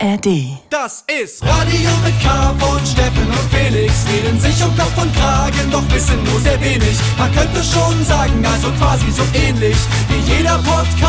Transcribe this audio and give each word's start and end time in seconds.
ARD. 0.00 0.58
Das 0.70 1.04
ist 1.20 1.42
Radio 1.42 1.90
mit 2.04 2.14
K 2.22 2.54
von 2.58 2.86
Steffen 2.86 3.26
und 3.26 3.50
Felix. 3.50 3.92
Reden 4.12 4.38
sich 4.40 4.62
um 4.64 4.76
Kopf 4.76 4.96
und 5.00 5.14
Kragen, 5.16 5.70
doch 5.70 5.82
wissen 5.92 6.22
nur 6.24 6.40
sehr 6.40 6.60
wenig. 6.60 6.98
Man 7.18 7.32
könnte 7.34 7.62
schon 7.64 8.04
sagen, 8.04 8.44
also 8.46 8.70
quasi 8.72 9.10
so 9.10 9.22
ähnlich 9.34 9.76
wie 10.08 10.20
jeder 10.32 10.58
Podcast. 10.58 11.00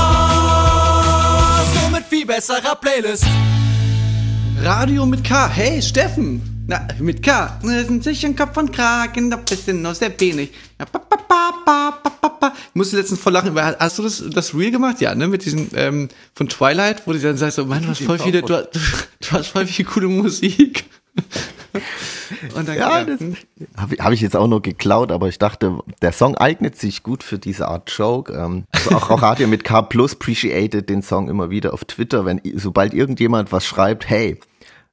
Nur 1.82 1.92
mit 1.92 2.06
viel 2.10 2.26
besserer 2.26 2.76
Playlist. 2.76 3.26
Radio 4.62 5.06
mit 5.06 5.24
K. 5.24 5.48
Hey, 5.50 5.82
Steffen. 5.82 6.59
Na, 6.70 6.88
mit 7.00 7.24
K. 7.24 7.58
Sind 7.64 8.04
sich 8.04 8.24
ein 8.28 8.36
Kopf 8.36 8.56
und 8.56 8.72
Kragen, 8.72 9.32
doch 9.32 9.40
bisschen 9.40 9.82
nur 9.82 9.96
sehr 9.96 10.12
wenig. 10.20 10.52
Ja, 10.80 10.86
pa, 10.86 11.00
pa, 11.00 11.18
pa, 11.18 11.52
pa, 11.66 11.92
pa, 12.04 12.10
pa, 12.12 12.30
pa. 12.30 12.54
Ich 12.56 12.76
musste 12.76 12.96
letztens 12.98 13.20
voll 13.20 13.34
lachen. 13.34 13.56
weil- 13.56 13.76
Hast 13.80 13.98
du 13.98 14.04
das, 14.04 14.24
das 14.30 14.54
Real 14.54 14.70
gemacht? 14.70 15.02
Ja, 15.02 15.16
ne? 15.16 15.28
Mit 15.28 15.46
diesem, 15.46 15.70
ähm, 15.74 16.10
von 16.36 16.48
Twilight, 16.48 17.08
wo 17.08 17.14
die 17.14 17.20
dann 17.22 17.38
sagt 17.38 17.54
so, 17.54 17.66
Mann, 17.66 17.82
du 17.82 17.90
hast 17.90 18.04
voll 18.04 18.20
viele, 18.20 18.42
du, 18.42 18.48
du, 18.50 18.68
du 18.72 19.32
hast 19.32 19.48
voll 19.48 19.66
viel 19.66 19.84
coole 19.84 20.08
Musik. 20.10 20.86
Und 22.56 22.68
dann, 22.68 22.78
Ja, 22.78 23.04
das 23.04 23.20
habe 23.76 23.96
hab 23.98 24.12
ich 24.14 24.22
jetzt 24.22 24.36
auch 24.36 24.48
nur 24.48 24.62
geklaut, 24.62 25.12
aber 25.12 25.28
ich 25.28 25.40
dachte, 25.40 25.80
der 26.04 26.12
Song 26.12 26.36
eignet 26.38 26.78
sich 26.78 27.02
gut 27.02 27.24
für 27.24 27.40
diese 27.40 27.68
Art 27.68 27.92
Joke. 27.98 28.32
Ähm, 28.34 28.66
also 28.72 28.92
auch, 28.92 29.10
auch 29.10 29.22
Radio 29.24 29.48
mit 29.48 29.64
K 29.64 29.82
Plus 29.82 30.14
appreciated 30.14 30.88
den 30.90 31.02
Song 31.02 31.30
immer 31.30 31.50
wieder 31.50 31.74
auf 31.74 31.84
Twitter, 31.86 32.26
wenn 32.26 32.42
sobald 32.56 32.94
irgendjemand 32.94 33.52
was 33.52 33.66
schreibt, 33.66 34.08
hey, 34.08 34.40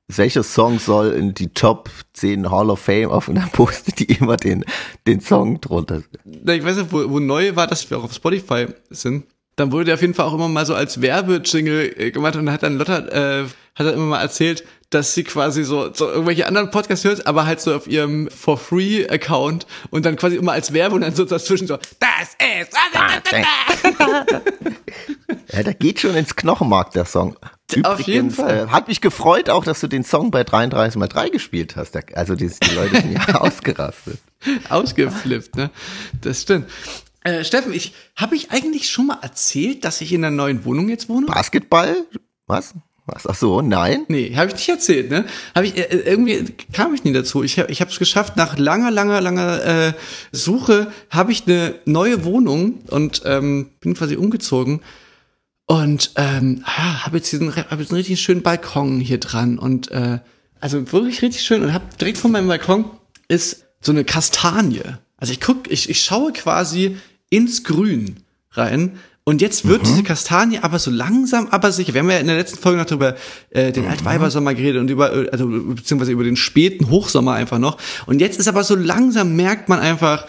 welcher 0.09 0.43
Song 0.43 0.79
soll 0.79 1.13
in 1.13 1.35
die 1.35 1.49
Top 1.49 1.91
10 2.15 2.51
Hall 2.51 2.71
of 2.71 2.81
Fame 2.81 3.11
auf 3.11 3.29
und 3.29 3.35
dann 3.37 3.51
postet 3.51 3.99
die 3.99 4.13
immer 4.13 4.37
den, 4.37 4.65
den 5.07 5.21
Song 5.21 5.61
drunter. 5.61 6.03
Na, 6.25 6.55
ich 6.55 6.65
weiß 6.65 6.77
nicht, 6.77 6.93
wo, 6.93 7.11
wo 7.11 7.19
neu 7.19 7.57
war, 7.57 7.67
dass 7.67 7.91
wir 7.91 7.99
auch 7.99 8.05
auf 8.05 8.13
Spotify 8.13 8.67
sind. 8.91 9.27
Dann 9.57 9.73
wurde 9.73 9.87
der 9.87 9.95
auf 9.95 10.03
jeden 10.03 10.13
Fall 10.15 10.27
auch 10.27 10.35
immer 10.35 10.49
mal 10.49 10.67
so 10.67 10.75
als 10.75 11.01
Werbejingle 11.01 11.97
äh, 11.97 12.11
gemacht 12.11 12.37
und 12.37 12.51
hat 12.53 12.63
dann 12.63 12.77
Lotta, 12.77 12.99
äh, 12.99 13.45
hat 13.75 13.87
dann 13.87 13.95
immer 13.95 14.05
mal 14.05 14.21
erzählt, 14.21 14.65
dass 14.91 15.15
sie 15.15 15.25
quasi 15.25 15.65
so, 15.65 15.93
so 15.93 16.09
irgendwelche 16.09 16.47
anderen 16.47 16.71
Podcasts 16.71 17.05
hört, 17.05 17.27
aber 17.27 17.47
halt 17.47 17.61
so 17.61 17.75
auf 17.75 17.89
ihrem 17.89 18.31
For 18.31 18.59
Free 18.59 19.09
Account 19.09 19.67
und 19.91 20.05
dann 20.05 20.17
quasi 20.17 20.37
immer 20.37 20.53
als 20.53 20.73
Werbung 20.75 21.01
dann 21.01 21.15
so 21.15 21.25
dazwischen 21.25 21.67
so, 21.67 21.77
das 21.77 22.37
ist, 22.61 22.77
Ja, 25.53 25.63
der 25.63 25.75
geht 25.75 26.01
schon 26.01 26.15
ins 26.15 26.37
Knochenmark, 26.37 26.93
der 26.93 27.07
Song. 27.07 27.37
Auf 27.83 28.01
jeden 28.01 28.31
Fall. 28.31 28.67
Äh, 28.67 28.71
hat 28.71 28.89
mich 28.89 29.01
gefreut 29.01 29.51
auch, 29.51 29.65
dass 29.65 29.81
du 29.81 29.89
den 29.89 30.05
Song 30.05 30.31
bei 30.31 30.45
33 30.45 30.99
mal 30.99 31.09
3 31.09 31.31
gespielt 31.31 31.77
hast. 31.77 31.97
Also 32.15 32.37
die, 32.37 32.49
die 32.49 32.75
Leute 32.75 33.01
sind 33.01 33.13
ja 33.13 33.35
ausgerastet. 33.41 34.19
ausgeflippt, 34.69 35.57
ne? 35.57 35.71
Das 36.21 36.43
stimmt. 36.43 36.67
Äh, 37.25 37.45
Steffen, 37.45 37.73
ich, 37.73 37.93
habe 38.15 38.37
ich 38.37 38.53
eigentlich 38.53 38.89
schon 38.89 39.09
mal 39.09 39.19
erzählt, 39.21 39.85
dass 39.85 40.01
ich 40.01 40.13
in 40.13 40.25
einer 40.25 40.35
neuen 40.35 40.65
Wohnung 40.65 40.89
jetzt 40.89 41.09
wohne? 41.09 41.27
Basketball? 41.27 41.97
Was? 42.47 42.75
Was? 43.07 43.27
Ach 43.27 43.35
so, 43.35 43.63
nein. 43.63 44.05
Nee, 44.09 44.35
habe 44.37 44.49
ich 44.49 44.55
nicht 44.55 44.69
erzählt, 44.69 45.11
ne? 45.11 45.25
Habe 45.55 45.67
ich 45.67 45.77
äh, 45.77 45.97
irgendwie 46.05 46.45
kam 46.73 46.93
ich 46.93 47.05
nie 47.05 47.13
dazu. 47.13 47.45
Ich 47.45 47.59
habe 47.59 47.71
ich 47.71 47.81
habe 47.81 47.91
es 47.91 48.01
geschafft 48.01 48.37
nach 48.37 48.59
langer 48.59 48.91
langer 48.91 49.21
langer 49.21 49.65
äh, 49.65 49.93
Suche 50.33 50.93
habe 51.11 51.31
ich 51.31 51.47
eine 51.47 51.77
neue 51.85 52.25
Wohnung 52.25 52.81
und 52.89 53.23
ähm, 53.25 53.71
bin 53.81 53.95
quasi 53.95 54.17
umgezogen 54.17 54.81
und 55.67 56.13
ähm, 56.17 56.65
ja, 56.67 57.05
habe 57.05 57.19
jetzt 57.19 57.33
diesen 57.33 57.55
hab 57.55 57.79
jetzt 57.79 57.91
einen 57.91 57.99
richtig 57.99 58.21
schönen 58.21 58.43
Balkon 58.43 59.01
hier 59.01 59.19
dran 59.19 59.59
und 59.59 59.91
äh, 59.91 60.21
also 60.61 60.93
wirklich 60.93 61.23
richtig 61.23 61.43
schön 61.43 61.63
und 61.63 61.73
habe 61.73 61.85
direkt 62.01 62.19
vor 62.19 62.31
meinem 62.31 62.49
Balkon 62.49 62.85
ist 63.29 63.65
so 63.81 63.93
eine 63.93 64.05
Kastanie. 64.05 64.83
Also 65.17 65.33
ich 65.33 65.41
guck, 65.41 65.71
ich, 65.71 65.91
ich 65.91 66.03
schaue 66.03 66.33
quasi 66.33 66.97
ins 67.31 67.65
Grün 67.65 68.17
rein. 68.53 68.99
Und 69.29 69.43
jetzt 69.43 69.67
wird 69.67 69.85
diese 69.85 70.05
Kastanie 70.05 70.61
aber 70.61 70.79
so 70.79 70.89
langsam, 70.89 71.49
aber 71.49 71.73
sicher. 71.73 71.95
Wir 71.95 72.03
haben 72.03 72.11
ja 72.11 72.19
in 72.19 72.29
der 72.29 72.37
letzten 72.37 72.59
Folge 72.59 72.79
noch 72.81 72.89
über 72.93 73.17
äh, 73.51 73.73
den 73.73 73.89
Altweibersommer 73.89 74.55
geredet 74.55 74.81
und 74.81 74.89
über, 74.89 75.11
also 75.33 75.49
beziehungsweise 75.49 76.13
über 76.13 76.23
den 76.23 76.37
späten 76.37 76.89
Hochsommer 76.91 77.33
einfach 77.33 77.59
noch. 77.59 77.77
Und 78.07 78.21
jetzt 78.21 78.39
ist 78.39 78.47
aber 78.47 78.63
so 78.63 78.77
langsam 78.77 79.35
merkt 79.35 79.69
man 79.69 79.81
einfach, 79.81 80.29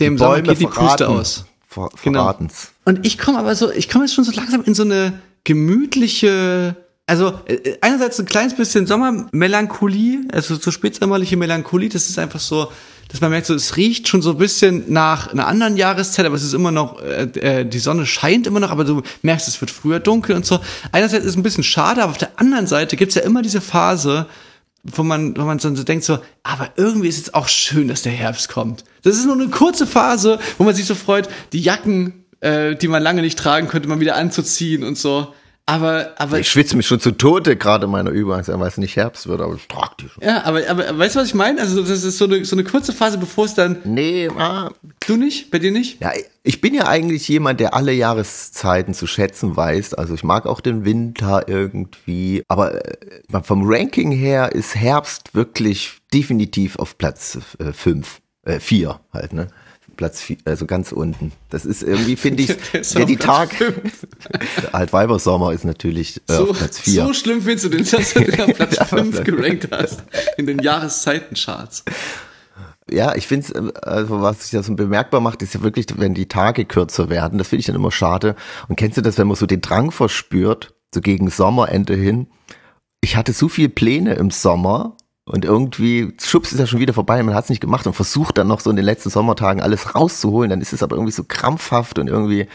dem 0.00 0.16
Sommer 0.16 0.40
geht 0.40 0.60
die 0.60 0.66
Puste 0.66 1.10
aus. 1.10 1.44
Ver 1.66 1.90
Genau. 2.02 2.34
Und 2.88 3.04
ich 3.04 3.18
komme 3.18 3.38
aber 3.38 3.54
so, 3.54 3.70
ich 3.70 3.90
komme 3.90 4.06
jetzt 4.06 4.14
schon 4.14 4.24
so 4.24 4.32
langsam 4.32 4.64
in 4.64 4.72
so 4.72 4.82
eine 4.82 5.20
gemütliche, 5.44 6.74
also 7.04 7.38
äh, 7.44 7.76
einerseits 7.82 8.18
ein 8.18 8.24
kleines 8.24 8.56
bisschen 8.56 8.86
Sommermelancholie, 8.86 10.20
also 10.32 10.54
so 10.54 10.70
spätsommerliche 10.70 11.36
Melancholie, 11.36 11.90
das 11.90 12.08
ist 12.08 12.18
einfach 12.18 12.40
so, 12.40 12.72
dass 13.10 13.20
man 13.20 13.28
merkt, 13.28 13.44
so 13.44 13.52
es 13.52 13.76
riecht 13.76 14.08
schon 14.08 14.22
so 14.22 14.30
ein 14.30 14.38
bisschen 14.38 14.90
nach 14.90 15.30
einer 15.30 15.46
anderen 15.48 15.76
Jahreszeit, 15.76 16.24
aber 16.24 16.36
es 16.36 16.42
ist 16.42 16.54
immer 16.54 16.70
noch, 16.70 17.02
äh, 17.02 17.24
äh, 17.24 17.64
die 17.66 17.78
Sonne 17.78 18.06
scheint 18.06 18.46
immer 18.46 18.58
noch, 18.58 18.70
aber 18.70 18.84
du 18.84 19.02
merkst, 19.20 19.48
es 19.48 19.60
wird 19.60 19.70
früher 19.70 20.00
dunkel 20.00 20.34
und 20.34 20.46
so. 20.46 20.58
Einerseits 20.90 21.26
ist 21.26 21.32
es 21.32 21.36
ein 21.36 21.42
bisschen 21.42 21.64
schade, 21.64 22.02
aber 22.02 22.12
auf 22.12 22.18
der 22.18 22.40
anderen 22.40 22.66
Seite 22.66 22.96
gibt's 22.96 23.16
ja 23.16 23.20
immer 23.20 23.42
diese 23.42 23.60
Phase, 23.60 24.24
wo 24.82 25.02
man, 25.02 25.36
wo 25.36 25.42
man 25.42 25.58
dann 25.58 25.76
so 25.76 25.84
denkt 25.84 26.04
so, 26.04 26.20
aber 26.42 26.70
irgendwie 26.76 27.08
ist 27.08 27.18
es 27.18 27.34
auch 27.34 27.48
schön, 27.48 27.88
dass 27.88 28.00
der 28.00 28.12
Herbst 28.12 28.48
kommt. 28.48 28.84
Das 29.02 29.18
ist 29.18 29.26
nur 29.26 29.34
eine 29.34 29.48
kurze 29.48 29.86
Phase, 29.86 30.38
wo 30.56 30.64
man 30.64 30.74
sich 30.74 30.86
so 30.86 30.94
freut, 30.94 31.28
die 31.52 31.60
Jacken, 31.60 32.24
äh, 32.40 32.74
die 32.76 32.88
man 32.88 33.02
lange 33.02 33.22
nicht 33.22 33.38
tragen 33.38 33.68
könnte, 33.68 33.88
mal 33.88 34.00
wieder 34.00 34.16
anzuziehen 34.16 34.84
und 34.84 34.98
so. 34.98 35.34
Aber, 35.68 36.12
aber, 36.16 36.38
Ich 36.38 36.48
schwitze 36.48 36.78
mich 36.78 36.86
schon 36.86 36.98
zu 36.98 37.10
Tode 37.10 37.54
gerade 37.54 37.84
in 37.84 37.90
meiner 37.90 38.08
Übergangsjahre, 38.08 38.58
weil 38.58 38.68
es 38.68 38.78
nicht 38.78 38.96
Herbst 38.96 39.26
wird, 39.26 39.42
aber 39.42 39.54
ich 39.54 39.68
trage 39.68 39.96
die 40.00 40.08
schon. 40.08 40.24
ja, 40.24 40.42
aber, 40.44 40.62
aber, 40.66 40.98
weißt 40.98 41.14
du, 41.14 41.20
was 41.20 41.28
ich 41.28 41.34
meine? 41.34 41.60
Also, 41.60 41.82
das 41.82 42.04
ist 42.04 42.16
so 42.16 42.24
eine, 42.24 42.42
so 42.46 42.56
eine 42.56 42.64
kurze 42.64 42.94
Phase, 42.94 43.18
bevor 43.18 43.44
es 43.44 43.52
dann, 43.52 43.76
Nee, 43.84 44.30
ah, 44.38 44.70
du 45.06 45.16
nicht? 45.16 45.50
Bei 45.50 45.58
dir 45.58 45.70
nicht? 45.70 46.00
ja, 46.00 46.12
ich 46.42 46.62
bin 46.62 46.72
ja 46.72 46.88
eigentlich 46.88 47.28
jemand, 47.28 47.60
der 47.60 47.74
alle 47.74 47.92
Jahreszeiten 47.92 48.94
zu 48.94 49.06
schätzen 49.06 49.58
weiß. 49.58 49.92
Also 49.92 50.14
ich 50.14 50.24
mag 50.24 50.46
auch 50.46 50.62
den 50.62 50.86
Winter 50.86 51.46
irgendwie. 51.46 52.42
Aber 52.48 52.74
äh, 52.74 53.42
vom 53.42 53.64
Ranking 53.66 54.10
her 54.10 54.52
ist 54.52 54.74
Herbst 54.74 55.34
wirklich 55.34 55.98
definitiv 56.14 56.78
auf 56.78 56.96
Platz 56.96 57.36
äh, 57.58 57.74
fünf, 57.74 58.22
äh, 58.46 58.58
vier 58.58 59.00
halt, 59.12 59.34
ne? 59.34 59.48
Platz 59.98 60.22
vier, 60.22 60.38
also 60.46 60.64
ganz 60.64 60.92
unten. 60.92 61.32
Das 61.50 61.66
ist 61.66 61.82
irgendwie, 61.82 62.16
finde 62.16 62.44
ich, 62.44 62.56
Der 62.94 63.04
die 63.04 63.16
Tag. 63.18 63.50
Altweibersommer 64.72 65.52
ist 65.52 65.64
natürlich 65.64 66.22
äh, 66.28 66.36
So, 66.36 66.50
auf 66.50 66.58
Platz 66.58 66.78
vier. 66.78 67.04
so 67.04 67.12
schlimm 67.12 67.42
findest 67.42 67.66
du 67.66 67.68
den, 67.68 67.84
dass 67.84 68.14
du 68.14 68.20
den 68.24 68.40
auf 68.40 68.54
Platz 68.56 68.76
Ja, 68.78 68.84
5 68.86 69.10
Platz- 69.10 69.24
gerankt 69.26 69.68
hast. 69.70 70.02
In 70.38 70.46
den 70.46 70.60
Jahreszeitencharts. 70.60 71.84
Ja, 72.90 73.14
ich 73.16 73.26
finde 73.26 73.46
es, 73.46 73.82
also 73.82 74.22
was 74.22 74.42
sich 74.42 74.50
da 74.52 74.62
so 74.62 74.74
bemerkbar 74.74 75.20
macht, 75.20 75.42
ist 75.42 75.52
ja 75.54 75.62
wirklich, 75.62 75.86
wenn 75.96 76.14
die 76.14 76.26
Tage 76.26 76.64
kürzer 76.64 77.10
werden. 77.10 77.36
Das 77.38 77.48
finde 77.48 77.60
ich 77.60 77.66
dann 77.66 77.76
immer 77.76 77.90
schade. 77.92 78.34
Und 78.68 78.76
kennst 78.76 78.96
du 78.96 79.02
das, 79.02 79.18
wenn 79.18 79.26
man 79.26 79.36
so 79.36 79.44
den 79.46 79.60
Drang 79.60 79.90
verspürt, 79.90 80.74
so 80.94 81.02
gegen 81.02 81.28
Sommerende 81.28 81.94
hin? 81.94 82.28
Ich 83.02 83.16
hatte 83.16 83.32
so 83.34 83.48
viele 83.48 83.68
Pläne 83.68 84.14
im 84.14 84.30
Sommer 84.30 84.96
und 85.28 85.44
irgendwie 85.44 86.14
schubst 86.22 86.52
es 86.52 86.58
ja 86.58 86.66
schon 86.66 86.80
wieder 86.80 86.94
vorbei, 86.94 87.22
man 87.22 87.34
hat 87.34 87.44
es 87.44 87.50
nicht 87.50 87.60
gemacht 87.60 87.86
und 87.86 87.92
versucht 87.92 88.38
dann 88.38 88.48
noch 88.48 88.60
so 88.60 88.70
in 88.70 88.76
den 88.76 88.84
letzten 88.84 89.10
Sommertagen 89.10 89.60
alles 89.60 89.94
rauszuholen. 89.94 90.50
Dann 90.50 90.60
ist 90.60 90.72
es 90.72 90.82
aber 90.82 90.96
irgendwie 90.96 91.12
so 91.12 91.24
krampfhaft 91.24 91.98
und 91.98 92.08
irgendwie 92.08 92.46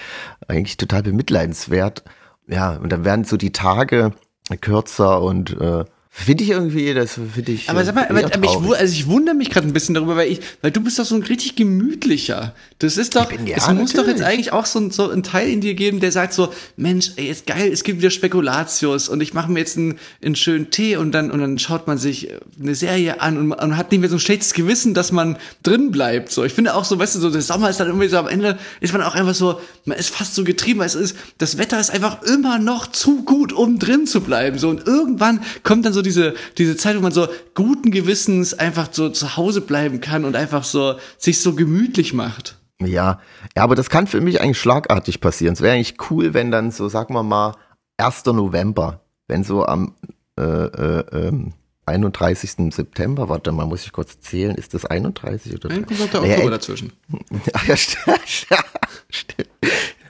eigentlich 0.47 0.77
total 0.77 1.03
bemitleidenswert. 1.03 2.03
Ja, 2.47 2.71
und 2.77 2.91
dann 2.91 3.05
werden 3.05 3.25
so 3.25 3.37
die 3.37 3.51
Tage 3.51 4.13
kürzer 4.59 5.21
und 5.21 5.59
äh, 5.61 5.85
finde 6.15 6.43
ich 6.43 6.51
irgendwie, 6.51 6.93
das 6.93 7.13
finde 7.33 7.51
ich. 7.53 7.69
Aber 7.69 7.81
äh, 7.81 7.85
sag 7.85 7.95
mal, 7.95 8.05
aber, 8.07 8.23
aber 8.23 8.45
ich, 8.45 8.79
also 8.79 8.93
ich 8.93 9.07
wundere 9.07 9.35
mich 9.35 9.49
gerade 9.49 9.65
ein 9.67 9.73
bisschen 9.73 9.95
darüber, 9.95 10.15
weil 10.15 10.31
ich, 10.31 10.41
weil 10.61 10.69
du 10.69 10.79
bist 10.79 10.99
doch 10.99 11.05
so 11.05 11.15
ein 11.15 11.23
richtig 11.23 11.55
gemütlicher. 11.55 12.53
Das 12.79 12.97
ist 12.97 13.15
doch, 13.15 13.25
bin- 13.29 13.47
ja, 13.47 13.57
es 13.57 13.67
muss 13.73 13.93
doch 13.93 14.05
jetzt 14.07 14.19
natürlich. 14.19 14.23
eigentlich 14.27 14.51
auch 14.53 14.65
so, 14.67 14.79
ein- 14.79 14.91
so 14.91 15.09
ein 15.09 15.23
Teil 15.23 15.49
in 15.49 15.59
dir 15.61 15.73
geben, 15.73 15.99
der 15.99 16.11
sagt 16.11 16.33
so, 16.33 16.53
Mensch, 16.77 17.11
ey, 17.15 17.29
ist 17.29 17.47
geil, 17.47 17.71
es 17.73 17.83
gibt 17.83 17.97
wieder 17.99 18.11
Spekulatius 18.11 19.09
und 19.09 19.21
ich 19.21 19.33
mache 19.33 19.51
mir 19.51 19.59
jetzt 19.59 19.75
einen, 19.77 19.95
einen 20.23 20.35
schönen 20.35 20.69
Tee 20.69 20.97
und 20.97 21.11
dann, 21.13 21.31
und 21.31 21.39
dann 21.39 21.57
schaut 21.57 21.87
man 21.87 21.97
sich 21.97 22.29
eine 22.61 22.75
Serie 22.75 23.19
an 23.19 23.37
und 23.37 23.51
und 23.51 23.77
hat 23.77 23.91
nicht 23.91 23.99
mehr 24.01 24.09
so 24.09 24.17
ein 24.17 24.19
schlechtes 24.19 24.53
Gewissen, 24.53 24.93
dass 24.93 25.11
man 25.11 25.37
drin 25.63 25.89
bleibt. 25.91 26.31
So, 26.31 26.43
ich 26.43 26.53
finde 26.53 26.75
auch 26.75 26.85
so, 26.85 26.99
weißt 26.99 27.15
du, 27.15 27.19
so 27.19 27.29
der 27.31 27.41
Sommer 27.41 27.69
ist 27.71 27.79
dann 27.79 27.87
irgendwie 27.87 28.07
so 28.07 28.17
am 28.17 28.27
Ende 28.27 28.59
ist 28.81 28.93
man 28.93 29.01
auch 29.01 29.15
einfach 29.15 29.33
so, 29.33 29.59
man 29.85 29.97
ist 29.97 30.09
fast 30.09 30.35
so 30.35 30.43
getrieben, 30.43 30.79
weil 30.79 30.85
es 30.87 30.95
ist, 30.95 31.15
das 31.39 31.57
Wetter 31.57 31.79
ist 31.79 31.89
einfach 31.89 32.21
immer 32.21 32.59
noch 32.59 32.87
zu 32.91 33.23
gut, 33.23 33.51
um 33.51 33.79
drin 33.79 34.05
zu 34.05 34.21
bleiben. 34.21 34.59
So 34.59 34.69
und 34.69 34.85
irgendwann 34.85 35.41
kommt 35.63 35.85
dann 35.85 35.93
so 35.93 36.02
diese 36.03 36.35
diese 36.57 36.77
Zeit, 36.77 36.95
wo 36.95 37.01
man 37.01 37.11
so 37.11 37.27
guten 37.55 37.91
Gewissens 37.91 38.53
einfach 38.53 38.89
so 38.91 39.09
zu 39.09 39.35
Hause 39.37 39.61
bleiben 39.61 40.01
kann 40.01 40.25
und 40.25 40.35
einfach 40.35 40.63
so 40.63 40.95
sich 41.17 41.41
so 41.41 41.55
gemütlich 41.55 42.13
macht. 42.13 42.57
Ja, 42.81 43.19
ja, 43.55 43.63
aber 43.63 43.75
das 43.75 43.89
kann 43.89 44.07
für 44.07 44.21
mich 44.21 44.41
eigentlich 44.41 44.59
schlagartig 44.59 45.21
passieren. 45.21 45.53
Es 45.53 45.61
wäre 45.61 45.75
eigentlich 45.75 45.95
cool, 46.09 46.33
wenn 46.33 46.51
dann 46.51 46.71
so, 46.71 46.89
sagen 46.89 47.13
wir 47.13 47.23
mal, 47.23 47.55
1. 47.97 48.25
November, 48.25 49.01
wenn 49.27 49.43
so 49.43 49.65
am 49.65 49.95
äh, 50.37 50.43
äh, 50.43 51.27
ähm, 51.27 51.53
31. 51.85 52.73
September, 52.73 53.29
warte 53.29 53.51
mal, 53.51 53.65
muss 53.65 53.85
ich 53.85 53.91
kurz 53.91 54.19
zählen, 54.21 54.55
ist 54.55 54.73
das 54.73 54.85
31 54.85 55.53
oder? 55.53 55.69
Dann 55.69 55.85
kommt 55.85 56.13
der 56.13 56.21
Naja, 56.21 56.33
Oktober 56.33 56.45
ey, 56.45 56.49
dazwischen. 56.51 56.93
Ja, 57.67 57.75
stimmt. 57.75 59.49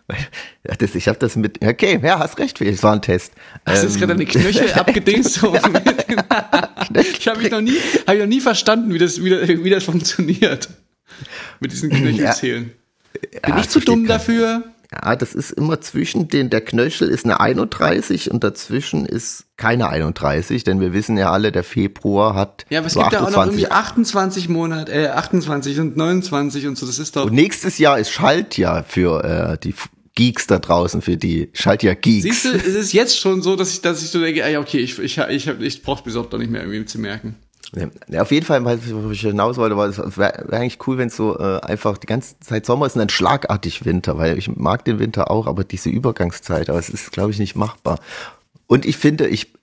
Ja, 0.65 0.75
das, 0.75 0.95
ich 0.95 1.09
habe 1.09 1.19
das 1.19 1.35
mit. 1.35 1.63
Okay, 1.63 1.99
ja, 2.01 2.19
hast 2.19 2.39
recht, 2.39 2.61
es 2.61 2.83
war 2.83 2.93
ein 2.93 3.01
Test. 3.01 3.33
Hast 3.65 3.83
du 3.83 3.87
jetzt 3.87 3.95
Ähm, 3.95 3.99
gerade 3.99 4.13
deine 4.15 4.25
Knöchel 4.25 4.71
abgedingst? 4.75 5.33
So 5.33 5.53
ich 6.95 7.27
habe 7.27 7.41
mich 7.41 7.51
noch 7.51 7.61
nie, 7.61 7.77
habe 8.07 8.15
ich 8.15 8.19
noch 8.21 8.29
nie 8.29 8.39
verstanden, 8.39 8.93
wie 8.93 8.97
das, 8.97 9.21
wie 9.21 9.29
das, 9.29 9.47
wie 9.47 9.69
das 9.69 9.83
funktioniert. 9.83 10.69
Mit 11.59 11.73
diesen 11.73 11.89
Knöchelzählen. 11.89 12.71
Bin 13.13 13.29
ja, 13.45 13.59
ich 13.59 13.69
zu 13.69 13.79
dumm 13.79 14.07
dafür? 14.07 14.63
Ja, 14.93 15.15
das 15.15 15.33
ist 15.33 15.51
immer 15.51 15.81
zwischen 15.81 16.27
den, 16.27 16.49
der 16.49 16.61
Knöchel 16.61 17.09
ist 17.09 17.25
eine 17.25 17.39
31 17.39 18.31
und 18.31 18.43
dazwischen 18.43 19.05
ist 19.05 19.45
keine 19.57 19.89
31, 19.89 20.63
denn 20.63 20.79
wir 20.79 20.93
wissen 20.93 21.17
ja 21.17 21.31
alle, 21.31 21.51
der 21.51 21.63
Februar 21.63 22.35
hat. 22.35 22.65
Ja, 22.69 22.79
aber 22.79 22.87
es 22.87 22.93
so 22.93 22.99
gibt 23.01 23.13
ja 23.13 23.19
auch 23.19 23.31
noch 23.31 23.37
28. 23.39 23.61
irgendwie 23.63 23.71
28 23.71 24.49
Monate, 24.49 24.91
äh, 24.91 25.07
28 25.07 25.79
und 25.79 25.97
29 25.97 26.67
und 26.67 26.77
so, 26.77 26.85
das 26.85 26.99
ist 26.99 27.15
doch. 27.15 27.25
Und 27.25 27.33
nächstes 27.33 27.79
Jahr 27.79 27.97
ist 27.97 28.11
Schaltjahr 28.11 28.83
für 28.83 29.23
äh, 29.23 29.57
die 29.57 29.73
Geeks 30.15 30.47
da 30.47 30.59
draußen, 30.59 31.01
für 31.01 31.17
die 31.17 31.49
Schaltjahr-Geeks. 31.53 32.23
Siehst 32.23 32.45
du, 32.45 32.49
es 32.49 32.75
ist 32.75 32.93
jetzt 32.93 33.19
schon 33.19 33.41
so, 33.41 33.55
dass 33.55 33.73
ich, 33.73 33.81
dass 33.81 34.03
ich 34.03 34.09
so 34.09 34.21
denke, 34.21 34.43
ah, 34.43 34.49
ja, 34.49 34.59
okay, 34.59 34.79
ich, 34.79 34.99
ich, 34.99 35.17
ich, 35.17 35.47
ich 35.47 35.81
brauch's 35.81 36.03
bis 36.03 36.13
doch 36.13 36.37
nicht 36.37 36.51
mehr 36.51 36.61
irgendwie 36.61 36.85
zu 36.85 36.99
merken. 36.99 37.35
Ja, 38.07 38.21
auf 38.21 38.31
jeden 38.31 38.45
Fall, 38.45 38.63
weil 38.65 38.79
ich 39.11 39.21
hinaus 39.21 39.57
wollte, 39.57 39.75
war 39.75 39.87
es 39.87 39.97
wäre 39.97 40.45
wär 40.47 40.59
eigentlich 40.59 40.77
cool, 40.85 40.99
wenn 40.99 41.07
es 41.07 41.15
so 41.15 41.39
äh, 41.39 41.59
einfach 41.61 41.97
die 41.97 42.05
ganze 42.05 42.39
Zeit 42.39 42.67
Sommer 42.67 42.85
ist 42.85 42.95
und 42.95 42.99
dann 42.99 43.09
schlagartig 43.09 43.83
Winter, 43.83 44.17
weil 44.17 44.37
ich 44.37 44.47
mag 44.55 44.85
den 44.85 44.99
Winter 44.99 45.31
auch, 45.31 45.47
aber 45.47 45.63
diese 45.63 45.89
Übergangszeit, 45.89 46.69
aber 46.69 46.77
es 46.77 46.89
ist, 46.89 47.11
glaube 47.11 47.31
ich, 47.31 47.39
nicht 47.39 47.55
machbar. 47.55 47.99
Und 48.67 48.85
ich 48.85 48.97
finde, 48.97 49.27
ich 49.27 49.53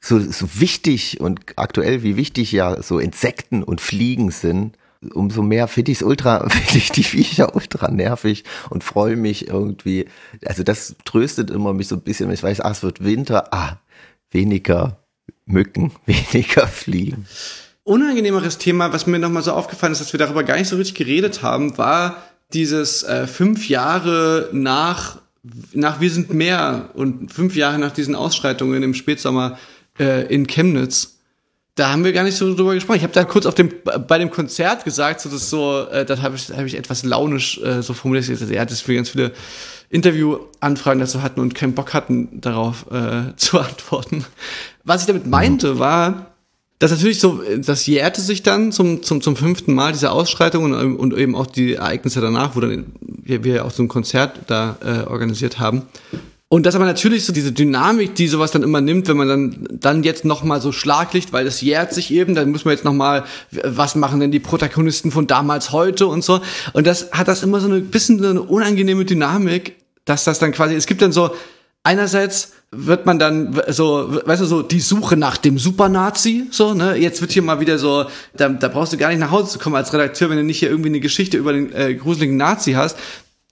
so, 0.00 0.18
so 0.18 0.48
wichtig 0.54 1.20
und 1.20 1.40
aktuell 1.56 2.02
wie 2.02 2.16
wichtig 2.16 2.50
ja 2.50 2.82
so 2.82 2.98
Insekten 2.98 3.62
und 3.62 3.80
Fliegen 3.80 4.32
sind, 4.32 4.76
umso 5.14 5.42
mehr 5.42 5.68
finde 5.68 5.92
ich 5.92 5.98
es 5.98 6.02
ultra, 6.02 6.48
finde 6.48 6.78
ich 6.78 6.90
die 6.90 7.04
Viecher 7.04 7.54
ultra 7.54 7.90
nervig 7.90 8.44
und 8.68 8.84
freue 8.84 9.16
mich 9.16 9.48
irgendwie. 9.48 10.06
Also 10.44 10.62
das 10.62 10.96
tröstet 11.04 11.50
immer 11.50 11.72
mich 11.72 11.88
so 11.88 11.96
ein 11.96 12.02
bisschen, 12.02 12.28
wenn 12.28 12.34
ich 12.34 12.42
weiß, 12.42 12.60
ah, 12.60 12.70
es 12.70 12.82
wird 12.82 13.04
Winter, 13.04 13.52
ah, 13.52 13.78
weniger 14.30 14.98
Mücken, 15.46 15.92
weniger 16.06 16.66
Fliegen. 16.66 17.26
Unangenehmeres 17.82 18.58
Thema, 18.58 18.92
was 18.92 19.06
mir 19.06 19.18
nochmal 19.18 19.42
so 19.42 19.52
aufgefallen 19.52 19.92
ist, 19.92 20.00
dass 20.00 20.12
wir 20.12 20.18
darüber 20.18 20.44
gar 20.44 20.56
nicht 20.56 20.68
so 20.68 20.76
richtig 20.76 20.96
geredet 20.96 21.42
haben, 21.42 21.76
war 21.78 22.22
dieses 22.52 23.02
äh, 23.02 23.26
fünf 23.26 23.68
Jahre 23.68 24.50
nach, 24.52 25.18
nach 25.72 26.00
Wir 26.00 26.10
sind 26.10 26.32
mehr 26.32 26.90
und 26.94 27.32
fünf 27.32 27.56
Jahre 27.56 27.78
nach 27.78 27.92
diesen 27.92 28.14
Ausschreitungen 28.14 28.82
im 28.82 28.94
Spätsommer 28.94 29.58
äh, 29.98 30.32
in 30.32 30.46
Chemnitz. 30.46 31.19
Da 31.80 31.90
haben 31.90 32.04
wir 32.04 32.12
gar 32.12 32.24
nicht 32.24 32.36
so 32.36 32.54
drüber 32.54 32.74
gesprochen. 32.74 32.98
Ich 32.98 33.04
habe 33.04 33.14
da 33.14 33.24
kurz 33.24 33.46
auf 33.46 33.54
dem 33.54 33.70
bei 34.06 34.18
dem 34.18 34.30
Konzert 34.30 34.84
gesagt, 34.84 35.22
so 35.22 35.30
das 35.30 35.48
so, 35.48 35.86
äh, 35.90 36.04
das 36.04 36.20
habe 36.20 36.36
ich, 36.36 36.50
hab 36.50 36.66
ich 36.66 36.76
etwas 36.76 37.04
launisch 37.04 37.58
äh, 37.62 37.80
so 37.80 37.94
formuliert, 37.94 38.28
dass 38.28 38.50
ja, 38.50 38.66
dass 38.66 38.86
wir 38.86 38.96
ganz 38.96 39.08
viele 39.08 39.32
Interviewanfragen 39.88 41.00
dazu 41.00 41.22
hatten 41.22 41.40
und 41.40 41.54
keinen 41.54 41.74
Bock 41.74 41.94
hatten, 41.94 42.38
darauf 42.42 42.84
äh, 42.90 43.34
zu 43.36 43.58
antworten. 43.58 44.26
Was 44.84 45.00
ich 45.00 45.06
damit 45.06 45.26
meinte, 45.26 45.78
war, 45.78 46.26
das 46.80 46.90
natürlich 46.90 47.18
so, 47.18 47.40
das 47.56 47.86
jährte 47.86 48.20
sich 48.20 48.42
dann 48.42 48.72
zum, 48.72 49.02
zum, 49.02 49.22
zum 49.22 49.34
fünften 49.34 49.72
Mal, 49.72 49.92
diese 49.92 50.10
Ausschreitungen 50.10 50.74
und, 50.74 50.96
und 50.96 51.18
eben 51.18 51.34
auch 51.34 51.46
die 51.46 51.76
Ereignisse 51.76 52.20
danach, 52.20 52.56
wo 52.56 52.60
dann 52.60 52.92
wir, 53.00 53.42
wir 53.42 53.64
auch 53.64 53.70
so 53.70 53.82
ein 53.82 53.88
Konzert 53.88 54.38
da 54.48 54.76
äh, 54.84 55.08
organisiert 55.08 55.58
haben. 55.58 55.86
Und 56.52 56.66
das 56.66 56.74
aber 56.74 56.84
natürlich 56.84 57.24
so 57.24 57.32
diese 57.32 57.52
Dynamik, 57.52 58.16
die 58.16 58.26
sowas 58.26 58.50
dann 58.50 58.64
immer 58.64 58.80
nimmt, 58.80 59.06
wenn 59.06 59.16
man 59.16 59.28
dann, 59.28 59.68
dann 59.70 60.02
jetzt 60.02 60.24
nochmal 60.24 60.60
so 60.60 60.72
Schlaglicht, 60.72 61.32
weil 61.32 61.44
das 61.44 61.60
jährt 61.60 61.94
sich 61.94 62.10
eben, 62.10 62.34
dann 62.34 62.50
muss 62.50 62.64
man 62.64 62.74
jetzt 62.74 62.84
nochmal, 62.84 63.22
was 63.62 63.94
machen 63.94 64.18
denn 64.18 64.32
die 64.32 64.40
Protagonisten 64.40 65.12
von 65.12 65.28
damals 65.28 65.70
heute 65.70 66.08
und 66.08 66.24
so. 66.24 66.40
Und 66.72 66.88
das 66.88 67.12
hat 67.12 67.28
das 67.28 67.44
immer 67.44 67.60
so 67.60 67.68
ein 67.68 67.86
bisschen 67.86 68.18
so 68.20 68.28
eine 68.28 68.42
unangenehme 68.42 69.04
Dynamik, 69.04 69.76
dass 70.04 70.24
das 70.24 70.40
dann 70.40 70.50
quasi, 70.50 70.74
es 70.74 70.86
gibt 70.86 71.02
dann 71.02 71.12
so, 71.12 71.30
einerseits 71.84 72.50
wird 72.72 73.06
man 73.06 73.20
dann 73.20 73.62
so, 73.68 74.20
weißt 74.26 74.42
du, 74.42 74.46
so 74.46 74.62
die 74.62 74.80
Suche 74.80 75.16
nach 75.16 75.36
dem 75.36 75.56
Supernazi, 75.56 76.48
so, 76.50 76.74
ne? 76.74 76.96
Jetzt 76.96 77.20
wird 77.20 77.30
hier 77.30 77.42
mal 77.42 77.60
wieder 77.60 77.78
so, 77.78 78.06
da, 78.36 78.48
da 78.48 78.66
brauchst 78.66 78.92
du 78.92 78.96
gar 78.96 79.10
nicht 79.10 79.20
nach 79.20 79.30
Hause 79.30 79.52
zu 79.52 79.58
kommen 79.60 79.76
als 79.76 79.92
Redakteur, 79.92 80.30
wenn 80.30 80.36
du 80.36 80.42
nicht 80.42 80.58
hier 80.58 80.70
irgendwie 80.70 80.88
eine 80.88 81.00
Geschichte 81.00 81.36
über 81.36 81.52
den 81.52 81.72
äh, 81.72 81.94
gruseligen 81.94 82.36
Nazi 82.36 82.72
hast. 82.72 82.96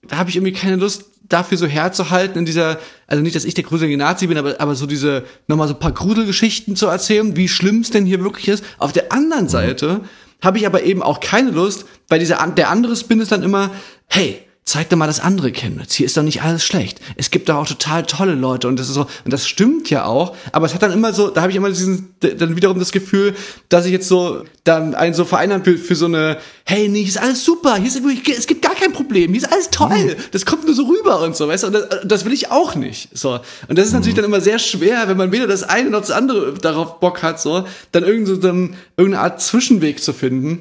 Da 0.03 0.17
habe 0.17 0.31
ich 0.31 0.37
irgendwie 0.37 0.53
keine 0.53 0.77
Lust, 0.77 1.05
dafür 1.29 1.59
so 1.59 1.67
herzuhalten 1.67 2.39
in 2.39 2.45
dieser, 2.45 2.79
also 3.07 3.23
nicht, 3.23 3.37
dass 3.37 3.45
ich 3.45 3.55
der 3.55 3.65
gruselige 3.65 3.97
Nazi 3.97 4.27
bin, 4.27 4.39
aber, 4.39 4.61
aber 4.61 4.75
so 4.75 4.87
diese, 4.87 5.25
nochmal 5.47 5.69
so 5.69 5.75
ein 5.75 5.81
paar 5.81 5.93
Gruselgeschichten 5.93 6.77
zu 6.77 6.87
erzählen, 6.87 7.37
wie 7.37 7.49
schlimm 7.49 7.81
es 7.81 7.91
denn 7.91 8.07
hier 8.07 8.23
wirklich 8.23 8.49
ist. 8.49 8.65
Auf 8.79 8.93
der 8.93 9.13
anderen 9.13 9.49
Seite 9.49 10.01
habe 10.43 10.59
ich 10.59 10.67
aber 10.67 10.83
eben 10.85 11.03
auch 11.03 11.21
keine 11.21 11.51
Lust, 11.51 11.85
weil 12.09 12.19
dieser, 12.19 12.47
der 12.57 12.71
andere 12.71 12.97
Spin 12.97 13.21
ist 13.21 13.33
dann 13.33 13.43
immer, 13.43 13.71
hey, 14.07 14.41
zeig 14.69 14.91
doch 14.91 14.99
mal 14.99 15.07
das 15.07 15.21
andere 15.21 15.51
Chemnitz. 15.51 15.95
Hier 15.95 16.05
ist 16.05 16.15
doch 16.19 16.23
nicht 16.23 16.43
alles 16.43 16.63
schlecht. 16.63 17.01
Es 17.17 17.31
gibt 17.31 17.49
da 17.49 17.57
auch 17.57 17.67
total 17.67 18.05
tolle 18.05 18.35
Leute 18.35 18.69
und 18.69 18.79
das 18.79 18.89
ist 18.89 18.95
so, 18.95 19.07
und 19.25 19.33
das 19.33 19.49
stimmt 19.49 19.89
ja 19.89 20.05
auch, 20.05 20.37
aber 20.53 20.67
es 20.67 20.75
hat 20.75 20.83
dann 20.83 20.93
immer 20.93 21.15
so, 21.15 21.31
da 21.31 21.41
habe 21.41 21.51
ich 21.51 21.57
immer 21.57 21.71
diesen, 21.71 22.15
dann 22.21 22.55
wiederum 22.55 22.79
das 22.79 22.93
Gefühl, 22.93 23.35
dass 23.71 23.87
ich 23.87 23.93
jetzt 23.93 24.09
so, 24.09 24.45
dann 24.65 24.95
einen 24.95 25.15
so 25.15 25.25
Verein 25.25 25.55
habe 25.55 25.65
für, 25.65 25.79
für 25.79 25.95
so 25.95 26.05
eine, 26.05 26.37
hey, 26.67 26.87
nee, 26.91 26.99
hier 26.99 27.09
ist 27.09 27.19
alles 27.19 27.47
super, 27.47 27.77
hier 27.77 27.87
ist, 27.87 28.05
wirklich- 28.05 28.37
es 28.37 28.47
gibt 28.47 28.61
gar 28.61 28.75
kein 28.75 28.93
Problem, 28.93 29.33
hier 29.33 29.41
ist 29.41 29.51
alles 29.51 29.71
toll, 29.71 30.17
das 30.33 30.45
kommt 30.45 30.67
nur 30.67 30.75
so 30.75 30.85
rüber 30.85 31.23
und 31.23 31.35
so, 31.35 31.49
weißt 31.49 31.63
du, 31.63 31.67
und 31.69 31.73
das, 31.73 31.85
das 32.05 32.25
will 32.27 32.35
ich 32.35 32.51
auch 32.51 32.75
nicht, 32.75 33.09
so. 33.17 33.41
Und 33.69 33.79
das 33.79 33.87
ist 33.87 33.95
natürlich 33.95 34.17
dann 34.17 34.27
immer 34.27 34.43
sehr 34.43 34.59
schwer, 34.59 35.09
wenn 35.09 35.17
man 35.17 35.33
weder 35.33 35.47
das 35.47 35.63
eine 35.63 35.89
noch 35.89 36.01
das 36.01 36.11
andere 36.11 36.53
darauf 36.53 37.01
Bock 37.01 37.23
hat, 37.23 37.41
so, 37.41 37.65
dann 37.93 38.05
irgend 38.05 38.29
so, 38.29 38.37
dann 38.37 38.77
irgendeine 38.99 39.25
Art 39.25 39.41
Zwischenweg 39.41 40.03
zu 40.03 40.13
finden 40.13 40.61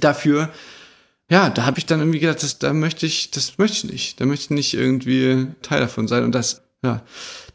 dafür 0.00 0.48
ja, 1.28 1.50
da 1.50 1.66
habe 1.66 1.78
ich 1.78 1.86
dann 1.86 2.00
irgendwie 2.00 2.20
gedacht, 2.20 2.42
das, 2.42 2.58
da 2.58 2.72
möchte 2.72 3.06
ich, 3.06 3.30
das 3.30 3.58
möchte 3.58 3.78
ich 3.78 3.92
nicht. 3.92 4.20
Da 4.20 4.26
möchte 4.26 4.44
ich 4.44 4.50
nicht 4.50 4.74
irgendwie 4.74 5.48
Teil 5.62 5.80
davon 5.80 6.06
sein. 6.06 6.22
Und 6.22 6.34
das, 6.34 6.62
ja, 6.82 7.02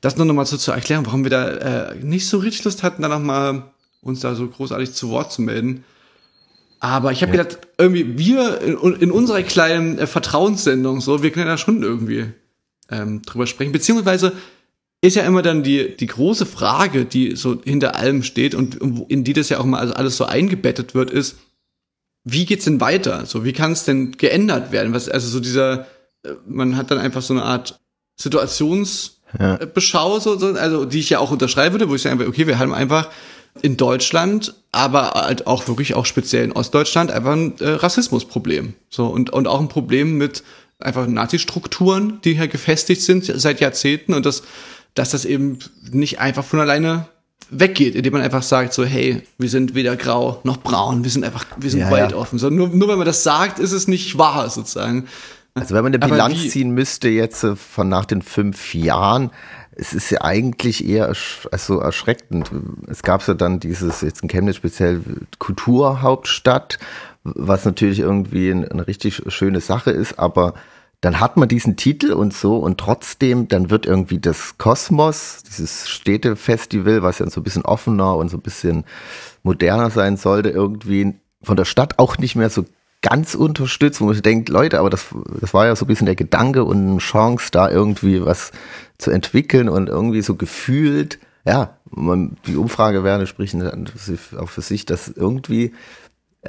das 0.02 0.18
nur 0.18 0.26
nochmal 0.26 0.46
so 0.46 0.58
zu 0.58 0.72
erklären, 0.72 1.06
warum 1.06 1.24
wir 1.24 1.30
da 1.30 1.48
äh, 1.92 1.96
nicht 1.96 2.28
so 2.28 2.40
richtig 2.40 2.66
Lust 2.66 2.84
hatten, 2.84 3.02
da 3.02 3.08
nochmal 3.08 3.72
uns 4.02 4.20
da 4.20 4.36
so 4.36 4.48
großartig 4.48 4.94
zu 4.94 5.10
Wort 5.10 5.32
zu 5.32 5.42
melden. 5.42 5.84
Aber 6.80 7.12
ich 7.12 7.22
habe 7.22 7.32
gedacht, 7.32 7.60
irgendwie 7.78 8.18
wir 8.18 8.60
in, 8.62 8.76
in 8.96 9.12
unserer 9.12 9.44
kleinen 9.44 10.00
äh, 10.00 10.08
Vertrauenssendung, 10.08 11.00
so, 11.00 11.24
wir 11.24 11.32
können 11.32 11.46
ja 11.46 11.54
da 11.54 11.58
schon 11.58 11.84
irgendwie 11.84 12.26
ähm, 12.90 13.22
drüber 13.22 13.48
sprechen. 13.48 13.72
Beziehungsweise 13.72 14.34
ist 15.02 15.16
ja 15.16 15.24
immer 15.24 15.44
dann 15.44 15.64
die, 15.64 15.96
die 15.96 16.08
große 16.08 16.46
Frage, 16.46 17.06
die 17.06 17.36
so 17.36 17.62
hinter 17.64 17.96
allem 17.96 18.24
steht 18.24 18.54
und 18.54 18.76
in 19.10 19.24
die 19.24 19.34
das 19.34 19.50
ja 19.50 19.60
auch 19.60 19.66
mal 19.66 19.80
also 19.80 19.94
alles 19.94 20.18
so 20.18 20.26
eingebettet 20.26 20.94
wird, 20.94 21.10
ist, 21.10 21.38
wie 22.24 22.46
geht's 22.46 22.66
denn 22.66 22.82
weiter? 22.82 23.26
So, 23.26 23.44
wie 23.44 23.54
kann 23.54 23.72
es 23.72 23.86
denn 23.86 24.14
geändert 24.14 24.72
werden? 24.72 24.94
Was, 24.94 25.10
also 25.10 25.28
so 25.28 25.40
dieser, 25.40 25.88
äh, 26.24 26.34
man 26.48 26.78
hat 26.78 26.92
dann 26.92 27.00
einfach 27.00 27.22
so 27.22 27.34
eine 27.34 27.44
Art 27.44 27.80
Situationsbeschau, 28.20 30.20
so, 30.20 30.38
so, 30.38 30.54
also 30.54 30.86
die 30.86 31.00
ich 31.00 31.10
ja 31.10 31.20
auch 31.20 31.32
unterschreiben 31.32 31.74
würde, 31.74 31.90
wo 31.90 31.96
ich 31.96 32.02
sage, 32.02 32.28
okay, 32.28 32.48
wir 32.48 32.60
haben 32.60 32.74
einfach 32.74 33.10
in 33.62 33.76
Deutschland, 33.76 34.54
aber 34.72 35.12
halt 35.12 35.48
auch 35.48 35.68
wirklich 35.68 35.96
auch 35.96 36.06
speziell 36.06 36.46
in 36.46 36.54
Ostdeutschland 36.54 37.12
einfach 37.12 37.34
ein 37.34 37.60
äh, 37.60 37.70
Rassismusproblem. 37.70 38.76
So, 38.90 39.08
und, 39.08 39.32
und 39.32 39.48
auch 39.48 39.60
ein 39.60 39.68
Problem 39.68 40.18
mit 40.18 40.44
einfach 40.80 41.08
Nazi-Strukturen, 41.08 42.20
die 42.24 42.36
hier 42.36 42.48
gefestigt 42.48 43.02
sind 43.02 43.26
seit 43.26 43.60
Jahrzehnten 43.60 44.14
und 44.14 44.26
das, 44.26 44.44
dass 44.94 45.12
das 45.12 45.26
eben 45.26 45.60
nicht 45.92 46.20
einfach 46.20 46.44
von 46.44 46.60
alleine 46.60 47.08
weggeht, 47.50 47.96
indem 47.96 48.14
man 48.14 48.22
einfach 48.22 48.44
sagt, 48.44 48.74
so, 48.74 48.86
hey, 48.86 49.24
wir 49.38 49.50
sind 49.50 49.76
weder 49.76 49.96
grau 49.96 50.40
noch 50.44 50.58
braun, 50.58 51.04
wir 51.04 51.12
sind 51.12 51.24
einfach, 51.26 51.46
wir 51.58 51.70
sind 51.70 51.82
Ja, 51.82 51.92
weltoffen. 51.92 52.40
So, 52.40 52.50
nur, 52.50 52.70
nur 52.70 52.88
wenn 52.88 52.98
man 52.98 53.06
das 53.08 53.24
sagt, 53.24 53.60
ist 53.60 53.72
es 53.72 53.88
nicht 53.88 54.18
wahr, 54.18 54.50
sozusagen. 54.50 55.08
Also 55.54 55.76
wenn 55.76 55.84
man 55.84 55.94
eine 55.94 56.00
Bilanz 56.08 56.50
ziehen 56.50 56.72
müsste 56.72 57.10
jetzt 57.10 57.44
äh, 57.44 57.56
von 57.58 57.90
nach 57.90 58.06
den 58.06 58.22
fünf 58.22 58.74
Jahren, 58.74 59.32
es 59.74 59.94
ist 59.94 60.10
ja 60.12 60.22
eigentlich 60.22 60.88
eher 60.88 61.08
ersch 61.08 61.48
also 61.52 61.80
erschreckend. 61.80 62.52
Es 62.88 63.02
gab 63.04 63.26
ja 63.28 63.34
dann 63.34 63.60
dieses, 63.60 64.00
jetzt 64.02 64.22
in 64.22 64.30
Chemnitz 64.30 64.56
speziell 64.58 65.02
Kulturhauptstadt, 65.40 66.78
was 67.24 67.66
natürlich 67.66 68.00
irgendwie 68.00 68.50
ein- 68.50 68.68
eine 68.70 68.88
richtig 68.88 69.24
schöne 69.28 69.60
Sache 69.62 69.92
ist, 69.92 70.20
aber 70.20 70.54
dann 71.02 71.20
hat 71.20 71.36
man 71.36 71.50
diesen 71.50 71.78
Titel 71.78 72.14
und 72.14 72.32
so 72.34 72.58
und 72.58 72.80
trotzdem, 72.80 73.48
dann 73.48 73.72
wird 73.72 73.88
irgendwie 73.88 74.20
das 74.20 74.58
Kosmos, 74.60 75.42
dieses 75.48 75.90
Städtefestival, 75.90 77.02
was 77.02 77.18
ja 77.18 77.30
so 77.30 77.42
ein 77.42 77.44
bisschen 77.44 77.66
offener 77.66 78.16
und 78.16 78.30
so 78.30 78.38
ein 78.38 78.42
bisschen 78.42 78.86
moderner 79.42 79.90
sein 79.90 80.16
sollte, 80.16 80.50
irgendwie 80.50 81.16
von 81.42 81.58
der 81.58 81.66
Stadt 81.66 81.98
auch 81.98 82.20
nicht 82.20 82.36
mehr 82.36 82.52
so 82.52 82.66
ganz 83.02 83.34
unterstützt, 83.34 84.00
wo 84.00 84.06
man 84.06 84.14
sich 84.14 84.22
denkt, 84.22 84.50
Leute, 84.50 84.80
aber 84.80 84.92
das, 84.92 85.08
das 85.40 85.56
war 85.56 85.66
ja 85.66 85.76
so 85.76 85.86
ein 85.86 85.88
bisschen 85.88 86.06
der 86.06 86.16
Gedanke 86.16 86.64
und 86.64 86.78
eine 86.78 86.98
Chance, 87.00 87.48
da 87.52 87.68
irgendwie 87.68 88.24
was 88.24 88.52
zu 89.00 89.10
entwickeln 89.10 89.70
und 89.70 89.90
irgendwie 89.90 90.22
so 90.22 90.36
gefühlt, 90.36 91.18
ja, 91.46 91.78
man, 91.90 92.38
die 92.46 92.56
Umfragewerte 92.56 93.26
sprechen 93.26 93.90
auch 94.38 94.50
für 94.50 94.62
sich, 94.62 94.86
dass 94.86 95.08
irgendwie 95.08 95.74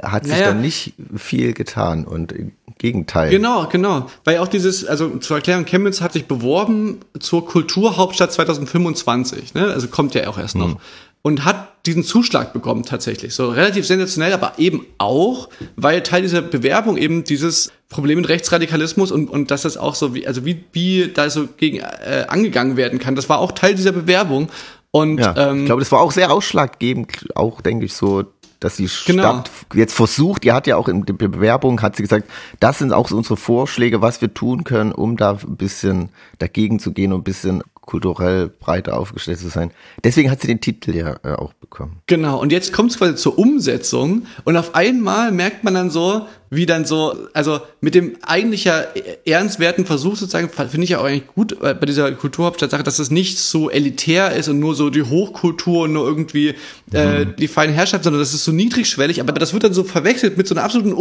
hat 0.01 0.25
sich 0.25 0.33
Naja. 0.33 0.49
dann 0.49 0.61
nicht 0.63 0.95
viel 1.17 1.53
getan 1.53 2.05
und 2.07 2.33
im 2.33 2.53
Gegenteil. 2.79 3.31
Genau, 3.31 3.67
genau. 3.71 4.07
Weil 4.25 4.39
auch 4.39 4.49
dieses, 4.49 4.87
also 4.87 5.19
zur 5.19 5.37
Erklärung, 5.37 5.65
Chemnitz 5.67 6.01
hat 6.01 6.13
sich 6.15 6.27
beworben 6.27 7.01
zur 7.21 7.47
Kulturhauptstadt 7.47 8.33
2025, 8.33 9.55
ne? 9.55 9.67
Also 9.67 9.89
kommt 9.89 10.15
ja 10.15 10.29
auch 10.29 10.39
erst 10.39 10.57
noch. 10.57 10.77
Und 11.25 11.45
hat 11.45 11.69
diesen 11.87 12.03
Zuschlag 12.03 12.53
bekommen 12.53 12.83
tatsächlich. 12.85 13.33
So 13.35 13.51
relativ 13.51 13.87
sensationell, 13.87 14.33
aber 14.33 14.55
eben 14.59 14.87
auch, 14.99 15.49
weil 15.77 16.03
Teil 16.03 16.23
dieser 16.23 16.43
Bewerbung 16.43 16.97
eben 16.97 17.23
dieses 17.23 17.71
Problem 17.89 18.19
mit 18.19 18.29
Rechtsradikalismus 18.29 19.13
und, 19.13 19.29
und 19.31 19.53
dass 19.53 19.63
das 19.63 19.77
auch 19.77 19.95
so 19.95 20.15
wie, 20.15 20.27
also 20.27 20.45
wie, 20.45 20.65
wie 20.73 21.13
da 21.15 21.31
so 21.31 21.47
gegen 21.57 21.79
äh, 21.79 22.25
angegangen 22.29 22.77
werden 22.77 22.99
kann, 22.99 23.15
das 23.15 23.29
war 23.29 23.39
auch 23.39 23.53
Teil 23.53 23.75
dieser 23.77 23.93
Bewerbung. 23.93 24.49
Und 24.91 25.19
Ja, 25.19 25.51
ähm, 25.51 25.61
ich 25.61 25.67
glaube, 25.67 25.81
das 25.81 25.93
war 25.93 26.01
auch 26.01 26.11
sehr 26.13 26.33
ausschlaggebend, 26.33 27.29
auch 27.37 27.61
denke 27.61 27.85
ich 27.87 27.95
so 27.95 28.25
dass 28.65 28.77
die 28.77 28.89
Genau. 29.07 29.23
Stadt 29.23 29.51
jetzt 29.75 29.95
versucht, 29.95 30.45
die 30.45 30.53
hat 30.53 30.67
ja 30.67 30.77
auch 30.77 30.89
in 30.89 31.05
der 31.05 31.15
Bewerbung, 31.15 31.83
hat 31.83 31.97
sie 31.97 32.03
gesagt, 32.03 32.29
das 32.61 32.79
sind 32.79 32.93
auch 32.93 33.09
so 33.09 33.17
unsere 33.17 33.37
Vorschläge, 33.37 34.01
was 34.01 34.21
wir 34.21 34.33
tun 34.33 34.65
können, 34.65 34.93
um 34.93 35.17
da 35.17 35.33
ein 35.33 35.57
bisschen 35.57 36.11
dagegen 36.39 36.79
zu 36.79 36.93
gehen 36.93 37.13
und 37.13 37.21
ein 37.21 37.25
bisschen 37.25 37.63
kulturell 37.83 38.49
breiter 38.49 38.97
aufgestellt 38.97 39.41
zu 39.41 39.49
sein. 39.49 39.73
Deswegen 40.03 40.31
hat 40.31 40.41
sie 40.41 40.47
den 40.47 40.61
Titel 40.61 40.95
ja 40.95 41.17
äh, 41.25 41.35
auch 41.35 41.53
bekommen. 41.53 42.01
Genau, 42.07 42.41
und 42.41 42.53
jetzt 42.53 42.73
kommt 42.73 42.93
es 42.93 42.99
quasi 42.99 43.17
zur 43.17 43.39
Umsetzung 43.39 44.27
und 44.45 44.57
auf 44.57 44.75
einmal 44.75 45.33
merkt 45.33 45.65
man 45.65 45.75
dann 45.75 45.91
so, 45.91 46.27
wie 46.49 46.67
dann 46.67 46.85
so, 46.85 47.17
also 47.33 47.61
mit 47.81 47.95
dem 47.95 48.17
eigentlich 48.23 48.65
ja 48.65 48.85
ernstwerten 49.25 49.85
Versuch 49.85 50.17
sozusagen, 50.17 50.49
finde 50.49 50.85
ich 50.85 50.91
ja 50.91 51.01
auch 51.01 51.05
eigentlich 51.05 51.27
gut 51.27 51.53
äh, 51.63 51.75
bei 51.75 51.87
dieser 51.87 52.13
Kulturhauptstadt-Sache, 52.13 52.83
dass 52.83 52.99
es 52.99 53.11
nicht 53.11 53.39
so 53.39 53.69
elitär 53.69 54.33
ist 54.33 54.49
und 54.49 54.61
nur 54.61 54.75
so 54.75 54.91
die 54.91 55.03
Hochkultur 55.03 55.85
und 55.85 55.95
nur 55.95 56.07
irgendwie 56.07 56.55
äh, 56.93 57.27
die 57.27 57.49
feine 57.49 57.73
Herrschaft, 57.73 58.05
sondern 58.05 58.21
das 58.21 58.35
ist 58.35 58.45
so 58.45 58.53
niedrigschwellig, 58.53 59.21
aber 59.21 59.33
das 59.33 59.55
wird 59.55 59.65
dann 59.65 59.73
so 59.73 59.83
verwechselt 59.83 60.37
mit 60.37 60.47
so 60.47 60.55
einer 60.55 60.65
absoluten 60.65 60.93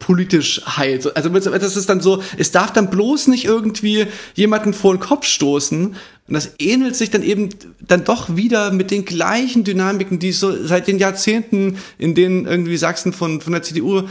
Unpo 0.00 0.14
Politischheit. 0.14 1.16
Also 1.16 1.28
das 1.30 1.76
ist 1.76 1.88
dann 1.88 2.00
so, 2.00 2.22
es 2.36 2.50
darf 2.50 2.72
dann 2.72 2.90
bloß 2.90 3.28
nicht 3.28 3.44
irgendwie 3.44 4.06
jemanden 4.34 4.74
vor 4.74 4.94
den 4.94 5.00
Kopf 5.00 5.26
stoßen. 5.26 5.96
Und 6.26 6.34
das 6.34 6.54
ähnelt 6.58 6.96
sich 6.96 7.10
dann 7.10 7.22
eben 7.22 7.50
dann 7.80 8.04
doch 8.04 8.36
wieder 8.36 8.70
mit 8.70 8.90
den 8.90 9.04
gleichen 9.04 9.64
Dynamiken, 9.64 10.18
die 10.18 10.32
so 10.32 10.64
seit 10.64 10.88
den 10.88 10.98
Jahrzehnten, 10.98 11.78
in 11.98 12.14
denen 12.14 12.46
irgendwie 12.46 12.76
Sachsen 12.76 13.12
von, 13.12 13.40
von 13.40 13.52
der 13.52 13.62
CDU 13.62 14.02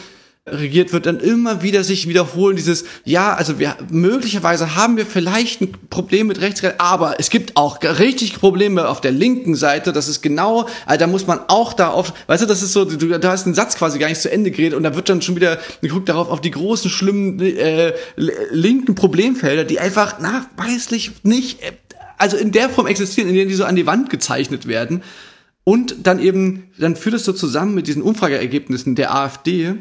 regiert 0.45 0.91
wird, 0.91 1.05
dann 1.05 1.21
immer 1.21 1.63
wieder 1.63 1.85
sich 1.85 2.09
wiederholen, 2.09 2.57
dieses, 2.57 2.83
ja, 3.05 3.33
also 3.33 3.59
wir, 3.59 3.77
möglicherweise 3.89 4.75
haben 4.75 4.97
wir 4.97 5.05
vielleicht 5.05 5.61
ein 5.61 5.71
Problem 5.89 6.27
mit 6.27 6.41
Rechtsrecht, 6.41 6.81
aber 6.81 7.17
es 7.17 7.29
gibt 7.29 7.55
auch 7.55 7.81
richtig 7.81 8.35
Probleme 8.35 8.89
auf 8.89 8.99
der 8.99 9.11
linken 9.11 9.55
Seite, 9.55 9.93
das 9.93 10.09
ist 10.09 10.21
genau, 10.21 10.67
also 10.85 10.99
da 10.99 11.07
muss 11.07 11.27
man 11.27 11.39
auch 11.47 11.71
da 11.71 11.91
auf, 11.91 12.13
weißt 12.27 12.43
du, 12.43 12.47
das 12.47 12.61
ist 12.61 12.73
so, 12.73 12.83
du, 12.83 12.97
du 12.97 13.29
hast 13.29 13.45
einen 13.45 13.55
Satz 13.55 13.75
quasi 13.75 13.99
gar 13.99 14.09
nicht 14.09 14.19
zu 14.19 14.29
Ende 14.29 14.51
geredet 14.51 14.73
und 14.73 14.83
da 14.83 14.95
wird 14.95 15.07
dann 15.07 15.21
schon 15.21 15.37
wieder 15.37 15.59
geguckt 15.81 16.09
darauf, 16.09 16.27
auf 16.27 16.41
die 16.41 16.51
großen, 16.51 16.91
schlimmen, 16.91 17.39
äh, 17.39 17.93
linken 18.17 18.95
Problemfelder, 18.95 19.63
die 19.63 19.79
einfach 19.79 20.19
nachweislich 20.19 21.11
nicht, 21.23 21.61
äh, 21.61 21.71
also 22.17 22.35
in 22.35 22.51
der 22.51 22.69
Form 22.69 22.87
existieren, 22.87 23.29
in 23.29 23.35
denen 23.35 23.47
die 23.47 23.55
so 23.55 23.63
an 23.63 23.77
die 23.77 23.87
Wand 23.87 24.09
gezeichnet 24.09 24.67
werden. 24.67 25.03
Und 25.63 26.05
dann 26.05 26.19
eben, 26.19 26.71
dann 26.77 26.97
führt 26.97 27.15
es 27.15 27.23
so 27.23 27.31
zusammen 27.31 27.73
mit 27.73 27.87
diesen 27.87 28.01
Umfrageergebnissen 28.01 28.95
der 28.95 29.15
AfD, 29.15 29.75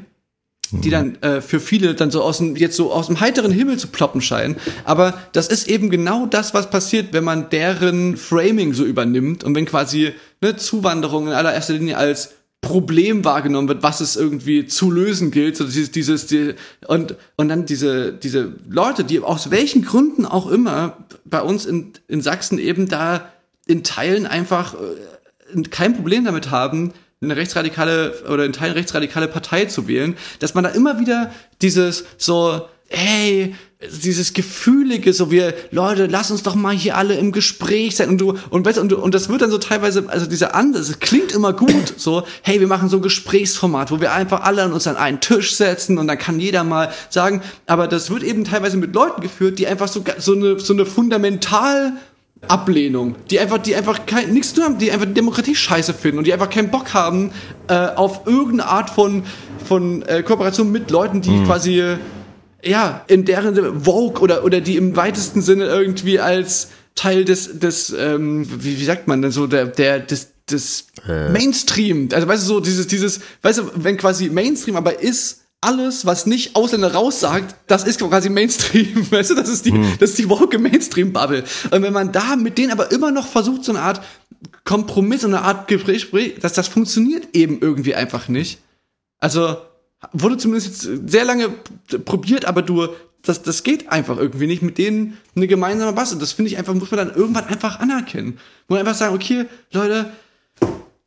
die 0.73 0.91
dann 0.91 1.21
äh, 1.23 1.41
für 1.41 1.61
viele 1.61 1.95
dann 1.95 2.11
so 2.11 2.23
aus 2.23 2.39
dem, 2.39 2.57
jetzt 2.57 2.77
so 2.77 2.93
aus 2.93 3.07
dem 3.07 3.21
heiteren 3.21 3.53
Himmel 3.53 3.79
zu 3.79 3.89
ploppen 3.89 4.21
scheinen. 4.21 4.57
Aber 4.85 5.19
das 5.33 5.49
ist 5.49 5.69
eben 5.69 5.91
genau 5.91 6.27
das, 6.27 6.55
was 6.55 6.71
passiert, 6.71 7.13
wenn 7.13 7.25
man 7.25 7.51
deren 7.51 8.17
Framing 8.17 8.73
so 8.73 8.85
übernimmt 8.85 9.45
und 9.45 9.55
wenn 9.55 9.67
quasi 9.67 10.13
ne, 10.41 10.57
Zuwanderung 10.57 11.27
in 11.27 11.33
allererster 11.33 11.75
Linie 11.75 11.99
als 11.99 12.31
Problem 12.63 13.25
wahrgenommen 13.25 13.69
wird, 13.69 13.83
was 13.83 14.01
es 14.01 14.17
irgendwie 14.17 14.67
zu 14.67 14.91
lösen 14.91 15.33
gilt, 15.33 15.57
so 15.57 15.65
dieses, 15.65 15.91
dieses, 15.91 16.27
die, 16.27 16.55
und, 16.87 17.17
und 17.37 17.49
dann 17.49 17.67
diese, 17.67 18.13
diese 18.13 18.55
Leute, 18.69 19.03
die 19.03 19.19
aus 19.19 19.51
welchen 19.51 19.83
Gründen 19.83 20.25
auch 20.25 20.49
immer 20.49 20.97
bei 21.25 21.43
uns 21.43 21.67
in, 21.67 21.93
in 22.07 22.23
Sachsen 22.23 22.59
eben 22.59 22.89
da 22.89 23.29
in 23.67 23.83
Teilen 23.83 24.27
einfach 24.27 24.75
äh, 24.75 25.63
kein 25.71 25.95
Problem 25.95 26.25
damit 26.25 26.51
haben, 26.51 26.93
eine 27.23 27.37
rechtsradikale 27.37 28.25
oder 28.29 28.45
in 28.45 28.53
Teilen 28.53 28.75
rechtsradikale 28.75 29.29
Partei 29.29 29.67
zu 29.67 29.87
wählen, 29.89 30.17
dass 30.41 30.55
man 30.55 30.65
da 30.65 30.71
immer 30.71 30.99
wieder 30.99 31.33
dieses 31.61 32.05
so, 32.19 32.69
hey, 32.89 33.55
dieses 34.03 34.33
gefühlige, 34.33 35.13
so 35.13 35.31
wir, 35.31 35.55
Leute, 35.71 36.07
lass 36.07 36.31
uns 36.31 36.43
doch 36.43 36.55
mal 36.55 36.75
hier 36.75 36.97
alle 36.97 37.15
im 37.15 37.33
Gespräch 37.33 37.97
sein 37.97 38.11
und 38.11 38.19
du, 38.19 38.39
und 38.51 38.65
weißt, 38.65 38.79
und, 38.79 38.91
du, 38.93 38.99
und 38.99 39.15
das 39.15 39.29
wird 39.29 39.43
dann 39.43 39.51
so 39.51 39.59
teilweise, 39.59 40.05
also 40.09 40.27
dieser 40.27 40.55
andere, 40.55 40.83
es 40.83 41.01
klingt 41.01 41.33
immer 41.33 41.53
gut, 41.53 41.95
so, 41.97 42.25
hey, 42.43 42.61
wir 42.61 42.69
machen 42.69 42.89
so 42.89 42.99
ein 42.99 43.03
Gesprächsformat, 43.03 43.91
wo 43.91 44.01
wir 44.01 44.13
einfach 44.13 44.43
alle 44.43 44.63
an 44.63 44.73
uns 44.73 44.87
an 44.87 44.97
einen 44.97 45.21
Tisch 45.21 45.57
setzen 45.57 45.99
und 45.99 46.07
dann 46.07 46.19
kann 46.19 46.39
jeder 46.39 46.63
mal 46.63 46.93
sagen, 47.11 47.43
aber 47.67 47.89
das 47.89 48.11
wird 48.11 48.23
eben 48.23 48.45
teilweise 48.45 48.77
mit 48.77 48.95
Leuten 48.95 49.21
geführt, 49.21 49.59
die 49.59 49.67
einfach 49.67 49.89
so, 49.89 50.05
so 50.19 50.35
eine, 50.35 50.61
so 50.61 50.73
eine 50.73 50.87
fundamental 50.87 51.95
Ablehnung, 52.49 53.15
die 53.31 53.39
einfach, 53.39 53.59
die 53.59 53.75
einfach 53.77 54.05
kein, 54.05 54.33
nichts 54.33 54.51
zu 54.51 54.57
tun 54.57 54.65
haben, 54.65 54.79
die 54.79 54.91
einfach 54.91 55.07
Demokratie 55.07 55.55
scheiße 55.55 55.95
finden 55.95 56.19
und 56.19 56.27
die 56.27 56.33
einfach 56.33 56.51
keinen 56.51 56.71
Bock 56.71 56.93
haben 56.93 57.31
äh, 57.69 57.75
auf 57.75 58.27
irgendeine 58.27 58.67
Art 58.67 58.91
von, 58.91 59.23
von 59.65 60.03
äh, 60.03 60.23
Kooperation 60.23 60.73
mit 60.73 60.91
Leuten, 60.91 61.21
die 61.21 61.45
quasi, 61.45 61.81
äh, 61.81 61.99
ja, 62.65 63.05
in 63.07 63.25
deren 63.25 63.55
Sinne 63.55 63.73
Vogue 63.85 64.21
oder, 64.21 64.45
oder 64.45 64.61
die 64.61 64.77
im 64.77 64.97
weitesten 64.97 65.41
Sinne 65.41 65.67
irgendwie 65.67 66.19
als 66.19 66.69
Teil 66.95 67.25
des, 67.25 67.59
des 67.59 67.95
ähm, 67.97 68.47
wie, 68.59 68.79
wie 68.79 68.85
sagt 68.85 69.09
man 69.09 69.23
denn 69.23 69.31
so, 69.31 69.47
der, 69.47 69.67
der, 69.67 70.01
des, 70.01 70.33
des 70.51 70.89
Mainstream, 71.07 72.09
also 72.13 72.29
weißt 72.29 72.43
du, 72.43 72.47
so 72.47 72.61
dieses, 72.61 72.87
dieses, 72.87 73.21
weißt 73.43 73.59
du, 73.61 73.71
wenn 73.77 73.97
quasi 73.97 74.29
Mainstream 74.29 74.77
aber 74.77 75.01
ist, 75.01 75.42
alles, 75.63 76.05
was 76.05 76.27
nicht 76.27 76.57
Ausländer 76.57 76.93
raussagt, 76.93 77.55
das 77.69 77.85
ist 77.85 78.01
quasi 78.01 78.29
Mainstream, 78.29 79.07
weißt 79.11 79.31
du, 79.31 79.35
das 79.37 79.49
ist 79.49 79.65
die, 79.65 79.73
das 79.99 80.11
ist 80.11 80.19
die 80.19 80.29
woke 80.29 80.59
Mainstream-Bubble. 80.59 81.45
Und 81.71 81.83
wenn 81.83 81.93
man 81.93 82.13
da 82.13 82.37
mit 82.37 82.59
denen 82.59 82.73
aber 82.73 82.91
immer 82.91 83.11
noch 83.11 83.27
versucht, 83.27 83.65
so 83.65 83.73
eine 83.73 83.81
Art 83.81 84.03
Kompromiss 84.65 85.25
und 85.25 85.35
eine 85.35 85.45
Art 85.45 85.69
Gespräch, 85.69 86.35
das, 86.41 86.53
das 86.53 86.69
funktioniert 86.69 87.29
eben 87.35 87.61
irgendwie 87.61 87.95
einfach 87.95 88.29
nicht. 88.29 88.59
Also, 89.21 89.57
wurde 90.13 90.37
zumindest 90.37 90.85
jetzt 90.85 91.11
sehr 91.11 91.25
lange 91.25 91.51
probiert, 92.05 92.45
aber 92.45 92.63
du, 92.63 92.89
das, 93.23 93.43
das 93.43 93.63
geht 93.63 93.91
einfach 93.91 94.19
irgendwie 94.19 94.49
nicht, 94.49 94.63
mit 94.63 94.79
denen 94.79 95.17
eine 95.37 95.47
gemeinsame 95.47 95.93
Basis. 95.93 96.19
Das 96.19 96.33
finde 96.33 96.51
ich 96.51 96.59
einfach, 96.59 96.75
muss 96.75 96.91
man 96.91 97.09
dann 97.09 97.17
irgendwann 97.17 97.47
einfach 97.47 97.79
anerkennen. 97.79 98.33
Muss 98.67 98.79
man 98.79 98.81
einfach 98.81 98.97
sagen, 98.97 99.15
okay, 99.15 99.47
Leute, 99.73 100.13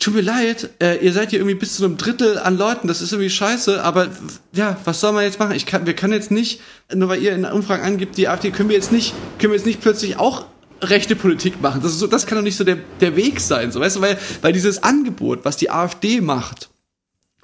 tut 0.05 0.13
mir 0.13 0.21
leid, 0.21 0.69
äh, 0.79 1.03
ihr 1.03 1.11
seid 1.11 1.31
hier 1.31 1.39
irgendwie 1.39 1.55
bis 1.55 1.77
zu 1.77 1.83
einem 1.83 1.97
Drittel 1.97 2.37
an 2.37 2.59
Leuten, 2.59 2.87
das 2.87 3.01
ist 3.01 3.11
irgendwie 3.11 3.31
scheiße, 3.31 3.83
aber 3.83 4.09
ja, 4.53 4.77
was 4.83 5.01
soll 5.01 5.13
man 5.13 5.23
jetzt 5.23 5.39
machen? 5.39 5.55
Ich 5.55 5.65
kann, 5.65 5.87
wir 5.87 5.95
können 5.95 6.13
jetzt 6.13 6.29
nicht, 6.29 6.61
nur 6.93 7.09
weil 7.09 7.23
ihr 7.23 7.33
in 7.33 7.43
Umfragen 7.43 7.83
angibt, 7.83 8.15
die 8.15 8.27
AfD, 8.27 8.51
können 8.51 8.69
wir 8.69 8.75
jetzt 8.75 8.91
nicht, 8.91 9.15
können 9.39 9.51
wir 9.51 9.57
jetzt 9.57 9.65
nicht 9.65 9.81
plötzlich 9.81 10.17
auch 10.17 10.45
rechte 10.79 11.15
Politik 11.15 11.59
machen. 11.59 11.81
Das 11.81 11.91
ist 11.91 11.97
so, 11.97 12.05
das 12.05 12.27
kann 12.27 12.37
doch 12.37 12.43
nicht 12.43 12.55
so 12.55 12.63
der, 12.63 12.77
der 13.01 13.15
Weg 13.15 13.39
sein, 13.39 13.71
so, 13.71 13.79
weißt 13.79 13.95
du, 13.95 14.01
weil, 14.01 14.19
weil 14.43 14.53
dieses 14.53 14.83
Angebot, 14.83 15.43
was 15.43 15.57
die 15.57 15.71
AfD 15.71 16.21
macht, 16.21 16.69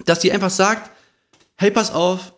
dass 0.06 0.20
die 0.20 0.30
einfach 0.30 0.50
sagt, 0.50 0.92
hey, 1.56 1.72
pass 1.72 1.90
auf, 1.90 2.32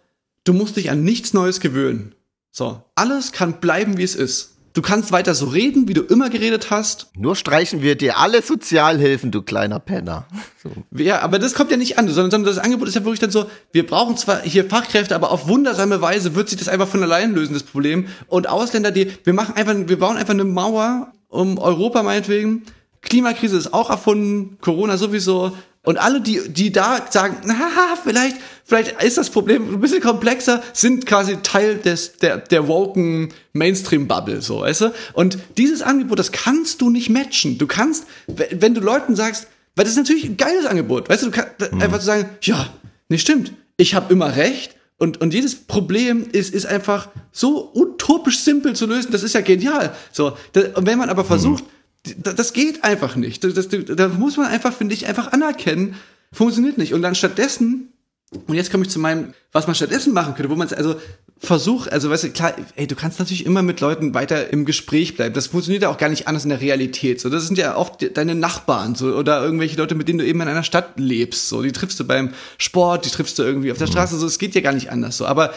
du 0.45 0.55
musst 0.55 0.77
dich 0.77 0.91
an 0.91 1.05
nichts 1.05 1.35
Neues 1.35 1.61
gewöhnen. 1.61 2.15
So, 2.51 2.83
alles 2.95 3.33
kann 3.33 3.61
bleiben, 3.61 3.99
wie 3.99 4.05
es 4.05 4.15
ist. 4.15 4.54
Du 4.75 4.83
kannst 4.83 5.13
weiter 5.13 5.37
so 5.37 5.47
reden, 5.47 5.87
wie 5.87 5.95
du 5.95 6.03
immer 6.03 6.31
geredet 6.31 6.69
hast. 6.71 7.07
Nur 7.17 7.37
streichen 7.37 7.81
wir 7.81 7.95
dir 7.95 8.19
alle 8.19 8.43
Sozialhilfen, 8.43 9.31
du 9.31 9.41
kleiner 9.41 9.79
Penner. 9.79 10.27
So. 10.61 10.71
Ja, 11.01 11.21
aber 11.21 11.39
das 11.39 11.55
kommt 11.55 11.71
ja 11.71 11.77
nicht 11.77 11.97
an, 11.97 12.09
sondern, 12.09 12.33
sondern 12.33 12.53
das 12.53 12.63
Angebot 12.63 12.89
ist 12.89 12.97
ja 12.97 13.05
wirklich 13.05 13.21
dann 13.21 13.31
so, 13.31 13.47
wir 13.71 13.87
brauchen 13.87 14.17
zwar 14.17 14.43
hier 14.43 14.65
Fachkräfte, 14.69 15.15
aber 15.15 15.31
auf 15.31 15.47
wundersame 15.47 16.01
Weise 16.01 16.35
wird 16.35 16.49
sich 16.49 16.59
das 16.59 16.69
einfach 16.69 16.89
von 16.89 17.05
allein 17.05 17.35
lösen, 17.35 17.55
das 17.55 17.63
Problem. 17.63 18.09
Und 18.27 18.49
Ausländer, 18.49 18.91
die, 18.91 19.13
wir 19.23 19.33
machen 19.33 19.55
einfach, 19.55 19.77
wir 19.77 19.99
bauen 19.99 20.17
einfach 20.17 20.35
eine 20.35 20.43
Mauer 20.43 21.13
um 21.29 21.59
Europa 21.59 22.03
meinetwegen. 22.03 22.65
Klimakrise 23.01 23.57
ist 23.57 23.73
auch 23.73 23.91
erfunden, 23.91 24.59
Corona 24.61 24.97
sowieso. 24.97 25.57
Und 25.85 25.99
alle, 25.99 26.21
die, 26.21 26.41
die 26.49 26.73
da 26.73 27.07
sagen, 27.11 27.37
na, 27.45 27.55
vielleicht, 28.03 28.37
vielleicht 28.65 29.03
ist 29.03 29.19
das 29.19 29.31
Problem 29.31 29.75
ein 29.75 29.81
bisschen 29.81 30.01
komplexer, 30.01 30.63
sind 30.73 31.05
quasi 31.07 31.37
Teil 31.43 31.77
des, 31.77 32.17
der, 32.17 32.39
der 32.39 32.67
woken 32.69 33.33
Mainstream-Bubble, 33.53 34.41
so, 34.43 34.61
weißt 34.61 34.81
du? 34.83 34.93
Und 35.13 35.39
dieses 35.59 35.83
Angebot, 35.83 36.19
das 36.19 36.33
kannst 36.33 36.81
du 36.81 36.91
nicht 36.91 37.11
matchen. 37.11 37.59
Du 37.59 37.67
kannst, 37.67 38.05
wenn 38.27 38.75
du 38.75 38.81
Leuten 38.81 39.15
sagst, 39.17 39.47
weil 39.77 39.85
das 39.85 39.93
ist 39.93 39.99
natürlich 39.99 40.25
ein 40.25 40.37
geiles 40.37 40.67
Angebot, 40.67 41.09
weißt 41.09 41.23
du, 41.23 41.27
du 41.27 41.33
kannst 41.33 41.73
Mhm. 41.73 41.83
einfach 41.83 41.99
zu 41.99 42.07
sagen, 42.07 42.29
ja, 42.43 42.69
nee, 43.09 43.19
stimmt, 43.19 43.53
ich 43.77 43.95
habe 43.95 44.13
immer 44.13 44.37
recht 44.37 44.77
und, 44.99 45.21
und 45.21 45.35
jedes 45.35 45.55
Problem 45.57 46.27
ist, 46.31 46.55
ist 46.55 46.65
einfach 46.67 47.09
so 47.33 47.73
utopisch 47.75 48.39
simpel 48.39 48.75
zu 48.75 48.87
lösen, 48.87 49.11
das 49.13 49.23
ist 49.23 49.35
ja 49.35 49.41
genial. 49.41 49.95
So, 50.13 50.37
da, 50.53 50.63
und 50.75 50.87
wenn 50.87 50.99
man 50.99 51.11
aber 51.11 51.25
versucht, 51.25 51.63
da- 51.65 51.69
das 52.05 52.53
geht 52.53 52.85
einfach 52.85 53.17
nicht. 53.17 53.45
Da 53.45 54.09
muss 54.09 54.37
man 54.37 54.47
einfach, 54.47 54.73
finde 54.73 54.95
ich, 54.95 55.07
einfach 55.07 55.33
anerkennen, 55.33 55.97
funktioniert 56.33 56.79
nicht. 56.79 56.93
Und 56.93 57.03
dann 57.03 57.15
stattdessen, 57.15 57.93
und 58.47 58.55
jetzt 58.55 58.71
komme 58.71 58.85
ich 58.85 58.91
zu 58.91 58.99
meinem, 58.99 59.33
was 59.53 59.67
man 59.67 59.75
stattdessen 59.75 60.13
machen 60.13 60.35
könnte, 60.35 60.51
wo 60.51 60.57
man 60.57 60.67
es 60.67 60.73
also 60.73 60.97
versucht, 61.39 61.93
also 61.93 62.11
weißt 62.11 62.25
du, 62.25 62.31
klar, 62.31 62.55
ey, 62.77 62.87
du 62.87 62.95
kannst 62.95 63.19
natürlich 63.19 63.47
immer 63.47 63.63
mit 63.63 63.81
Leuten 63.81 64.15
weiter 64.15 64.53
im 64.53 64.65
Gespräch 64.65 65.15
bleiben. 65.17 65.35
Das 65.35 65.49
funktioniert 65.49 65.83
ja 65.83 65.89
auch 65.89 65.99
gar 65.99 66.09
nicht 66.09 66.29
anders 66.29 66.45
in 66.45 66.51
der 66.51 66.61
Realität. 66.61 67.21
So, 67.21 67.31
das 67.31 67.47
sind 67.47 67.59
ja 67.59 67.77
oft 67.77 68.17
deine 68.17 68.35
Nachbarn 68.35 68.95
so 68.95 69.15
oder 69.15 69.43
irgendwelche 69.43 69.77
Leute, 69.77 69.95
mit 69.95 70.09
denen 70.09 70.19
du 70.19 70.27
eben 70.27 70.41
in 70.41 70.49
einer 70.49 70.63
Stadt 70.63 70.99
lebst. 70.99 71.49
So, 71.49 71.63
die 71.63 71.73
triffst 71.73 71.99
du 72.01 72.05
beim 72.05 72.31
Sport, 72.59 73.07
die 73.07 73.11
triffst 73.11 73.39
du 73.39 73.43
irgendwie 73.43 73.73
auf 73.73 73.79
der 73.79 73.87
Straße. 73.87 74.19
So, 74.19 74.27
es 74.27 74.39
geht 74.39 74.55
ja 74.55 74.61
gar 74.61 74.73
nicht 74.73 74.91
anders. 74.91 75.17
So, 75.17 75.27
aber 75.27 75.53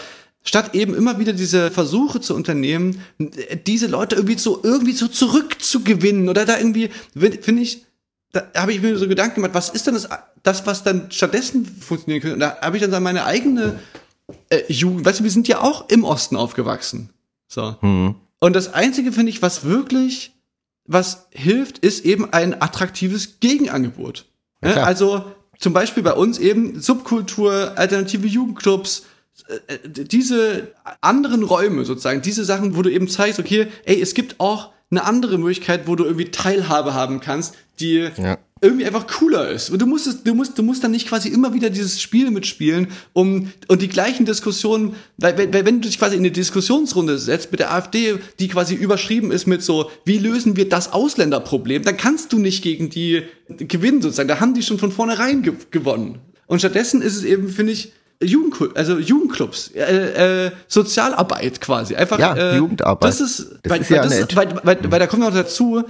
statt 0.47 0.73
eben 0.75 0.95
immer 0.95 1.19
wieder 1.19 1.33
diese 1.33 1.71
Versuche 1.71 2.21
zu 2.21 2.33
unternehmen, 2.33 3.01
diese 3.67 3.87
Leute 3.87 4.15
irgendwie 4.15 4.37
so 4.37 4.61
irgendwie 4.63 4.93
so 4.93 5.09
zurückzugewinnen 5.09 6.29
oder 6.29 6.45
da 6.45 6.57
irgendwie, 6.57 6.89
finde 7.13 7.61
ich, 7.61 7.85
da 8.31 8.43
habe 8.55 8.71
ich 8.71 8.81
mir 8.81 8.97
so 8.97 9.09
Gedanken 9.09 9.35
gemacht, 9.35 9.53
was 9.53 9.69
ist 9.69 9.87
denn 9.87 9.93
das, 9.93 10.07
das 10.43 10.65
was 10.65 10.83
dann 10.83 11.11
stattdessen 11.11 11.65
funktionieren 11.65 12.21
könnte? 12.21 12.35
Und 12.35 12.39
da 12.39 12.57
habe 12.61 12.77
ich 12.77 12.89
dann 12.89 13.03
meine 13.03 13.25
eigene 13.25 13.79
äh, 14.49 14.61
Jugend, 14.69 15.05
weißt 15.05 15.19
du, 15.19 15.25
wir 15.25 15.31
sind 15.31 15.49
ja 15.49 15.61
auch 15.61 15.89
im 15.89 16.05
Osten 16.05 16.37
aufgewachsen. 16.37 17.09
So. 17.49 17.75
Hm. 17.81 18.15
Und 18.39 18.55
das 18.55 18.73
Einzige, 18.73 19.11
finde 19.11 19.31
ich, 19.31 19.41
was 19.41 19.65
wirklich, 19.65 20.31
was 20.85 21.27
hilft, 21.31 21.79
ist 21.79 22.05
eben 22.05 22.31
ein 22.31 22.61
attraktives 22.61 23.41
Gegenangebot. 23.41 24.25
Ja, 24.63 24.83
also, 24.83 25.25
zum 25.59 25.73
Beispiel 25.73 26.03
bei 26.03 26.13
uns 26.13 26.39
eben 26.39 26.79
Subkultur, 26.79 27.73
alternative 27.75 28.27
Jugendclubs, 28.27 29.03
diese 29.85 30.73
anderen 31.01 31.43
Räume 31.43 31.85
sozusagen, 31.85 32.21
diese 32.21 32.43
Sachen, 32.43 32.75
wo 32.75 32.81
du 32.81 32.91
eben 32.91 33.07
zeigst, 33.07 33.39
okay, 33.39 33.67
ey, 33.85 34.01
es 34.01 34.13
gibt 34.13 34.39
auch 34.39 34.71
eine 34.89 35.03
andere 35.03 35.37
Möglichkeit, 35.37 35.87
wo 35.87 35.95
du 35.95 36.05
irgendwie 36.05 36.31
Teilhabe 36.31 36.93
haben 36.93 37.19
kannst, 37.19 37.55
die 37.79 38.09
ja. 38.17 38.37
irgendwie 38.61 38.85
einfach 38.85 39.05
cooler 39.05 39.49
ist. 39.49 39.69
Und 39.69 39.81
du 39.81 39.85
musst 39.85 40.07
es, 40.07 40.23
du 40.23 40.33
musst, 40.33 40.57
du 40.57 40.63
musst 40.63 40.83
dann 40.83 40.91
nicht 40.91 41.07
quasi 41.07 41.27
immer 41.27 41.53
wieder 41.53 41.69
dieses 41.69 42.01
Spiel 42.01 42.31
mitspielen, 42.31 42.87
um 43.11 43.51
und 43.67 43.81
die 43.81 43.89
gleichen 43.89 44.25
Diskussionen, 44.25 44.95
weil, 45.17 45.37
weil 45.37 45.65
wenn 45.65 45.81
du 45.81 45.87
dich 45.87 45.99
quasi 45.99 46.15
in 46.15 46.21
eine 46.21 46.31
Diskussionsrunde 46.31 47.17
setzt 47.17 47.51
mit 47.51 47.59
der 47.59 47.73
AfD, 47.73 48.15
die 48.39 48.47
quasi 48.47 48.75
überschrieben 48.75 49.31
ist 49.31 49.45
mit 49.45 49.61
so, 49.61 49.91
wie 50.05 50.17
lösen 50.17 50.55
wir 50.55 50.69
das 50.69 50.93
Ausländerproblem, 50.93 51.83
dann 51.83 51.97
kannst 51.97 52.31
du 52.31 52.39
nicht 52.39 52.63
gegen 52.63 52.89
die 52.89 53.23
gewinnen 53.49 54.01
sozusagen. 54.01 54.29
Da 54.29 54.39
haben 54.39 54.53
die 54.53 54.63
schon 54.63 54.79
von 54.79 54.91
vornherein 54.91 55.41
ge 55.43 55.53
gewonnen. 55.69 56.19
Und 56.47 56.59
stattdessen 56.59 57.01
ist 57.01 57.17
es 57.17 57.23
eben, 57.25 57.49
finde 57.49 57.73
ich, 57.73 57.91
Jugendclub, 58.21 58.77
also 58.77 58.97
Jugendclubs, 58.97 59.71
äh, 59.75 60.45
äh, 60.47 60.51
Sozialarbeit 60.67 61.61
quasi. 61.61 61.95
Einfach, 61.95 62.17
ja, 62.19 62.35
äh, 62.35 62.57
Jugendarbeit. 62.57 63.09
Das 63.09 63.21
ist, 63.21 63.59
das 63.63 63.71
weil, 63.71 63.81
ist 63.81 63.89
ja 63.89 64.01
weil, 64.01 64.09
das, 64.09 64.35
weil, 64.35 64.59
weil, 64.63 64.91
weil 64.91 64.99
da 64.99 65.07
kommt 65.07 65.23
noch 65.23 65.33
dazu, 65.33 65.83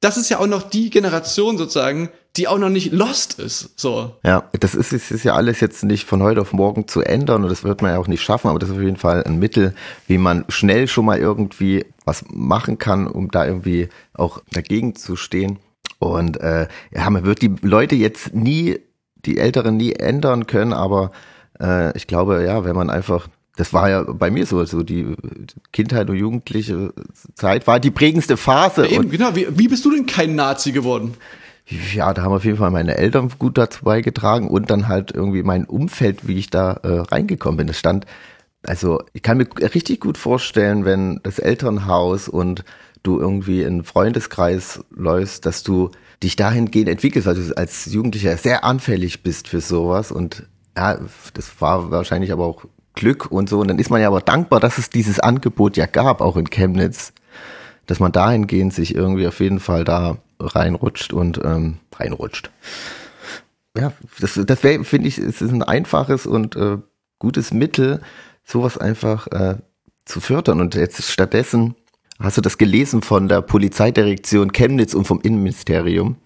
das 0.00 0.16
ist 0.16 0.28
ja 0.28 0.38
auch 0.38 0.46
noch 0.46 0.62
die 0.62 0.90
Generation 0.90 1.58
sozusagen, 1.58 2.10
die 2.36 2.48
auch 2.48 2.58
noch 2.58 2.68
nicht 2.68 2.92
lost 2.92 3.38
ist. 3.38 3.78
So. 3.78 4.14
Ja, 4.24 4.48
das 4.60 4.74
ist, 4.74 4.92
ist, 4.92 5.10
ist 5.10 5.24
ja 5.24 5.34
alles 5.34 5.60
jetzt 5.60 5.84
nicht 5.84 6.04
von 6.06 6.22
heute 6.22 6.42
auf 6.42 6.52
morgen 6.52 6.86
zu 6.86 7.00
ändern 7.00 7.42
und 7.44 7.50
das 7.50 7.64
wird 7.64 7.82
man 7.82 7.92
ja 7.92 7.98
auch 7.98 8.08
nicht 8.08 8.22
schaffen, 8.22 8.48
aber 8.48 8.58
das 8.58 8.68
ist 8.68 8.76
auf 8.76 8.82
jeden 8.82 8.98
Fall 8.98 9.24
ein 9.24 9.38
Mittel, 9.38 9.74
wie 10.06 10.18
man 10.18 10.44
schnell 10.48 10.86
schon 10.86 11.06
mal 11.06 11.18
irgendwie 11.18 11.86
was 12.04 12.24
machen 12.28 12.78
kann, 12.78 13.06
um 13.06 13.30
da 13.30 13.46
irgendwie 13.46 13.88
auch 14.14 14.42
dagegen 14.52 14.94
zu 14.94 15.16
stehen. 15.16 15.58
Und 15.98 16.38
äh, 16.40 16.68
ja, 16.94 17.08
man 17.08 17.24
wird 17.24 17.40
die 17.40 17.54
Leute 17.62 17.94
jetzt 17.94 18.34
nie, 18.34 18.78
die 19.24 19.38
Älteren 19.38 19.76
nie 19.78 19.92
ändern 19.92 20.46
können, 20.46 20.74
aber 20.74 21.10
äh, 21.60 21.96
ich 21.96 22.06
glaube, 22.06 22.44
ja, 22.44 22.64
wenn 22.64 22.76
man 22.76 22.90
einfach 22.90 23.28
das 23.56 23.72
war 23.72 23.88
ja 23.88 24.02
bei 24.02 24.30
mir 24.30 24.44
so, 24.44 24.62
so 24.66 24.82
die 24.82 25.16
Kindheit 25.72 26.10
und 26.10 26.16
jugendliche 26.16 26.92
Zeit 27.34 27.66
war 27.66 27.80
die 27.80 27.90
prägendste 27.90 28.36
Phase. 28.36 28.86
Eben, 28.86 29.10
genau. 29.10 29.34
Wie, 29.34 29.46
wie 29.50 29.68
bist 29.68 29.84
du 29.86 29.90
denn 29.90 30.04
kein 30.04 30.34
Nazi 30.34 30.72
geworden? 30.72 31.14
Ja, 31.94 32.14
da 32.14 32.22
haben 32.22 32.32
auf 32.32 32.44
jeden 32.44 32.58
Fall 32.58 32.70
meine 32.70 32.96
Eltern 32.96 33.32
gut 33.38 33.58
dazu 33.58 33.84
beigetragen 33.84 34.48
und 34.48 34.70
dann 34.70 34.86
halt 34.86 35.10
irgendwie 35.10 35.42
mein 35.42 35.64
Umfeld, 35.64 36.28
wie 36.28 36.36
ich 36.36 36.50
da 36.50 36.74
äh, 36.82 37.00
reingekommen 37.00 37.56
bin. 37.56 37.68
Es 37.68 37.78
stand, 37.78 38.06
also 38.62 39.02
ich 39.14 39.22
kann 39.22 39.38
mir 39.38 39.48
richtig 39.60 40.00
gut 40.00 40.16
vorstellen, 40.18 40.84
wenn 40.84 41.18
das 41.24 41.38
Elternhaus 41.38 42.28
und 42.28 42.62
du 43.02 43.18
irgendwie 43.18 43.62
in 43.62 43.84
Freundeskreis 43.84 44.84
läufst, 44.90 45.46
dass 45.46 45.62
du 45.62 45.90
dich 46.22 46.36
dahingehend 46.36 46.88
entwickelst, 46.88 47.26
weil 47.26 47.34
du 47.34 47.56
als 47.56 47.86
Jugendlicher 47.86 48.36
sehr 48.36 48.64
anfällig 48.64 49.22
bist 49.22 49.48
für 49.48 49.60
sowas 49.60 50.12
und 50.12 50.44
ja, 50.76 50.98
das 51.34 51.60
war 51.60 51.90
wahrscheinlich 51.90 52.32
aber 52.32 52.44
auch 52.44 52.64
Glück 52.94 53.30
und 53.30 53.48
so. 53.48 53.60
Und 53.60 53.68
dann 53.68 53.78
ist 53.78 53.90
man 53.90 54.00
ja 54.00 54.08
aber 54.08 54.20
dankbar, 54.20 54.60
dass 54.60 54.78
es 54.78 54.90
dieses 54.90 55.20
Angebot 55.20 55.76
ja 55.76 55.86
gab, 55.86 56.20
auch 56.20 56.36
in 56.36 56.50
Chemnitz, 56.50 57.12
dass 57.86 58.00
man 58.00 58.12
dahingehend 58.12 58.74
sich 58.74 58.94
irgendwie 58.94 59.26
auf 59.26 59.40
jeden 59.40 59.60
Fall 59.60 59.84
da 59.84 60.18
reinrutscht 60.40 61.12
und 61.12 61.40
ähm, 61.44 61.78
reinrutscht. 61.94 62.50
Ja, 63.76 63.92
das, 64.20 64.40
das 64.44 64.62
wäre, 64.62 64.84
finde 64.84 65.08
ich, 65.08 65.18
es 65.18 65.42
ist 65.42 65.52
ein 65.52 65.62
einfaches 65.62 66.26
und 66.26 66.56
äh, 66.56 66.78
gutes 67.18 67.52
Mittel, 67.52 68.00
sowas 68.44 68.78
einfach 68.78 69.26
äh, 69.28 69.56
zu 70.04 70.20
fördern. 70.20 70.60
Und 70.60 70.74
jetzt 70.74 71.02
stattdessen 71.04 71.74
hast 72.18 72.38
du 72.38 72.40
das 72.40 72.58
gelesen 72.58 73.02
von 73.02 73.28
der 73.28 73.42
Polizeidirektion 73.42 74.52
Chemnitz 74.52 74.94
und 74.94 75.06
vom 75.06 75.20
Innenministerium, 75.20 76.16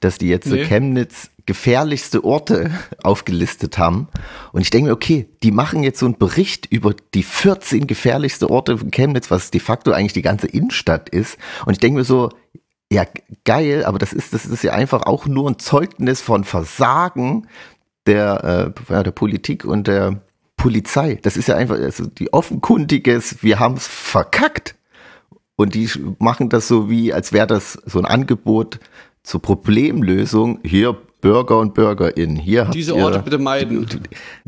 dass 0.00 0.18
die 0.18 0.28
jetzt 0.28 0.46
nee. 0.46 0.64
Chemnitz 0.64 1.30
gefährlichste 1.46 2.24
Orte 2.24 2.70
aufgelistet 3.02 3.78
haben. 3.78 4.08
Und 4.52 4.60
ich 4.60 4.70
denke 4.70 4.88
mir, 4.88 4.94
okay, 4.94 5.28
die 5.42 5.50
machen 5.50 5.82
jetzt 5.82 5.98
so 5.98 6.06
einen 6.06 6.18
Bericht 6.18 6.66
über 6.66 6.94
die 7.14 7.22
14 7.22 7.86
gefährlichste 7.86 8.50
Orte 8.50 8.78
von 8.78 8.90
Chemnitz, 8.90 9.30
was 9.30 9.50
de 9.50 9.60
facto 9.60 9.92
eigentlich 9.92 10.12
die 10.12 10.22
ganze 10.22 10.46
Innenstadt 10.46 11.08
ist. 11.08 11.38
Und 11.64 11.72
ich 11.72 11.78
denke 11.78 11.98
mir 11.98 12.04
so, 12.04 12.30
ja, 12.92 13.04
geil, 13.44 13.84
aber 13.84 13.98
das 13.98 14.12
ist, 14.12 14.34
das 14.34 14.46
ist 14.46 14.62
ja 14.62 14.72
einfach 14.72 15.02
auch 15.02 15.26
nur 15.26 15.50
ein 15.50 15.58
Zeugnis 15.58 16.20
von 16.20 16.44
Versagen 16.44 17.46
der, 18.06 18.74
äh, 18.88 19.02
der 19.02 19.10
Politik 19.10 19.64
und 19.64 19.86
der 19.86 20.20
Polizei. 20.56 21.18
Das 21.22 21.36
ist 21.36 21.48
ja 21.48 21.56
einfach 21.56 21.76
also 21.76 22.06
die 22.06 22.32
offenkundiges, 22.32 23.42
wir 23.42 23.58
haben 23.58 23.74
es 23.74 23.86
verkackt. 23.86 24.74
Und 25.56 25.74
die 25.74 25.90
machen 26.18 26.50
das 26.50 26.68
so 26.68 26.88
wie, 26.88 27.12
als 27.12 27.32
wäre 27.32 27.46
das 27.46 27.72
so 27.84 27.98
ein 27.98 28.04
Angebot 28.04 28.78
zur 29.28 29.42
Problemlösung. 29.42 30.58
Hier, 30.64 30.96
Bürger 31.20 31.58
und 31.58 31.74
BürgerInnen. 31.74 32.36
Hier 32.36 32.64
Diese 32.72 32.94
ihr, 32.94 33.04
Orte 33.04 33.20
bitte 33.20 33.38
meiden. 33.38 33.86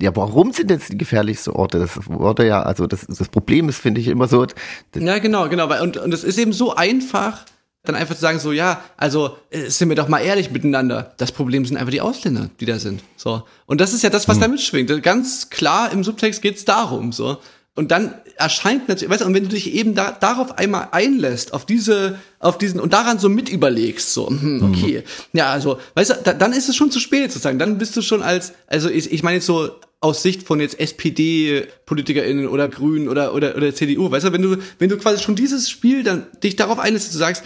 Ja, 0.01 0.15
warum 0.17 0.53
sind 0.53 0.71
das 0.71 0.89
die 0.89 0.97
gefährlichsten 0.97 1.53
Orte? 1.53 1.81
Das 1.81 2.09
wurde 2.09 2.47
ja, 2.47 2.63
also 2.63 2.87
das, 2.87 3.07
das 3.07 3.29
Problem 3.29 3.69
ist, 3.69 3.79
finde 3.79 4.01
ich, 4.01 4.09
immer 4.09 4.27
so. 4.27 4.47
Ja, 4.95 5.19
genau, 5.19 5.49
genau. 5.49 5.83
Und, 5.83 5.97
und 5.97 6.15
es 6.15 6.25
ist 6.25 6.39
eben 6.39 6.53
so 6.53 6.75
einfach, 6.75 7.45
dann 7.83 7.95
einfach 7.95 8.15
zu 8.15 8.21
sagen, 8.21 8.39
so, 8.39 8.53
ja, 8.53 8.83
also 8.97 9.37
äh, 9.51 9.69
sind 9.69 9.89
wir 9.89 9.97
doch 9.97 10.09
mal 10.09 10.21
ehrlich 10.21 10.51
miteinander. 10.51 11.13
Das 11.19 11.33
Problem 11.33 11.67
sind 11.67 11.77
einfach 11.77 11.93
die 11.93 12.01
Ausländer, 12.01 12.49
die 12.61 12.67
da 12.67 12.79
sind. 12.79 13.03
So. 13.17 13.43
Und 13.67 13.81
das 13.81 13.93
ist 13.93 14.03
ja 14.03 14.11
das, 14.11 14.29
was 14.29 14.37
hm. 14.37 14.43
da 14.43 14.49
mitschwingt. 14.49 15.03
Ganz 15.03 15.51
klar 15.51 15.93
im 15.93 16.05
Subtext 16.05 16.41
geht 16.41 16.57
es 16.57 16.65
darum. 16.65 17.13
So. 17.13 17.39
Und 17.77 17.93
dann 17.93 18.15
erscheint 18.37 18.89
natürlich, 18.89 19.11
weißt 19.11 19.23
du, 19.23 19.27
und 19.27 19.35
wenn 19.35 19.45
du 19.45 19.51
dich 19.51 19.73
eben 19.73 19.95
da, 19.95 20.11
darauf 20.11 20.59
einmal 20.59 20.89
einlässt, 20.91 21.53
auf 21.55 21.65
diese, 21.65 22.19
auf 22.41 22.59
diesen, 22.59 22.81
und 22.81 22.93
daran 22.93 23.19
so 23.19 23.29
mit 23.29 23.49
überlegst, 23.49 24.13
so, 24.13 24.29
hm, 24.29 24.59
mhm. 24.59 24.63
okay, 24.65 24.99
mhm. 24.99 25.39
ja, 25.39 25.51
also, 25.51 25.79
weißt 25.95 26.11
du, 26.11 26.15
da, 26.25 26.33
dann 26.33 26.53
ist 26.53 26.69
es 26.69 26.77
schon 26.77 26.91
zu 26.91 26.99
spät 26.99 27.31
sozusagen. 27.31 27.59
Dann 27.59 27.79
bist 27.79 27.97
du 27.97 28.03
schon 28.03 28.23
als, 28.23 28.53
also 28.67 28.91
ich, 28.91 29.13
ich 29.13 29.23
meine 29.23 29.37
jetzt 29.37 29.47
so 29.47 29.71
aus 30.01 30.23
Sicht 30.23 30.47
von 30.47 30.61
jetzt 30.61 30.81
SPD-PolitikerInnen 30.81 32.49
oder 32.49 32.69
Grünen 32.69 33.09
oder, 33.09 33.35
oder, 33.35 33.55
oder 33.57 33.75
CDU, 33.75 34.11
weißt 34.11 34.27
du, 34.27 34.33
wenn 34.33 34.43
du, 34.43 34.57
wenn 34.79 34.89
du 34.89 34.97
quasi 34.97 35.23
schon 35.23 35.37
dieses 35.37 35.71
Spiel 35.71 36.03
dann 36.03 36.27
dich 36.43 36.57
darauf 36.57 36.79
einlässt, 36.79 37.07
dass 37.07 37.13
du 37.13 37.19
sagst, 37.19 37.45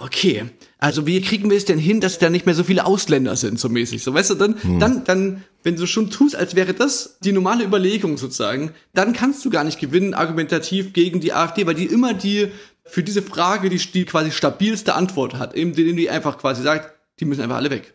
okay, 0.00 0.44
also 0.78 1.06
wie 1.06 1.20
kriegen 1.20 1.50
wir 1.50 1.56
es 1.56 1.64
denn 1.64 1.78
hin, 1.78 2.00
dass 2.00 2.18
da 2.18 2.30
nicht 2.30 2.46
mehr 2.46 2.54
so 2.54 2.64
viele 2.64 2.86
Ausländer 2.86 3.36
sind, 3.36 3.58
so 3.58 3.68
mäßig, 3.68 4.02
so, 4.02 4.14
weißt 4.14 4.30
du, 4.30 4.34
dann, 4.34 4.62
hm. 4.62 4.78
dann, 4.78 5.04
dann, 5.04 5.44
wenn 5.62 5.76
du 5.76 5.86
schon 5.86 6.10
tust, 6.10 6.36
als 6.36 6.54
wäre 6.54 6.74
das 6.74 7.18
die 7.20 7.32
normale 7.32 7.64
Überlegung 7.64 8.16
sozusagen, 8.16 8.72
dann 8.94 9.12
kannst 9.12 9.44
du 9.44 9.50
gar 9.50 9.64
nicht 9.64 9.80
gewinnen 9.80 10.14
argumentativ 10.14 10.92
gegen 10.92 11.20
die 11.20 11.32
AfD, 11.32 11.66
weil 11.66 11.74
die 11.74 11.86
immer 11.86 12.14
die, 12.14 12.52
für 12.84 13.02
diese 13.02 13.22
Frage 13.22 13.68
die, 13.68 13.78
die 13.78 14.04
quasi 14.04 14.30
stabilste 14.30 14.94
Antwort 14.94 15.34
hat, 15.34 15.54
indem 15.54 15.96
die 15.96 16.08
einfach 16.08 16.38
quasi 16.38 16.62
sagt, 16.62 16.94
die 17.20 17.24
müssen 17.24 17.42
einfach 17.42 17.56
alle 17.56 17.70
weg. 17.70 17.94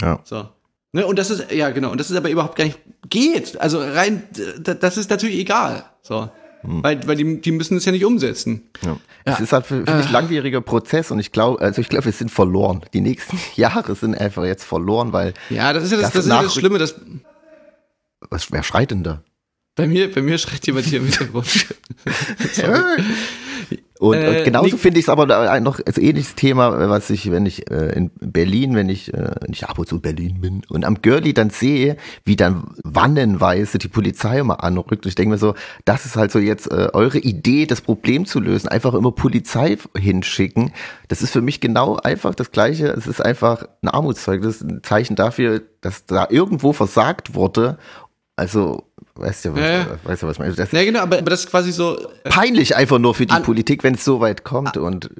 Ja. 0.00 0.20
So. 0.24 0.48
Ne, 0.92 1.06
und 1.06 1.18
das 1.18 1.30
ist, 1.30 1.52
ja 1.52 1.70
genau, 1.70 1.90
und 1.90 2.00
das 2.00 2.10
ist 2.10 2.16
aber 2.16 2.30
überhaupt 2.30 2.56
gar 2.56 2.64
nicht, 2.64 2.78
geht, 3.08 3.60
also 3.60 3.78
rein, 3.78 4.24
das 4.58 4.96
ist 4.96 5.10
natürlich 5.10 5.38
egal, 5.38 5.84
so. 6.02 6.30
Hm. 6.66 6.82
Weil, 6.82 7.06
weil 7.06 7.16
die, 7.16 7.40
die 7.40 7.52
müssen 7.52 7.76
es 7.76 7.84
ja 7.84 7.92
nicht 7.92 8.04
umsetzen. 8.04 8.62
Ja. 8.84 8.98
Ja. 9.26 9.32
Es 9.34 9.40
ist 9.40 9.52
halt 9.52 9.66
für, 9.66 9.84
für 9.84 9.94
mich 9.94 10.06
ein 10.06 10.12
langwieriger 10.12 10.60
Prozess 10.60 11.10
und 11.10 11.18
ich 11.18 11.32
glaube, 11.32 11.60
also 11.60 11.80
ich 11.80 11.88
glaube, 11.88 12.04
wir 12.06 12.12
sind 12.12 12.30
verloren. 12.30 12.82
Die 12.92 13.00
nächsten 13.00 13.38
Jahre 13.56 13.94
sind 13.94 14.14
einfach 14.14 14.44
jetzt 14.44 14.64
verloren, 14.64 15.12
weil. 15.12 15.34
Ja, 15.50 15.72
das 15.72 15.84
ist 15.84 15.92
ja 15.92 15.98
das, 15.98 16.06
das, 16.06 16.12
das, 16.12 16.24
ist 16.26 16.30
ja 16.30 16.42
das 16.42 16.54
Schlimme, 16.54 16.78
dass. 16.78 16.94
Was, 18.30 18.50
wer 18.50 18.62
schreit 18.62 18.90
denn 18.90 19.02
da? 19.02 19.22
Bei 19.74 19.86
mir, 19.86 20.10
bei 20.10 20.22
mir 20.22 20.38
schreit 20.38 20.66
jemand 20.66 20.86
hier 20.86 21.00
im 21.00 21.04
Hintergrund. 21.10 21.66
Und, 23.98 24.16
äh, 24.16 24.38
und 24.38 24.44
genauso 24.44 24.76
finde 24.76 24.98
ich 24.98 25.06
es 25.06 25.08
aber 25.08 25.60
noch 25.60 25.80
als 25.84 25.98
ähnliches 25.98 26.34
Thema, 26.34 26.88
was 26.88 27.10
ich, 27.10 27.30
wenn 27.30 27.46
ich 27.46 27.70
äh, 27.70 27.96
in 27.96 28.10
Berlin, 28.20 28.74
wenn 28.74 28.88
ich, 28.88 29.12
äh, 29.14 29.30
nicht 29.48 29.68
ab 29.68 29.78
und 29.78 29.88
zu 29.88 30.00
Berlin 30.00 30.40
bin 30.40 30.62
und 30.68 30.84
am 30.84 31.00
Girlie 31.02 31.32
dann 31.32 31.50
sehe, 31.50 31.96
wie 32.24 32.36
dann 32.36 32.64
wannenweise 32.82 33.78
die 33.78 33.88
Polizei 33.88 34.38
immer 34.40 34.62
anrückt. 34.62 35.04
Und 35.04 35.08
ich 35.08 35.14
denke 35.14 35.30
mir 35.30 35.38
so, 35.38 35.54
das 35.84 36.04
ist 36.04 36.16
halt 36.16 36.30
so 36.30 36.38
jetzt 36.38 36.70
äh, 36.70 36.88
eure 36.92 37.18
Idee, 37.18 37.66
das 37.66 37.80
Problem 37.80 38.26
zu 38.26 38.40
lösen, 38.40 38.68
einfach 38.68 38.94
immer 38.94 39.12
Polizei 39.12 39.78
hinschicken. 39.96 40.72
Das 41.08 41.22
ist 41.22 41.32
für 41.32 41.42
mich 41.42 41.60
genau 41.60 41.96
einfach 41.96 42.34
das 42.34 42.50
Gleiche. 42.50 42.88
Es 42.88 43.06
ist 43.06 43.24
einfach 43.24 43.66
ein 43.82 43.88
Armutszeug. 43.88 44.42
Das 44.42 44.56
ist 44.56 44.62
ein 44.62 44.82
Zeichen 44.82 45.16
dafür, 45.16 45.62
dass 45.80 46.04
da 46.04 46.26
irgendwo 46.30 46.72
versagt 46.72 47.34
wurde. 47.34 47.78
Also 48.36 48.86
Weißt 49.18 49.46
du, 49.46 49.54
was, 49.54 49.60
ja, 49.60 49.86
weißt 50.04 50.22
du, 50.22 50.26
was 50.26 50.34
ich 50.34 50.38
meine? 50.38 50.54
Das 50.54 50.72
ja, 50.72 50.84
genau, 50.84 51.00
aber, 51.00 51.18
aber 51.18 51.30
das 51.30 51.40
ist 51.40 51.50
quasi 51.50 51.72
so. 51.72 51.98
Äh, 52.24 52.28
peinlich 52.28 52.76
einfach 52.76 52.98
nur 52.98 53.14
für 53.14 53.24
die 53.24 53.40
Politik, 53.40 53.82
wenn 53.82 53.94
es 53.94 54.04
so 54.04 54.20
weit 54.20 54.44
kommt 54.44 54.76
und 54.76 55.10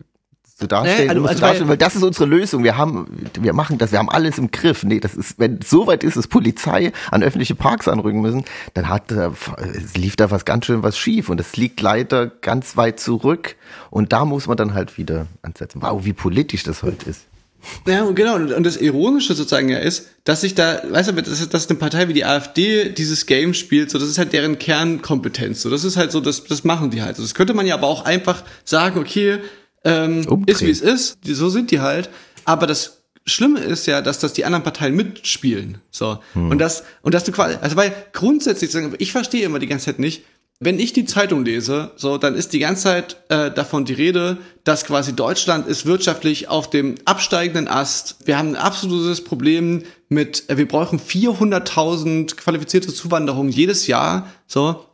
so 0.59 0.66
nee, 0.66 1.09
also, 1.09 1.26
also 1.26 1.40
dastehen, 1.40 1.68
weil 1.68 1.76
das 1.76 1.96
ist 1.96 2.02
unsere 2.02 2.24
Lösung. 2.24 2.64
Wir 2.64 2.79
haben, 2.79 3.07
wir 3.38 3.52
machen 3.52 3.76
das, 3.76 3.92
wir 3.92 3.98
haben 3.98 4.09
alles 4.09 4.38
im 4.38 4.50
Griff. 4.50 4.85
Nee, 4.85 5.00
das 5.00 5.14
ist, 5.14 5.38
wenn 5.38 5.61
so 5.62 5.87
weit 5.87 6.02
ist, 6.02 6.16
dass 6.16 6.29
Polizei 6.29 6.92
an 7.11 7.22
öffentliche 7.22 7.55
Parks 7.55 7.88
anrücken 7.88 8.22
müssen, 8.22 8.44
dann 8.72 8.88
hat, 8.88 9.12
es 9.12 9.96
lief 9.96 10.16
da 10.16 10.31
was 10.31 10.46
ganz 10.46 10.64
schön 10.64 10.83
was 10.83 10.96
schief 10.96 11.29
und 11.29 11.40
es 11.40 11.59
liegt 11.59 11.83
leider 11.83 12.26
ganz 12.26 12.79
weit 12.79 13.00
zurück 13.00 13.57
und 13.90 14.14
da 14.14 14.24
muss 14.24 14.46
man 14.46 14.57
dann 14.57 14.72
halt 14.72 14.96
wieder 14.96 15.26
ansetzen. 15.42 15.83
Wow, 15.83 16.07
wie 16.07 16.14
politisch 16.14 16.62
das 16.62 16.83
heute 16.83 17.11
ist. 17.11 17.26
Ja, 17.87 18.09
genau. 18.11 18.37
Und 18.37 18.64
das 18.64 18.76
Ironische 18.76 19.35
sozusagen 19.35 19.68
ja 19.68 19.79
ist, 19.79 20.09
dass 20.24 20.40
sich 20.40 20.55
da, 20.55 20.83
weißt 20.88 21.11
du, 21.11 21.12
dass, 21.22 21.48
dass 21.48 21.68
eine 21.68 21.79
Partei 21.79 22.09
wie 22.09 22.12
die 22.12 22.24
AfD 22.24 22.90
dieses 22.90 23.26
Game 23.26 23.55
spielt, 23.55 23.90
so 23.90 23.98
das 23.98 24.09
ist 24.09 24.18
halt 24.18 24.33
deren 24.33 24.59
Kernkompetenz. 24.59 25.62
So, 25.62 25.70
das 25.70 25.85
ist 25.85 25.96
halt 25.96 26.12
so, 26.12 26.20
das, 26.20 26.44
das 26.44 26.64
machen 26.64 26.90
die 26.90 27.02
halt. 27.02 27.16
So, 27.16 27.22
das 27.22 27.35
könnte 27.35 27.55
man 27.55 27.66
ja 27.66 27.74
aber 27.74 27.87
auch 27.87 28.05
einfach 28.05 28.42
sagen, 28.64 28.98
okay, 28.98 29.38
ähm, 29.85 30.44
ist 30.46 30.62
wie 30.62 30.70
es 30.70 30.81
ist, 30.81 31.18
so 31.24 31.48
sind 31.48 31.70
die 31.70 31.81
halt. 31.81 32.11
Aber 32.44 32.66
das 32.66 33.02
Schlimme 33.24 33.61
ist 33.61 33.87
ja, 33.87 34.02
dass 34.02 34.18
das 34.20 34.33
die 34.33 34.44
anderen 34.44 34.62
Parteien 34.62 34.94
mitspielen. 34.94 35.79
So. 35.90 36.18
Hm. 36.35 36.50
Und 36.50 36.59
das, 36.59 36.85
und 37.02 37.14
dass 37.14 37.24
du 37.24 37.33
quasi, 37.33 37.57
also 37.61 37.76
weil 37.76 37.94
grundsätzlich, 38.12 38.70
ich 38.98 39.12
verstehe 39.12 39.44
immer 39.44 39.59
die 39.59 39.66
ganze 39.66 39.87
Zeit 39.87 39.98
nicht, 39.98 40.24
wenn 40.58 40.78
ich 40.78 40.92
die 40.92 41.04
Zeitung 41.04 41.44
lese, 41.44 41.90
so, 41.96 42.16
dann 42.16 42.34
ist 42.34 42.52
die 42.52 42.60
ganze 42.60 42.84
Zeit 42.84 43.16
äh, 43.28 43.50
davon 43.50 43.84
die 43.84 43.92
Rede, 43.92 44.38
dass 44.64 44.84
quasi 44.84 45.14
Deutschland 45.14 45.66
ist 45.66 45.84
wirtschaftlich 45.84 46.48
auf 46.48 46.70
dem 46.70 46.94
absteigenden 47.04 47.68
Ast. 47.68 48.16
Wir 48.24 48.38
haben 48.38 48.50
ein 48.50 48.56
absolutes 48.56 49.22
Problem 49.22 49.82
mit, 50.08 50.48
äh, 50.48 50.56
wir 50.56 50.66
brauchen 50.66 50.98
400.000 50.98 52.36
qualifizierte 52.36 52.92
Zuwanderungen 52.92 53.50
jedes 53.50 53.86
Jahr, 53.86 54.30
so. 54.46 54.86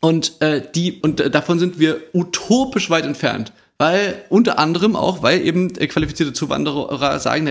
Und 0.00 0.40
äh, 0.40 0.62
die 0.74 1.00
und 1.00 1.20
äh, 1.20 1.30
davon 1.30 1.58
sind 1.58 1.78
wir 1.78 2.00
utopisch 2.12 2.90
weit 2.90 3.04
entfernt 3.04 3.52
weil 3.78 4.24
unter 4.28 4.58
anderem 4.58 4.96
auch, 4.96 5.22
weil 5.22 5.44
eben 5.44 5.74
äh, 5.76 5.86
qualifizierte 5.86 6.32
Zuwanderer 6.32 7.18
sagen, 7.18 7.46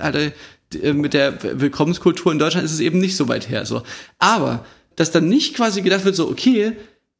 halt, 0.00 0.34
mit 0.94 1.14
der 1.14 1.60
Willkommenskultur 1.60 2.32
in 2.32 2.38
Deutschland 2.38 2.64
ist 2.64 2.72
es 2.72 2.80
eben 2.80 2.98
nicht 2.98 3.16
so 3.16 3.28
weit 3.28 3.48
her. 3.48 3.66
So, 3.66 3.82
aber 4.18 4.64
dass 5.02 5.10
dann 5.10 5.28
nicht 5.28 5.54
quasi 5.54 5.82
gedacht 5.82 6.04
wird, 6.04 6.16
so 6.16 6.28
okay, 6.28 6.72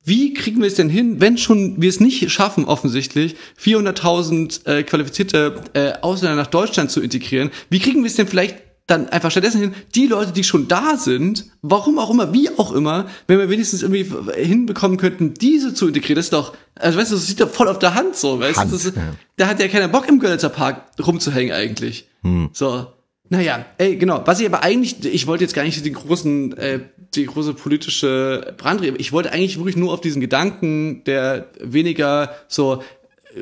wie 0.05 0.35
kriegen 0.35 0.61
wir 0.61 0.67
es 0.67 0.75
denn 0.75 0.89
hin, 0.89 1.21
wenn 1.21 1.39
schon 1.39 1.81
wir 1.81 1.89
es 1.89 2.01
nicht 2.01 2.31
schaffen, 2.31 2.65
offensichtlich 2.65 3.37
400.000 3.61 4.67
äh, 4.67 4.83
qualifizierte 4.83 5.63
äh, 5.75 5.93
Ausländer 6.01 6.37
nach 6.37 6.49
Deutschland 6.49 6.91
zu 6.91 7.01
integrieren? 7.01 7.51
Wie 7.71 7.79
kriegen 7.79 8.03
wir 8.03 8.09
es 8.09 8.17
denn 8.17 8.27
vielleicht 8.27 8.57
dann 8.89 9.09
einfach 9.11 9.31
stattdessen 9.31 9.61
hin, 9.61 9.75
die 9.95 10.07
Leute, 10.07 10.33
die 10.33 10.43
schon 10.43 10.67
da 10.67 10.97
sind, 10.97 11.47
warum 11.63 11.99
auch 11.99 12.11
immer, 12.11 12.33
wie 12.35 12.51
auch 12.59 12.73
immer, 12.73 13.07
wenn 13.29 13.39
wir 13.39 13.49
wenigstens 13.49 13.83
irgendwie 13.83 14.07
hinbekommen 14.37 14.99
könnten, 14.99 15.35
diese 15.35 15.73
zu 15.73 15.87
integrieren, 15.87 16.17
das 16.17 16.27
ist 16.27 16.33
doch, 16.33 16.55
also 16.75 16.99
weißt 16.99 17.13
du, 17.13 17.15
das 17.15 17.27
sieht 17.27 17.41
doch 17.41 17.49
voll 17.49 17.69
auf 17.69 17.79
der 17.79 17.95
Hand 17.95 18.17
so, 18.17 18.41
weißt 18.41 18.59
Hand, 18.59 18.73
du, 18.73 18.89
ja. 18.89 19.15
da 19.37 19.47
hat 19.47 19.61
ja 19.61 19.69
keiner 19.69 19.89
Bock 19.89 20.09
im 20.09 20.19
Görlitzer 20.19 20.49
Park 20.49 20.85
rumzuhängen 21.05 21.55
eigentlich. 21.55 22.09
Hm. 22.23 22.51
So. 22.53 22.87
Naja, 23.33 23.65
ey, 23.79 23.97
genau. 23.97 24.21
Was 24.27 24.41
ich 24.41 24.47
aber 24.47 24.63
eigentlich, 24.63 25.07
ich 25.07 25.27
wollte 25.27 25.43
jetzt 25.43 25.55
gar 25.55 25.63
nicht 25.63 25.83
den 25.83 25.95
großen, 25.95 26.55
äh, 26.59 26.81
die 27.15 27.25
große 27.25 27.55
politische 27.55 28.55
Brandrede, 28.59 28.99
ich 28.99 29.11
wollte 29.11 29.33
eigentlich 29.33 29.57
wirklich 29.57 29.77
nur 29.77 29.91
auf 29.91 30.03
diesen 30.03 30.21
Gedanken, 30.21 31.03
der 31.05 31.47
weniger 31.59 32.35
so, 32.47 32.83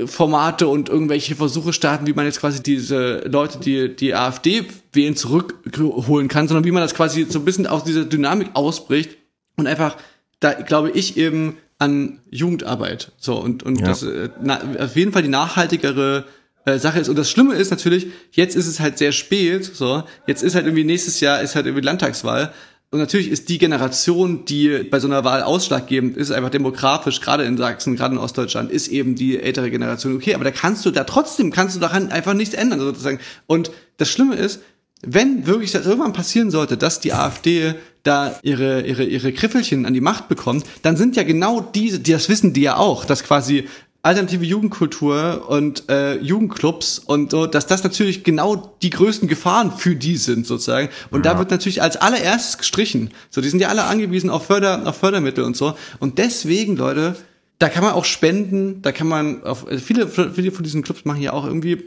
Formate 0.06 0.68
und 0.68 0.88
irgendwelche 0.88 1.34
Versuche 1.34 1.72
starten, 1.72 2.06
wie 2.06 2.12
man 2.12 2.24
jetzt 2.24 2.38
quasi 2.38 2.62
diese 2.62 3.24
Leute, 3.28 3.58
die 3.58 3.96
die 3.96 4.14
AfD 4.14 4.64
wählen, 4.92 5.16
zurückholen 5.16 6.28
kann, 6.28 6.46
sondern 6.46 6.64
wie 6.64 6.70
man 6.70 6.84
das 6.84 6.94
quasi 6.94 7.26
so 7.28 7.40
ein 7.40 7.44
bisschen 7.44 7.66
aus 7.66 7.82
dieser 7.82 8.04
Dynamik 8.04 8.50
ausbricht 8.54 9.16
und 9.56 9.66
einfach, 9.66 9.96
da 10.38 10.52
glaube 10.52 10.92
ich 10.92 11.16
eben 11.16 11.56
an 11.80 12.20
Jugendarbeit. 12.30 13.10
So 13.18 13.40
und 13.40 13.64
und 13.64 13.80
ja. 13.80 13.86
das 13.86 14.04
äh, 14.04 14.28
na, 14.40 14.60
auf 14.78 14.94
jeden 14.94 15.10
Fall 15.10 15.22
die 15.22 15.28
nachhaltigere 15.28 16.26
äh, 16.64 16.78
Sache 16.78 17.00
ist. 17.00 17.08
Und 17.08 17.16
das 17.16 17.30
Schlimme 17.30 17.54
ist 17.54 17.70
natürlich, 17.70 18.08
jetzt 18.32 18.56
ist 18.56 18.66
es 18.66 18.80
halt 18.80 18.98
sehr 18.98 19.12
spät, 19.12 19.64
so, 19.64 20.04
jetzt 20.26 20.42
ist 20.42 20.54
halt 20.54 20.66
irgendwie 20.66 20.84
nächstes 20.84 21.20
Jahr 21.20 21.40
ist 21.40 21.54
halt 21.54 21.66
irgendwie 21.66 21.84
Landtagswahl. 21.84 22.52
Und 22.92 22.98
natürlich 22.98 23.30
ist 23.30 23.48
die 23.48 23.58
Generation, 23.58 24.44
die 24.44 24.82
bei 24.90 24.98
so 24.98 25.06
einer 25.06 25.22
Wahl 25.22 25.42
ausschlaggebend 25.42 26.16
ist, 26.16 26.32
einfach 26.32 26.50
demografisch, 26.50 27.20
gerade 27.20 27.44
in 27.44 27.56
Sachsen, 27.56 27.94
gerade 27.94 28.16
in 28.16 28.20
Ostdeutschland, 28.20 28.72
ist 28.72 28.88
eben 28.88 29.14
die 29.14 29.38
ältere 29.38 29.70
Generation. 29.70 30.16
Okay, 30.16 30.34
aber 30.34 30.42
da 30.42 30.50
kannst 30.50 30.84
du 30.84 30.90
da 30.90 31.04
trotzdem, 31.04 31.52
kannst 31.52 31.76
du 31.76 31.80
daran 31.80 32.10
einfach 32.10 32.34
nichts 32.34 32.54
ändern, 32.54 32.80
sozusagen. 32.80 33.20
Und 33.46 33.70
das 33.98 34.10
Schlimme 34.10 34.34
ist, 34.34 34.60
wenn 35.02 35.46
wirklich 35.46 35.70
das 35.70 35.86
irgendwann 35.86 36.12
passieren 36.12 36.50
sollte, 36.50 36.76
dass 36.76 37.00
die 37.00 37.12
AfD 37.12 37.74
da 38.02 38.38
ihre, 38.42 38.82
ihre, 38.82 39.04
ihre 39.04 39.32
Griffelchen 39.32 39.86
an 39.86 39.94
die 39.94 40.00
Macht 40.00 40.28
bekommt, 40.28 40.66
dann 40.82 40.96
sind 40.96 41.16
ja 41.16 41.22
genau 41.22 41.60
diese, 41.60 42.00
die, 42.00 42.12
das 42.12 42.28
wissen 42.28 42.52
die 42.52 42.62
ja 42.62 42.76
auch, 42.76 43.04
dass 43.04 43.22
quasi 43.22 43.66
alternative 44.02 44.44
Jugendkultur 44.44 45.44
und 45.48 45.90
äh, 45.90 46.16
Jugendclubs 46.18 46.98
und 46.98 47.30
so, 47.30 47.46
dass 47.46 47.66
das 47.66 47.84
natürlich 47.84 48.24
genau 48.24 48.76
die 48.82 48.90
größten 48.90 49.28
Gefahren 49.28 49.72
für 49.72 49.94
die 49.94 50.16
sind 50.16 50.46
sozusagen. 50.46 50.88
Und 51.10 51.26
ja. 51.26 51.32
da 51.32 51.38
wird 51.38 51.50
natürlich 51.50 51.82
als 51.82 51.96
allererstes 51.96 52.58
gestrichen. 52.58 53.10
So, 53.28 53.40
die 53.40 53.48
sind 53.50 53.60
ja 53.60 53.68
alle 53.68 53.84
angewiesen 53.84 54.30
auf 54.30 54.46
Förder, 54.46 54.86
auf 54.86 54.96
Fördermittel 54.96 55.44
und 55.44 55.56
so. 55.56 55.74
Und 55.98 56.18
deswegen, 56.18 56.76
Leute, 56.76 57.14
da 57.58 57.68
kann 57.68 57.84
man 57.84 57.92
auch 57.92 58.06
spenden, 58.06 58.80
da 58.80 58.90
kann 58.90 59.06
man 59.06 59.44
auf 59.44 59.68
also 59.68 59.84
viele, 59.84 60.08
viele 60.08 60.50
von 60.50 60.64
diesen 60.64 60.82
Clubs 60.82 61.04
machen 61.04 61.20
ja 61.20 61.34
auch 61.34 61.44
irgendwie 61.44 61.84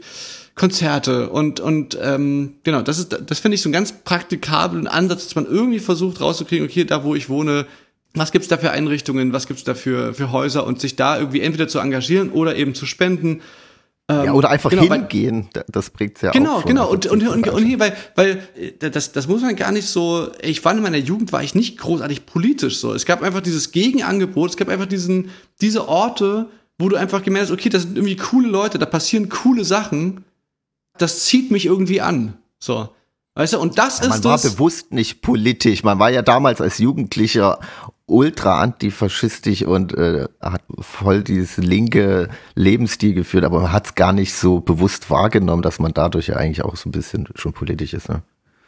Konzerte 0.54 1.30
und 1.30 1.58
und 1.58 1.98
ähm, 2.00 2.54
genau, 2.62 2.80
das 2.80 2.98
ist 2.98 3.18
das 3.26 3.40
finde 3.40 3.56
ich 3.56 3.62
so 3.62 3.66
einen 3.66 3.72
ganz 3.72 3.90
praktikablen 3.90 4.86
Ansatz, 4.86 5.24
dass 5.24 5.34
man 5.34 5.46
irgendwie 5.46 5.80
versucht 5.80 6.20
rauszukriegen, 6.20 6.64
okay, 6.64 6.84
da 6.84 7.02
wo 7.02 7.16
ich 7.16 7.28
wohne, 7.28 7.66
was 8.14 8.32
gibt's 8.32 8.48
da 8.48 8.56
für 8.56 8.70
Einrichtungen, 8.70 9.32
was 9.32 9.46
gibt's 9.46 9.64
da 9.64 9.74
für, 9.74 10.14
für 10.14 10.30
Häuser 10.30 10.66
und 10.66 10.80
sich 10.80 10.96
da 10.96 11.18
irgendwie 11.18 11.40
entweder 11.40 11.68
zu 11.68 11.80
engagieren 11.80 12.30
oder 12.30 12.56
eben 12.56 12.74
zu 12.74 12.86
spenden. 12.86 13.42
Ähm, 14.08 14.24
ja, 14.26 14.32
oder 14.34 14.50
einfach 14.50 14.70
genau, 14.70 14.82
hingehen, 14.82 15.48
weil, 15.54 15.64
das 15.68 15.90
bringt's 15.90 16.20
ja 16.20 16.30
genau, 16.30 16.58
auch. 16.58 16.64
Genau, 16.66 16.88
genau. 16.88 17.12
Und, 17.12 17.24
und, 17.24 17.26
und, 17.26 17.48
und 17.48 17.64
hier, 17.64 17.80
weil, 17.80 17.96
weil 18.14 18.46
äh, 18.54 18.90
das, 18.90 19.12
das 19.12 19.26
muss 19.26 19.40
man 19.42 19.56
gar 19.56 19.72
nicht 19.72 19.86
so, 19.86 20.28
ich 20.42 20.64
war 20.64 20.72
in 20.72 20.82
meiner 20.82 20.98
Jugend, 20.98 21.32
war 21.32 21.42
ich 21.42 21.54
nicht 21.54 21.78
großartig 21.78 22.26
politisch 22.26 22.78
so. 22.78 22.92
Es 22.92 23.06
gab 23.06 23.22
einfach 23.22 23.40
dieses 23.40 23.72
Gegenangebot, 23.72 24.50
es 24.50 24.56
gab 24.56 24.68
einfach 24.68 24.86
diesen, 24.86 25.30
diese 25.60 25.88
Orte, 25.88 26.48
wo 26.78 26.88
du 26.88 26.96
einfach 26.96 27.22
gemerkt 27.22 27.48
hast, 27.48 27.52
okay, 27.52 27.70
das 27.70 27.82
sind 27.82 27.96
irgendwie 27.96 28.16
coole 28.16 28.48
Leute, 28.48 28.78
da 28.78 28.86
passieren 28.86 29.28
coole 29.30 29.64
Sachen, 29.64 30.24
das 30.98 31.24
zieht 31.24 31.50
mich 31.50 31.66
irgendwie 31.66 32.00
an. 32.00 32.34
So. 32.58 32.90
Weißt 33.36 33.54
du, 33.54 33.58
und 33.58 33.78
das 33.78 33.98
ja, 33.98 34.04
ist 34.04 34.10
Man 34.10 34.24
war 34.24 34.38
bewusst 34.38 34.92
nicht 34.92 35.20
politisch. 35.20 35.82
Man 35.82 35.98
war 35.98 36.10
ja 36.10 36.22
damals 36.22 36.60
als 36.60 36.78
Jugendlicher 36.78 37.58
ultra 38.06 38.60
antifaschistisch 38.60 39.62
und 39.62 39.94
äh, 39.94 40.26
hat 40.40 40.62
voll 40.80 41.22
dieses 41.22 41.56
linke 41.56 42.28
Lebensstil 42.54 43.14
geführt, 43.14 43.44
aber 43.44 43.62
man 43.62 43.72
hat 43.72 43.86
es 43.86 43.94
gar 43.94 44.12
nicht 44.12 44.34
so 44.34 44.60
bewusst 44.60 45.10
wahrgenommen, 45.10 45.62
dass 45.62 45.78
man 45.78 45.94
dadurch 45.94 46.28
ja 46.28 46.36
eigentlich 46.36 46.62
auch 46.62 46.76
so 46.76 46.88
ein 46.88 46.92
bisschen 46.92 47.28
schon 47.34 47.54
politisch 47.54 47.94
ist. 47.94 48.08
Ne? 48.08 48.22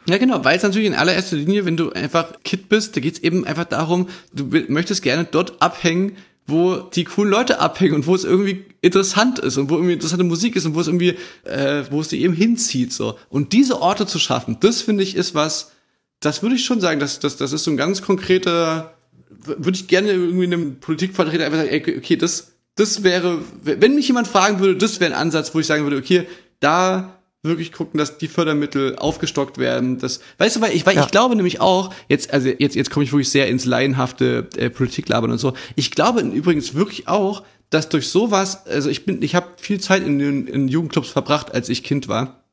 Ja, 0.09 0.17
genau, 0.17 0.43
weil 0.43 0.57
es 0.57 0.63
natürlich 0.63 0.87
in 0.87 0.95
allererster 0.95 1.35
Linie, 1.35 1.65
wenn 1.65 1.77
du 1.77 1.91
einfach 1.91 2.33
Kid 2.43 2.69
bist, 2.69 2.95
da 2.95 3.01
geht's 3.01 3.19
eben 3.19 3.45
einfach 3.45 3.65
darum, 3.65 4.07
du 4.33 4.45
möchtest 4.69 5.03
gerne 5.03 5.25
dort 5.25 5.61
abhängen, 5.61 6.13
wo 6.47 6.77
die 6.77 7.03
coolen 7.03 7.29
Leute 7.29 7.59
abhängen 7.59 7.93
und 7.93 8.07
wo 8.07 8.15
es 8.15 8.23
irgendwie 8.23 8.65
interessant 8.81 9.37
ist 9.37 9.57
und 9.57 9.69
wo 9.69 9.75
irgendwie 9.75 9.93
interessante 9.93 10.23
Musik 10.23 10.55
ist 10.55 10.65
und 10.65 10.75
wo 10.75 10.79
es 10.79 10.87
irgendwie, 10.87 11.17
äh, 11.43 11.83
wo 11.91 11.99
es 11.99 12.07
die 12.07 12.21
eben 12.21 12.33
hinzieht. 12.33 12.93
so. 12.93 13.19
Und 13.29 13.51
diese 13.51 13.81
Orte 13.81 14.07
zu 14.07 14.17
schaffen, 14.17 14.57
das 14.61 14.81
finde 14.81 15.03
ich 15.03 15.15
ist 15.15 15.35
was, 15.35 15.73
das 16.21 16.41
würde 16.41 16.55
ich 16.55 16.63
schon 16.63 16.79
sagen, 16.79 17.01
das, 17.01 17.19
das, 17.19 17.35
das 17.35 17.51
ist 17.51 17.65
so 17.65 17.71
ein 17.71 17.77
ganz 17.77 18.01
konkreter 18.01 18.96
würde 19.29 19.77
ich 19.77 19.87
gerne 19.87 20.11
irgendwie 20.11 20.45
einem 20.45 20.79
Politikvertreter 20.79 21.45
einfach 21.45 21.59
sagen, 21.59 21.69
ey, 21.69 21.97
okay, 21.97 22.15
das, 22.15 22.53
das 22.75 23.03
wäre, 23.03 23.39
wenn 23.63 23.95
mich 23.95 24.07
jemand 24.07 24.27
fragen 24.27 24.59
würde, 24.59 24.77
das 24.77 24.99
wäre 24.99 25.13
ein 25.13 25.19
Ansatz, 25.19 25.53
wo 25.53 25.59
ich 25.59 25.65
sagen 25.65 25.83
würde, 25.83 25.97
okay, 25.97 26.27
da 26.59 27.17
wirklich 27.43 27.71
gucken, 27.71 27.97
dass 27.97 28.17
die 28.17 28.27
Fördermittel 28.27 28.95
aufgestockt 28.97 29.57
werden. 29.57 29.99
Das, 29.99 30.21
weißt 30.37 30.57
du, 30.57 30.61
weil 30.61 30.75
ich, 30.75 30.85
weil 30.85 30.95
ja. 30.95 31.05
ich 31.05 31.11
glaube 31.11 31.35
nämlich 31.35 31.61
auch, 31.61 31.93
jetzt, 32.09 32.33
also 32.33 32.49
jetzt, 32.49 32.75
jetzt 32.75 32.89
komme 32.89 33.03
ich 33.03 33.11
wirklich 33.11 33.29
sehr 33.29 33.47
ins 33.47 33.65
laienhafte 33.65 34.47
äh, 34.57 34.69
Politiklabern 34.69 35.31
und 35.31 35.37
so. 35.37 35.53
Ich 35.75 35.91
glaube 35.91 36.21
übrigens 36.21 36.73
wirklich 36.73 37.07
auch, 37.07 37.43
dass 37.69 37.89
durch 37.89 38.09
sowas, 38.09 38.65
also 38.65 38.89
ich 38.89 39.05
bin, 39.05 39.21
ich 39.21 39.35
habe 39.35 39.47
viel 39.57 39.79
Zeit 39.79 40.05
in 40.05 40.19
den 40.19 40.47
in 40.47 40.67
Jugendclubs 40.67 41.09
verbracht, 41.09 41.53
als 41.53 41.69
ich 41.69 41.83
Kind 41.83 42.07
war. 42.07 42.43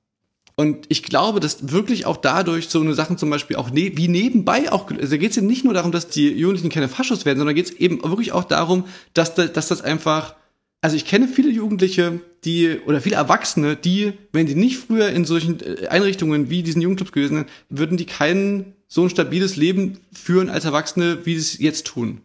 Und 0.57 0.87
ich 0.88 1.03
glaube, 1.03 1.40
dass 1.40 1.73
wirklich 1.73 2.07
auch 2.07 2.17
dadurch 2.17 2.69
so 2.69 2.81
eine 2.81 2.95
Sachen 2.95 3.19
zum 3.19 3.29
Beispiel 3.29 3.57
auch 3.57 3.71
ne 3.71 3.93
wie 3.97 4.07
nebenbei 4.07 4.71
auch, 4.71 4.90
also 4.90 5.19
geht 5.19 5.31
es 5.31 5.37
ja 5.37 5.43
nicht 5.43 5.64
nur 5.64 5.75
darum, 5.75 5.90
dass 5.90 6.09
die 6.09 6.29
Jugendlichen 6.29 6.71
keine 6.71 6.88
Faschos 6.88 7.25
werden, 7.25 7.38
sondern 7.38 7.57
geht 7.57 7.67
es 7.67 7.73
eben 7.73 8.03
wirklich 8.05 8.33
auch 8.33 8.45
darum, 8.45 8.85
dass, 9.14 9.35
da, 9.35 9.47
dass 9.47 9.67
das 9.67 9.83
einfach, 9.83 10.37
also 10.81 10.95
ich 10.97 11.07
kenne 11.07 11.27
viele 11.27 11.51
Jugendliche, 11.51 12.21
die, 12.45 12.79
oder 12.87 13.01
viele 13.01 13.17
Erwachsene, 13.17 13.75
die, 13.75 14.12
wenn 14.33 14.47
die 14.47 14.55
nicht 14.55 14.79
früher 14.79 15.09
in 15.09 15.25
solchen 15.25 15.59
äh, 15.61 15.88
Einrichtungen 15.88 16.51
wie 16.51 16.62
diesen 16.62 16.83
Jugendclubs 16.83 17.12
gewesen 17.12 17.37
sind, 17.37 17.49
würden 17.69 17.97
die 17.97 18.07
kein 18.07 18.75
so 18.87 19.03
ein 19.03 19.11
stabiles 19.11 19.57
Leben 19.57 19.99
führen 20.12 20.51
als 20.51 20.67
Erwachsene, 20.67 21.19
wie 21.25 21.35
sie 21.35 21.40
es 21.40 21.59
jetzt 21.59 21.87
tun. 21.87 22.21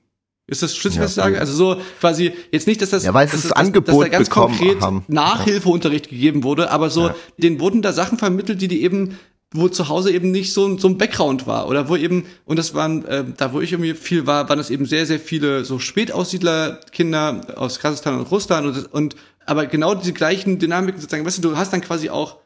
Ist 0.49 0.63
das 0.63 0.75
schlüssig, 0.75 0.99
was 0.99 1.11
ich 1.11 1.15
sage? 1.15 1.39
Also 1.39 1.53
so 1.53 1.81
quasi 1.99 2.33
jetzt 2.51 2.67
nicht, 2.67 2.81
dass 2.81 2.89
das, 2.89 3.03
ja, 3.03 3.13
weil 3.13 3.27
dass, 3.27 3.43
das, 3.43 3.51
Angebot 3.51 3.87
dass, 3.87 3.99
da 3.99 4.07
ganz 4.07 4.29
konkret 4.29 4.81
haben. 4.81 5.03
Nachhilfeunterricht 5.07 6.07
ja. 6.07 6.11
gegeben 6.11 6.43
wurde, 6.43 6.71
aber 6.71 6.89
so, 6.89 7.07
ja. 7.07 7.15
denen 7.37 7.59
wurden 7.59 7.81
da 7.81 7.93
Sachen 7.93 8.17
vermittelt, 8.17 8.61
die 8.61 8.67
die 8.67 8.83
eben 8.83 9.17
wo 9.51 9.67
zu 9.67 9.89
Hause 9.89 10.11
eben 10.11 10.29
nicht 10.31 10.53
so, 10.53 10.77
so 10.77 10.87
ein 10.87 10.97
Background 10.97 11.47
war 11.47 11.67
oder 11.67 11.89
wo 11.89 11.95
eben 11.95 12.25
und 12.45 12.59
das 12.59 12.75
waren 12.75 13.03
äh, 13.05 13.25
da 13.35 13.51
wo 13.51 13.61
ich 13.61 13.71
irgendwie 13.71 13.95
viel 13.95 14.27
war 14.27 14.47
waren 14.47 14.59
das 14.59 14.69
eben 14.69 14.85
sehr 14.85 15.07
sehr 15.07 15.19
viele 15.19 15.65
so 15.65 15.79
Spätaussiedlerkinder 15.79 17.53
aus 17.55 17.79
Kasachstan 17.79 18.19
und 18.19 18.29
Russland 18.29 18.67
und, 18.67 18.93
und 18.93 19.15
aber 19.47 19.65
genau 19.65 19.95
diese 19.95 20.13
gleichen 20.13 20.59
Dynamiken 20.59 21.01
sozusagen 21.01 21.25
weißt 21.25 21.39
du 21.39 21.49
du 21.49 21.57
hast 21.57 21.73
dann 21.73 21.81
quasi 21.81 22.11
auch 22.11 22.37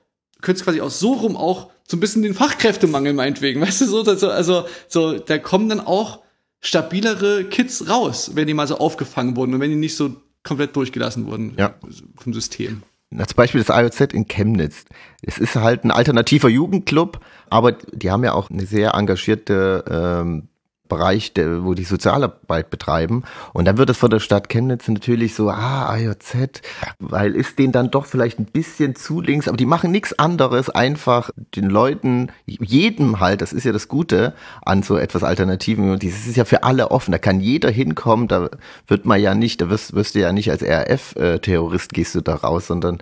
könntest 0.42 0.64
quasi 0.64 0.80
auch 0.80 0.90
so 0.90 1.14
rum 1.14 1.36
auch 1.36 1.72
so 1.86 1.98
ein 1.98 2.00
bisschen 2.00 2.24
den 2.24 2.34
Fachkräftemangel 2.34 3.12
meinetwegen 3.12 3.60
weißt 3.66 3.82
du 3.82 3.86
so 3.86 4.04
also 4.04 4.30
also 4.30 4.66
so 4.88 5.20
da 5.20 5.38
kommen 5.40 5.68
dann 5.68 5.82
auch 5.82 6.22
stabilere 6.64 7.44
Kids 7.44 7.88
raus, 7.90 8.32
wenn 8.34 8.48
die 8.48 8.54
mal 8.56 8.68
so 8.68 8.78
aufgefangen 8.78 9.36
wurden 9.36 9.54
und 9.54 9.60
wenn 9.60 9.70
die 9.70 9.76
nicht 9.76 9.96
so 9.96 10.16
komplett 10.44 10.76
durchgelassen 10.76 11.28
wurden 11.28 11.54
ja. 11.58 11.76
vom 12.18 12.34
System. 12.34 12.82
Na, 13.12 13.28
zum 13.28 13.36
Beispiel 13.36 13.64
das 13.64 13.76
IOZ 13.76 14.14
in 14.14 14.28
Chemnitz. 14.28 14.86
Es 15.22 15.38
ist 15.38 15.56
halt 15.56 15.84
ein 15.84 15.92
alternativer 15.92 16.50
Jugendclub, 16.50 17.20
aber 17.50 17.74
die 17.74 18.10
haben 18.10 18.24
ja 18.24 18.34
auch 18.34 18.50
eine 18.50 18.66
sehr 18.66 18.96
engagierte 18.96 19.84
ähm, 19.88 20.48
Bereich, 20.94 21.34
der, 21.34 21.64
wo 21.64 21.74
die 21.74 21.84
Sozialarbeit 21.84 22.70
betreiben. 22.70 23.24
Und 23.54 23.66
dann 23.66 23.78
wird 23.78 23.90
es 23.90 23.98
von 23.98 24.10
der 24.10 24.20
Stadt 24.20 24.50
Chemnitz 24.50 24.88
natürlich 24.88 25.36
so, 25.36 25.50
ah, 25.50 25.90
AJZ, 25.90 26.62
weil 27.00 27.36
ist 27.36 27.58
denen 27.60 27.72
dann 27.72 27.92
doch 27.92 28.06
vielleicht 28.06 28.40
ein 28.40 28.46
bisschen 28.46 28.96
zu 28.96 29.22
links, 29.22 29.48
aber 29.48 29.58
die 29.58 29.66
machen 29.66 29.92
nichts 29.92 30.18
anderes, 30.18 30.70
einfach 30.70 31.32
den 31.56 31.70
Leuten, 31.70 32.32
jedem 32.46 33.20
halt, 33.20 33.42
das 33.42 33.54
ist 33.54 33.64
ja 33.64 33.72
das 33.72 33.88
Gute 33.88 34.34
an 34.64 34.84
so 34.84 34.98
etwas 34.98 35.24
Alternativen. 35.24 35.92
Und 35.92 36.04
dieses 36.04 36.28
ist 36.28 36.38
ja 36.38 36.46
für 36.46 36.64
alle 36.64 36.92
offen, 36.92 37.12
da 37.12 37.18
kann 37.18 37.40
jeder 37.40 37.72
hinkommen, 37.72 38.28
da 38.28 38.50
wird 38.88 39.06
man 39.06 39.20
ja 39.20 39.36
nicht, 39.36 39.62
da 39.62 39.70
wirst, 39.70 39.94
wirst 39.94 40.16
du 40.16 40.20
ja 40.20 40.32
nicht 40.32 40.52
als 40.52 40.64
RF-Terrorist 40.64 41.94
gehst 41.94 42.16
du 42.16 42.22
da 42.22 42.36
raus, 42.36 42.68
sondern 42.68 43.02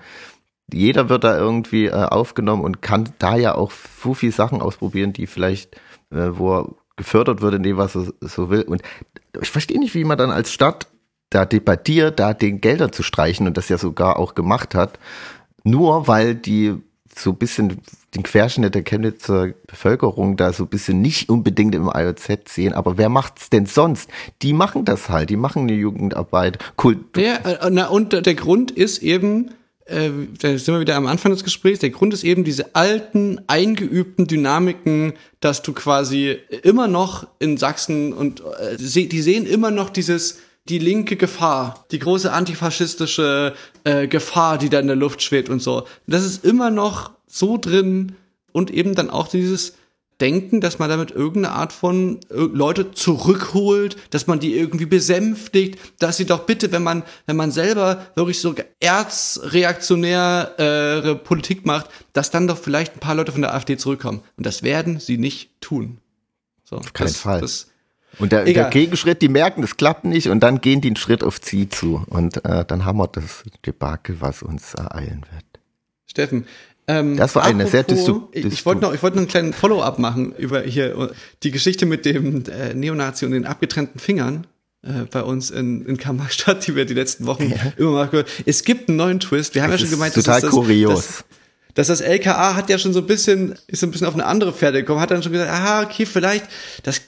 jeder 0.74 1.10
wird 1.10 1.24
da 1.24 1.38
irgendwie 1.38 1.88
äh, 1.88 1.92
aufgenommen 1.92 2.64
und 2.64 2.82
kann 2.82 3.10
da 3.20 3.36
ja 3.36 3.56
auch 3.56 3.72
so 3.72 4.14
viele 4.14 4.32
Sachen 4.32 4.62
ausprobieren, 4.62 5.14
die 5.14 5.28
vielleicht, 5.28 5.76
äh, 6.12 6.30
wo 6.32 6.76
gefördert 6.98 7.42
wird 7.42 7.56
in 7.56 7.64
dem, 7.64 7.78
was 7.78 7.96
er 7.96 8.08
so 8.22 8.50
will. 8.50 8.64
Und 8.64 8.82
ich 9.42 9.50
verstehe 9.50 9.80
nicht, 9.80 9.96
wie 9.96 10.04
man 10.04 10.18
dann 10.18 10.32
als 10.32 10.52
Stadt 10.52 10.88
da 11.30 11.46
debattiert, 11.46 12.20
da 12.20 12.34
den 12.34 12.62
Gelder 12.62 12.92
zu 12.92 13.04
streichen 13.04 13.48
und 13.48 13.58
das 13.58 13.70
ja 13.70 13.78
sogar 13.78 14.20
auch 14.20 14.36
gemacht 14.36 14.76
hat, 14.76 15.00
nur 15.64 16.08
weil 16.08 16.36
die 16.36 16.76
so 17.16 17.32
ein 17.32 17.38
bisschen 17.38 17.82
den 18.16 18.24
Querschnitt 18.24 18.76
der 18.76 18.84
Chemnitzer 18.84 19.50
Bevölkerung 19.68 20.38
da 20.38 20.54
so 20.54 20.64
ein 20.64 20.70
bisschen 20.70 21.02
nicht 21.02 21.30
unbedingt 21.30 21.76
im 21.76 21.90
IOZ 21.94 22.30
sehen, 22.48 22.74
aber 22.74 22.98
wer 22.98 23.10
macht's 23.10 23.50
denn 23.50 23.66
sonst? 23.66 24.10
Die 24.42 24.54
machen 24.54 24.86
das 24.86 25.10
halt, 25.10 25.30
die 25.30 25.38
machen 25.38 25.64
eine 25.64 25.74
Jugendarbeit. 25.74 26.60
Kultur. 26.76 27.24
Ja, 27.24 27.40
na, 27.70 27.88
und 27.88 28.26
der 28.26 28.36
Grund 28.36 28.72
ist 28.72 29.00
eben, 29.00 29.52
äh, 29.92 30.12
da 30.40 30.58
sind 30.58 30.74
wir 30.74 30.80
wieder 30.80 30.96
am 30.96 31.08
Anfang 31.08 31.32
des 31.32 31.44
Gesprächs, 31.44 31.80
der 31.80 31.90
Grund 31.90 32.14
ist 32.14 32.24
eben 32.24 32.44
diese 32.44 32.76
alten, 32.76 33.42
eingeübten 33.48 34.28
Dynamiken, 34.28 35.14
dass 35.40 35.62
du 35.62 35.74
quasi 35.74 36.38
immer 36.64 36.88
noch 36.88 37.28
in 37.40 37.58
Sachsen 37.58 38.14
und 38.14 38.42
äh, 38.42 38.78
die 38.78 39.22
sehen 39.22 39.46
immer 39.46 39.72
noch 39.72 39.90
dieses 39.90 40.40
die 40.70 40.80
linke 40.80 41.16
Gefahr, 41.16 41.86
die 41.92 42.00
große 42.00 42.32
antifaschistische 42.32 43.56
äh, 43.84 44.08
Gefahr, 44.08 44.58
die 44.58 44.70
da 44.70 44.80
in 44.80 44.88
der 44.88 44.96
Luft 44.96 45.22
schwebt 45.24 45.50
und 45.50 45.60
so. 45.60 45.88
Das 46.08 46.24
ist 46.24 46.46
immer 46.46 46.70
noch 46.70 47.12
so 47.28 47.58
drin 47.58 48.14
und 48.52 48.72
eben 48.72 48.96
dann 48.96 49.10
auch 49.10 49.28
dieses 49.28 49.74
denken, 50.22 50.62
dass 50.62 50.80
man 50.80 50.90
damit 50.90 51.12
irgendeine 51.12 51.56
Art 51.56 51.74
von 51.74 52.20
äh, 52.30 52.36
Leute 52.36 52.92
zurückholt, 52.92 53.98
dass 54.12 54.28
man 54.28 54.40
die 54.40 54.56
irgendwie 54.56 54.86
besänftigt, 54.86 55.80
dass 56.00 56.18
sie 56.18 56.26
doch 56.26 56.46
bitte, 56.46 56.72
wenn 56.72 56.84
man, 56.84 57.04
wenn 57.26 57.36
man 57.36 57.52
selber 57.52 58.06
wirklich 58.16 58.40
so 58.40 58.56
erzreaktionäre 58.80 61.04
äh, 61.04 61.16
Politik 61.16 61.66
macht, 61.66 61.90
dass 62.14 62.32
dann 62.32 62.48
doch 62.48 62.58
vielleicht 62.58 62.96
ein 62.96 63.00
paar 63.00 63.16
Leute 63.16 63.32
von 63.32 63.42
der 63.42 63.54
AfD 63.54 63.78
zurückkommen. 63.78 64.22
Und 64.38 64.46
das 64.46 64.64
werden 64.64 65.00
sie 65.00 65.18
nicht 65.18 65.50
tun. 65.60 65.98
So, 66.64 66.78
Auf 66.78 66.94
keinen 66.94 67.08
das, 67.08 67.18
Fall. 67.18 67.42
Das, 67.42 67.68
und 68.20 68.32
der, 68.32 68.46
der, 68.46 68.70
Gegenschritt, 68.70 69.22
die 69.22 69.30
merken, 69.30 69.62
das 69.62 69.78
klappt 69.78 70.06
nicht 70.06 70.30
und 70.30 70.42
dann 70.42 70.62
gehen 70.62 70.82
die 70.82 70.90
einen 70.90 70.98
Schritt 70.98 71.24
auf 71.24 71.40
sie 71.42 71.70
zu. 71.70 72.04
Und 72.08 72.44
äh, 72.46 72.66
dann 72.66 72.86
haben 72.86 72.98
wir 72.98 73.08
das 73.08 73.44
Debakel, 73.66 74.18
was 74.20 74.44
uns 74.44 74.74
ereilen 74.74 75.26
wird. 75.32 75.46
Steffen, 76.08 76.46
ähm, 76.92 77.16
das 77.16 77.36
war 77.36 77.44
eine 77.44 77.68
sehr 77.68 77.84
dysto 77.84 78.30
Ich, 78.34 78.46
ich 78.46 78.66
wollte 78.66 78.82
noch, 78.82 78.94
ich 78.94 79.02
wollte 79.02 79.16
noch 79.16 79.22
einen 79.22 79.30
kleinen 79.30 79.54
Follow-up 79.54 79.98
machen 80.00 80.34
über 80.38 80.62
hier 80.62 81.12
die 81.44 81.52
Geschichte 81.52 81.86
mit 81.86 82.06
dem 82.06 82.44
äh, 82.46 82.74
Neonazi 82.74 83.26
und 83.26 83.32
den 83.32 83.46
abgetrennten 83.46 84.00
Fingern 84.00 84.48
äh, 84.84 85.06
bei 85.10 85.24
uns 85.24 85.52
in, 85.52 85.86
in 85.86 85.98
Kammerstadt, 85.98 86.68
die 86.68 86.76
wir 86.76 86.86
die 86.86 86.94
letzten 86.94 87.26
Wochen 87.28 87.50
ja. 87.50 87.74
immer 87.78 87.92
mal 87.92 88.08
gehört. 88.08 88.30
Es 88.46 88.64
gibt 88.64 88.90
einen 88.90 88.98
neuen 88.98 89.20
Twist. 89.20 89.56
Wir 89.56 89.64
haben 89.64 89.72
das 89.72 89.82
ja 89.82 89.88
schon 89.88 89.96
gemeint, 89.96 90.14
total 90.14 90.42
das, 90.42 90.50
kurios. 90.50 91.08
Das, 91.08 91.26
dass 91.74 91.88
das 91.88 92.02
LKA 92.02 92.56
hat 92.56 92.70
ja 92.70 92.78
schon 92.78 92.92
so 92.92 93.00
ein 93.00 93.08
bisschen, 93.08 93.56
ist 93.68 93.80
so 93.80 93.88
ein 93.88 93.92
bisschen 93.92 94.08
auf 94.08 94.14
eine 94.14 94.26
andere 94.26 94.52
Pferde 94.52 94.82
gekommen, 94.82 95.00
hat 95.00 95.12
dann 95.12 95.24
schon 95.24 95.32
gesagt, 95.32 95.50
aha, 95.50 95.84
okay, 95.84 96.06
vielleicht, 96.06 96.46
das, 96.84 97.02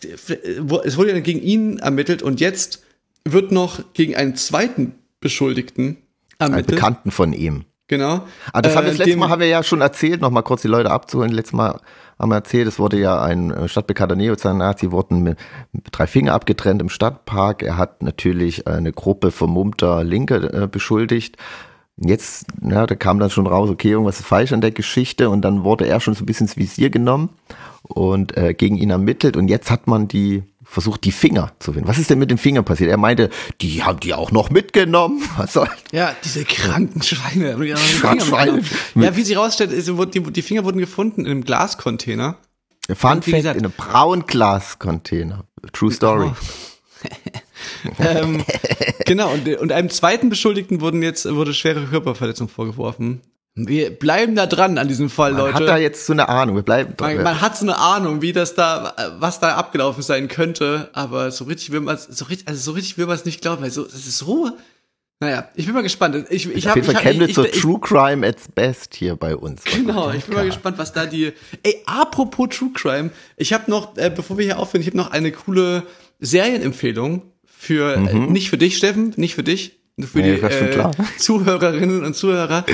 es 0.85 0.97
wurde 0.97 1.11
ja 1.11 1.19
gegen 1.19 1.41
ihn 1.41 1.79
ermittelt 1.79 2.21
und 2.21 2.39
jetzt 2.39 2.81
wird 3.25 3.51
noch 3.51 3.83
gegen 3.93 4.15
einen 4.15 4.35
zweiten 4.37 4.93
Beschuldigten 5.19 5.97
ermittelt. 6.39 6.69
Einen 6.69 6.75
Bekannten 6.75 7.11
von 7.11 7.33
ihm. 7.33 7.65
Genau. 7.93 8.21
Ah, 8.51 8.63
das 8.63 8.75
haben 8.75 8.85
wir 8.85 8.91
das 8.91 8.99
äh, 9.01 9.03
letzte 9.03 9.19
Mal 9.19 9.29
haben 9.29 9.39
wir 9.39 9.47
ja 9.47 9.61
schon 9.61 9.81
erzählt, 9.81 10.19
noch 10.19 10.31
mal 10.31 10.41
kurz 10.41 10.63
die 10.63 10.67
Leute 10.67 10.89
abzuholen. 10.89 11.31
Letztes 11.31 11.53
Mal 11.53 11.79
haben 12.17 12.29
wir 12.29 12.35
erzählt, 12.37 12.67
es 12.67 12.79
wurde 12.79 12.97
ja 12.99 13.21
ein 13.21 13.51
äh, 13.51 13.67
stadtbekannter 13.67 14.15
Neonazi, 14.15 14.91
wurden 14.91 15.21
mit, 15.21 15.37
mit 15.71 15.85
drei 15.91 16.07
Finger 16.07 16.33
abgetrennt 16.33 16.81
im 16.81 16.89
Stadtpark. 16.89 17.61
Er 17.61 17.77
hat 17.77 18.01
natürlich 18.01 18.65
eine 18.65 18.91
Gruppe 18.93 19.29
vermummter 19.29 20.03
Linke 20.03 20.37
äh, 20.37 20.67
beschuldigt. 20.67 21.37
Jetzt, 21.97 22.47
ja, 22.63 22.87
da 22.87 22.95
kam 22.95 23.19
dann 23.19 23.29
schon 23.29 23.45
raus, 23.45 23.69
okay, 23.69 23.91
irgendwas 23.91 24.19
ist 24.19 24.25
falsch 24.25 24.53
an 24.53 24.61
der 24.61 24.71
Geschichte 24.71 25.29
und 25.29 25.43
dann 25.43 25.63
wurde 25.63 25.85
er 25.85 25.99
schon 25.99 26.15
so 26.15 26.23
ein 26.23 26.25
bisschen 26.25 26.47
ins 26.47 26.57
Visier 26.57 26.89
genommen 26.89 27.29
und 27.83 28.35
äh, 28.35 28.55
gegen 28.55 28.77
ihn 28.77 28.89
ermittelt 28.89 29.37
und 29.37 29.47
jetzt 29.49 29.69
hat 29.69 29.85
man 29.85 30.07
die 30.07 30.41
versucht, 30.73 31.03
die 31.03 31.11
Finger 31.11 31.53
zu 31.59 31.71
finden. 31.71 31.87
Was 31.87 31.99
ist 31.99 32.09
denn 32.09 32.17
mit 32.17 32.31
den 32.31 32.39
Fingern 32.39 32.65
passiert? 32.65 32.89
Er 32.89 32.97
meinte, 32.97 33.29
die 33.61 33.83
haben 33.83 33.99
die 33.99 34.13
auch 34.13 34.31
noch 34.31 34.49
mitgenommen. 34.49 35.21
Was 35.37 35.53
soll? 35.53 35.69
Ja, 35.91 36.15
diese 36.23 36.43
kranken 36.45 37.03
Schweine. 37.03 37.63
Ja, 37.63 37.77
Schweine. 37.77 38.61
ja 38.95 39.15
wie 39.15 39.23
sie 39.23 39.35
rausstellt, 39.35 39.71
die, 39.71 40.19
die 40.21 40.41
Finger 40.41 40.63
wurden 40.65 40.79
gefunden 40.79 41.21
in 41.21 41.31
einem 41.31 41.43
Glascontainer. 41.43 42.37
Fun 42.87 43.21
Fact, 43.21 43.45
in 43.45 43.47
einem 43.47 43.71
braunen 43.71 44.25
Glascontainer. 44.25 45.45
True 45.71 45.91
Story. 45.91 46.31
ähm, 47.99 48.43
genau, 49.05 49.31
und, 49.31 49.47
und 49.57 49.71
einem 49.71 49.89
zweiten 49.89 50.29
Beschuldigten 50.29 50.81
wurden 50.81 51.03
jetzt, 51.03 51.31
wurde 51.31 51.53
schwere 51.53 51.85
Körperverletzung 51.85 52.49
vorgeworfen. 52.49 53.21
Wir 53.55 53.91
bleiben 53.91 54.35
da 54.35 54.47
dran 54.47 54.79
an 54.79 54.87
diesem 54.87 55.11
Fall, 55.11 55.33
man 55.33 55.41
Leute. 55.41 55.53
Man 55.53 55.63
hat 55.63 55.69
da 55.69 55.77
jetzt 55.77 56.07
so 56.07 56.13
eine 56.13 56.27
Ahnung. 56.27 56.55
Wir 56.55 56.63
bleiben 56.63 56.97
dran. 56.97 57.15
Man, 57.15 57.23
man, 57.23 57.41
hat 57.41 57.55
so 57.55 57.65
eine 57.65 57.77
Ahnung, 57.77 58.21
wie 58.23 58.33
das 58.33 58.55
da, 58.55 58.95
was 59.19 59.39
da 59.39 59.55
abgelaufen 59.55 60.01
sein 60.01 60.27
könnte. 60.27 60.89
Aber 60.93 61.29
so 61.29 61.43
richtig 61.45 61.71
will 61.71 61.81
man 61.81 61.97
so 61.97 62.25
richtig, 62.25 62.47
also 62.47 62.59
so 62.59 62.71
richtig 62.71 62.97
will 62.97 63.05
man 63.05 63.15
es 63.15 63.25
nicht 63.25 63.41
glauben. 63.41 63.61
Weil 63.61 63.69
so, 63.69 63.85
es 63.85 64.07
ist 64.07 64.17
so. 64.17 64.49
Naja, 65.19 65.49
ich 65.53 65.67
bin 65.67 65.75
mal 65.75 65.83
gespannt. 65.83 66.25
Ich, 66.31 66.49
ich 66.49 66.67
Auf 66.67 66.75
jeden 66.75 66.91
Fall 66.91 67.01
kennen 67.01 67.19
wir 67.19 67.33
so 67.33 67.43
True 67.43 67.79
Crime 67.79 68.27
at 68.27 68.37
best 68.55 68.95
hier 68.95 69.15
bei 69.15 69.35
uns. 69.35 69.63
Genau, 69.63 70.11
ich 70.11 70.25
bin 70.25 70.35
mal 70.35 70.45
gespannt, 70.45 70.79
was 70.79 70.91
da 70.91 71.05
die. 71.05 71.31
Ey, 71.61 71.81
apropos 71.85 72.49
True 72.49 72.71
Crime, 72.73 73.11
ich 73.37 73.53
habe 73.53 73.69
noch, 73.69 73.95
äh, 73.97 74.11
bevor 74.13 74.39
wir 74.39 74.45
hier 74.45 74.57
aufhören, 74.57 74.81
ich 74.81 74.87
habe 74.87 74.97
noch 74.97 75.11
eine 75.11 75.31
coole 75.31 75.83
Serienempfehlung 76.19 77.21
für 77.45 77.97
mhm. 77.97 78.07
äh, 78.07 78.13
nicht 78.31 78.49
für 78.49 78.57
dich, 78.57 78.77
Steffen, 78.77 79.13
nicht 79.15 79.35
für 79.35 79.43
dich, 79.43 79.79
für 80.01 80.19
nee, 80.19 80.35
die 80.35 80.41
äh, 80.41 80.91
Zuhörerinnen 81.17 82.03
und 82.03 82.15
Zuhörer. 82.15 82.65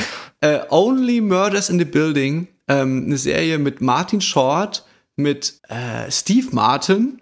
Äh, 0.41 0.60
Only 0.69 1.21
Murders 1.21 1.69
in 1.69 1.79
the 1.79 1.86
Building, 1.86 2.47
ähm, 2.67 3.03
eine 3.05 3.17
Serie 3.17 3.60
mit 3.60 3.82
Martin 3.82 4.21
Short, 4.21 4.86
mit 5.15 5.60
äh, 5.67 6.10
Steve 6.10 6.47
Martin 6.51 7.21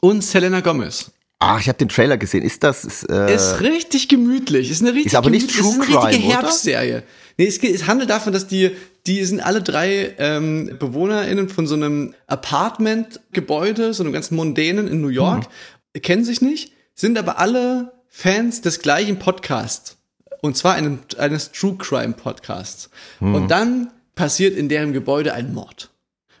und 0.00 0.22
Selena 0.22 0.60
Gomez. 0.60 1.10
Ach, 1.40 1.60
ich 1.60 1.66
habe 1.66 1.78
den 1.78 1.88
Trailer 1.88 2.16
gesehen. 2.16 2.44
Ist 2.44 2.62
das 2.62 2.84
ist, 2.84 3.10
äh, 3.10 3.34
ist 3.34 3.60
richtig 3.60 4.08
gemütlich. 4.08 4.70
Ist 4.70 4.80
eine 4.82 4.90
richtig 4.90 5.06
ist 5.06 5.16
aber 5.16 5.30
nicht 5.30 5.50
True 5.50 5.82
ist 5.82 5.88
eine 5.88 6.04
richtige 6.04 6.34
Herbstserie. 6.34 7.02
Nee, 7.36 7.46
es, 7.46 7.58
es 7.58 7.88
handelt 7.88 8.10
davon, 8.10 8.32
dass 8.32 8.46
die 8.46 8.70
die 9.06 9.24
sind 9.24 9.40
alle 9.40 9.62
drei 9.62 10.14
ähm, 10.18 10.76
BewohnerInnen 10.78 11.48
von 11.48 11.66
so 11.66 11.74
einem 11.74 12.14
Apartment-Gebäude, 12.28 13.94
so 13.94 14.04
einem 14.04 14.12
ganz 14.12 14.30
mondänen 14.30 14.86
in 14.86 15.00
New 15.00 15.08
York, 15.08 15.48
hm. 15.94 16.02
kennen 16.02 16.24
sich 16.24 16.40
nicht, 16.40 16.72
sind 16.94 17.18
aber 17.18 17.38
alle 17.38 17.91
Fans 18.14 18.60
des 18.60 18.80
gleichen 18.80 19.18
Podcasts. 19.18 19.96
Und 20.42 20.56
zwar 20.56 20.74
einem, 20.74 20.98
eines 21.18 21.50
True 21.50 21.76
Crime 21.78 22.12
Podcasts. 22.12 22.90
Hm. 23.20 23.34
Und 23.34 23.48
dann 23.50 23.90
passiert 24.14 24.54
in 24.54 24.68
deren 24.68 24.92
Gebäude 24.92 25.32
ein 25.32 25.54
Mord. 25.54 25.90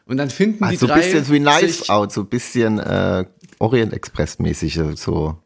Und 0.04 0.18
dann 0.18 0.28
finden 0.28 0.62
also 0.62 0.86
die 0.86 0.92
drei. 0.92 1.00
So 1.00 1.00
ein 1.00 1.00
bisschen 1.00 1.24
so 1.24 1.32
wie 1.32 1.40
Knives 1.40 1.88
Out, 1.88 2.12
so 2.12 2.20
ein 2.20 2.26
bisschen 2.26 2.78
äh, 2.78 3.24
Orient 3.58 3.94
Express 3.94 4.38
mäßig, 4.38 4.78
so. 4.96 5.38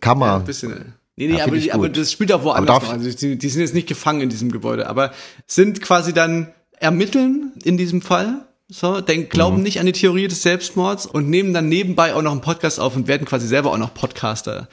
Kann 0.00 0.18
man. 0.18 0.28
Ja, 0.28 0.36
ein 0.36 0.44
bisschen, 0.44 0.72
äh, 0.72 0.84
Nee, 1.18 1.28
nee, 1.28 1.38
ja, 1.38 1.44
aber, 1.44 1.56
die, 1.56 1.72
aber, 1.72 1.88
das 1.88 2.12
spielt 2.12 2.30
auch 2.30 2.44
woanders 2.44 2.82
noch. 2.82 2.90
Also 2.90 3.10
die, 3.10 3.38
die, 3.38 3.48
sind 3.48 3.62
jetzt 3.62 3.72
nicht 3.72 3.88
gefangen 3.88 4.20
in 4.20 4.28
diesem 4.28 4.52
Gebäude, 4.52 4.86
aber 4.86 5.12
sind 5.46 5.80
quasi 5.80 6.12
dann 6.12 6.52
ermitteln 6.78 7.52
in 7.64 7.78
diesem 7.78 8.02
Fall. 8.02 8.46
So, 8.68 9.00
denk, 9.00 9.30
glauben 9.30 9.58
mhm. 9.58 9.62
nicht 9.62 9.80
an 9.80 9.86
die 9.86 9.92
Theorie 9.92 10.28
des 10.28 10.42
Selbstmords 10.42 11.06
und 11.06 11.30
nehmen 11.30 11.54
dann 11.54 11.70
nebenbei 11.70 12.14
auch 12.14 12.20
noch 12.20 12.32
einen 12.32 12.42
Podcast 12.42 12.78
auf 12.78 12.96
und 12.96 13.08
werden 13.08 13.26
quasi 13.26 13.46
selber 13.46 13.72
auch 13.72 13.78
noch 13.78 13.94
Podcaster. 13.94 14.68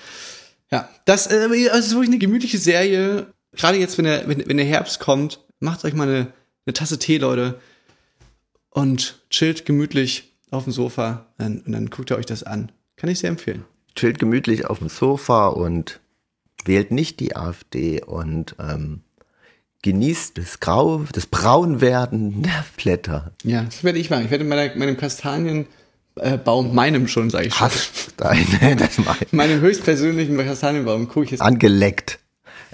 Ja, 0.74 0.90
das, 1.06 1.28
äh, 1.28 1.48
das 1.70 1.86
ist 1.86 1.92
wirklich 1.92 2.10
eine 2.10 2.18
gemütliche 2.18 2.58
Serie. 2.58 3.28
Gerade 3.52 3.78
jetzt, 3.78 4.00
wenn 4.00 4.06
der, 4.06 4.28
wenn, 4.28 4.50
wenn 4.50 4.58
der 4.58 4.66
Herbst 4.66 5.00
kommt, 5.00 5.40
macht 5.60 5.86
euch 5.86 5.94
mal 5.94 6.08
eine, 6.08 6.34
eine 6.66 6.74
Tasse 6.74 6.98
Tee, 6.98 7.20
Leute. 7.20 7.60
Und 8.72 9.22
chillt 9.30 9.68
gemütlich 9.68 10.34
auf 10.50 10.64
dem 10.64 10.74
Sofa. 10.74 11.28
Und, 11.38 11.68
und 11.68 11.74
dann 11.74 11.92
guckt 11.92 12.10
ihr 12.10 12.18
euch 12.18 12.26
das 12.26 12.42
an. 12.42 12.72
Kann 12.96 13.08
ich 13.08 13.20
sehr 13.20 13.30
empfehlen. 13.30 13.66
Chillt 13.96 14.18
gemütlich 14.18 14.66
auf 14.66 14.80
dem 14.80 14.90
Sofa 14.90 15.50
und 15.50 16.00
wählt 16.66 16.90
nicht 16.90 17.20
die 17.20 17.36
AfD 17.36 18.02
und 18.02 18.56
ähm, 18.58 19.02
genießt 19.84 20.40
das 20.40 20.60
Grau, 20.60 21.06
das 21.12 21.28
Braunwerden 21.28 22.42
der 22.42 22.66
Blätter. 22.78 23.32
Ja, 23.44 23.62
das 23.62 23.84
werde 23.84 24.00
ich 24.00 24.10
machen. 24.10 24.26
Ich 24.26 24.32
werde 24.32 24.44
meiner, 24.44 24.76
meinem 24.76 24.98
Kastanien 24.98 25.68
äh, 26.15 26.38
Baum, 26.38 26.76
meinem 26.76 27.08
schon, 27.08 27.30
sage 27.30 27.47
ich 27.47 27.56
schon. 27.56 27.69
Deine, 28.17 28.76
das 28.78 28.97
mein. 28.97 29.15
Meinem 29.32 29.62
höchstpersönlichen 29.62 30.38
Kastanienbaum 30.38 31.08
gucke 31.08 31.26
ich 31.26 31.32
jetzt. 31.32 31.41
Angeleckt. 31.41 32.19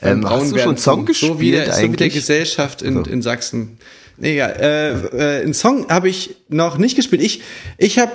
Ähm, 0.01 0.27
hast 0.29 0.51
du 0.51 0.59
schon 0.59 0.77
Song 0.77 1.05
gespielt 1.05 1.33
so 1.33 1.39
wie 1.39 1.51
der, 1.51 1.63
eigentlich? 1.63 1.75
So 1.75 1.93
wie 1.93 1.97
der 1.97 2.09
Gesellschaft 2.09 2.81
in, 2.81 3.03
so. 3.03 3.09
in 3.09 3.21
Sachsen. 3.21 3.77
Nee, 4.17 4.35
ja, 4.35 4.47
äh, 4.47 4.91
äh, 4.91 5.43
einen 5.43 5.53
Song 5.53 5.89
habe 5.89 6.09
ich 6.09 6.35
noch 6.49 6.77
nicht 6.77 6.95
gespielt. 6.95 7.21
Ich, 7.21 7.41
ich 7.77 7.99
habe 7.99 8.13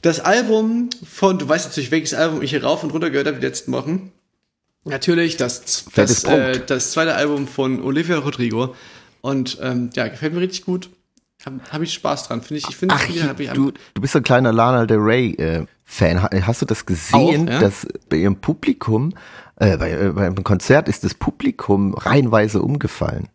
das 0.00 0.20
Album 0.20 0.90
von, 1.06 1.38
du 1.38 1.48
weißt 1.48 1.68
natürlich, 1.68 1.90
welches 1.90 2.14
Album 2.14 2.42
ich 2.42 2.50
hier 2.50 2.64
rauf 2.64 2.82
und 2.82 2.90
runter 2.90 3.10
gehört 3.10 3.26
habe 3.26 3.38
die 3.38 3.46
letzten 3.46 3.72
Wochen. 3.72 4.12
Natürlich 4.84 5.36
das, 5.36 5.84
das, 5.94 6.24
äh, 6.24 6.60
das 6.66 6.92
zweite 6.92 7.14
Album 7.14 7.46
von 7.46 7.82
Olivia 7.82 8.18
Rodrigo. 8.18 8.74
Und 9.20 9.58
ähm, 9.62 9.90
ja, 9.94 10.08
gefällt 10.08 10.34
mir 10.34 10.40
richtig 10.40 10.64
gut. 10.64 10.90
Habe 11.44 11.60
hab 11.70 11.82
ich 11.82 11.92
Spaß 11.92 12.28
dran. 12.28 12.42
Finde 12.42 12.58
ich, 12.58 12.68
ich 12.68 12.76
finde 12.76 12.94
Ach, 12.96 13.08
ich, 13.08 13.50
du, 13.50 13.72
du 13.72 14.00
bist 14.00 14.14
ein 14.14 14.22
kleiner 14.22 14.52
Lana 14.52 14.86
Del 14.86 14.98
Rey 14.98 15.34
äh, 15.34 15.66
Fan. 15.84 16.22
Hast 16.22 16.62
du 16.62 16.66
das 16.66 16.86
gesehen, 16.86 17.48
Auch, 17.48 17.52
ja? 17.52 17.60
dass 17.60 17.86
bei 18.08 18.18
ihrem 18.18 18.36
Publikum, 18.36 19.12
äh, 19.56 19.76
bei, 19.76 19.90
äh, 19.90 20.12
beim 20.12 20.44
Konzert 20.44 20.88
ist 20.88 21.04
das 21.04 21.14
Publikum 21.14 21.94
reihenweise 21.94 22.62
umgefallen? 22.62 23.28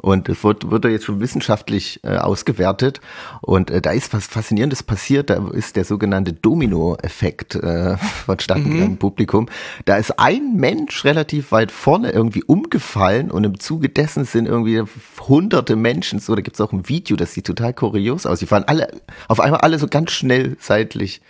Und 0.00 0.28
es 0.28 0.44
wird, 0.44 0.70
wird 0.70 0.84
jetzt 0.84 1.06
schon 1.06 1.20
wissenschaftlich 1.20 1.98
äh, 2.04 2.16
ausgewertet. 2.16 3.00
Und 3.40 3.70
äh, 3.70 3.80
da 3.80 3.90
ist 3.90 4.14
was 4.14 4.28
Faszinierendes 4.28 4.84
passiert. 4.84 5.28
Da 5.28 5.48
ist 5.50 5.74
der 5.74 5.84
sogenannte 5.84 6.32
Domino-Effekt 6.32 7.56
äh, 7.56 7.96
verstanden 8.24 8.76
mhm. 8.76 8.82
im 8.82 8.96
Publikum. 8.98 9.48
Da 9.86 9.96
ist 9.96 10.20
ein 10.20 10.54
Mensch 10.54 11.04
relativ 11.04 11.50
weit 11.50 11.72
vorne 11.72 12.12
irgendwie 12.12 12.44
umgefallen 12.44 13.30
und 13.32 13.42
im 13.42 13.58
Zuge 13.58 13.88
dessen 13.88 14.24
sind 14.24 14.46
irgendwie 14.46 14.82
hunderte 15.20 15.74
Menschen, 15.74 16.20
so, 16.20 16.34
da 16.36 16.42
gibt's 16.42 16.60
auch 16.60 16.72
ein 16.72 16.88
Video, 16.88 17.16
das 17.16 17.32
sieht 17.32 17.46
total 17.46 17.74
kurios 17.74 18.24
aus. 18.24 18.38
Die 18.38 18.46
fahren 18.46 18.64
alle, 18.66 18.92
auf 19.26 19.40
einmal 19.40 19.60
alle 19.60 19.80
so 19.80 19.88
ganz 19.88 20.12
schnell 20.12 20.56
seitlich 20.60 21.20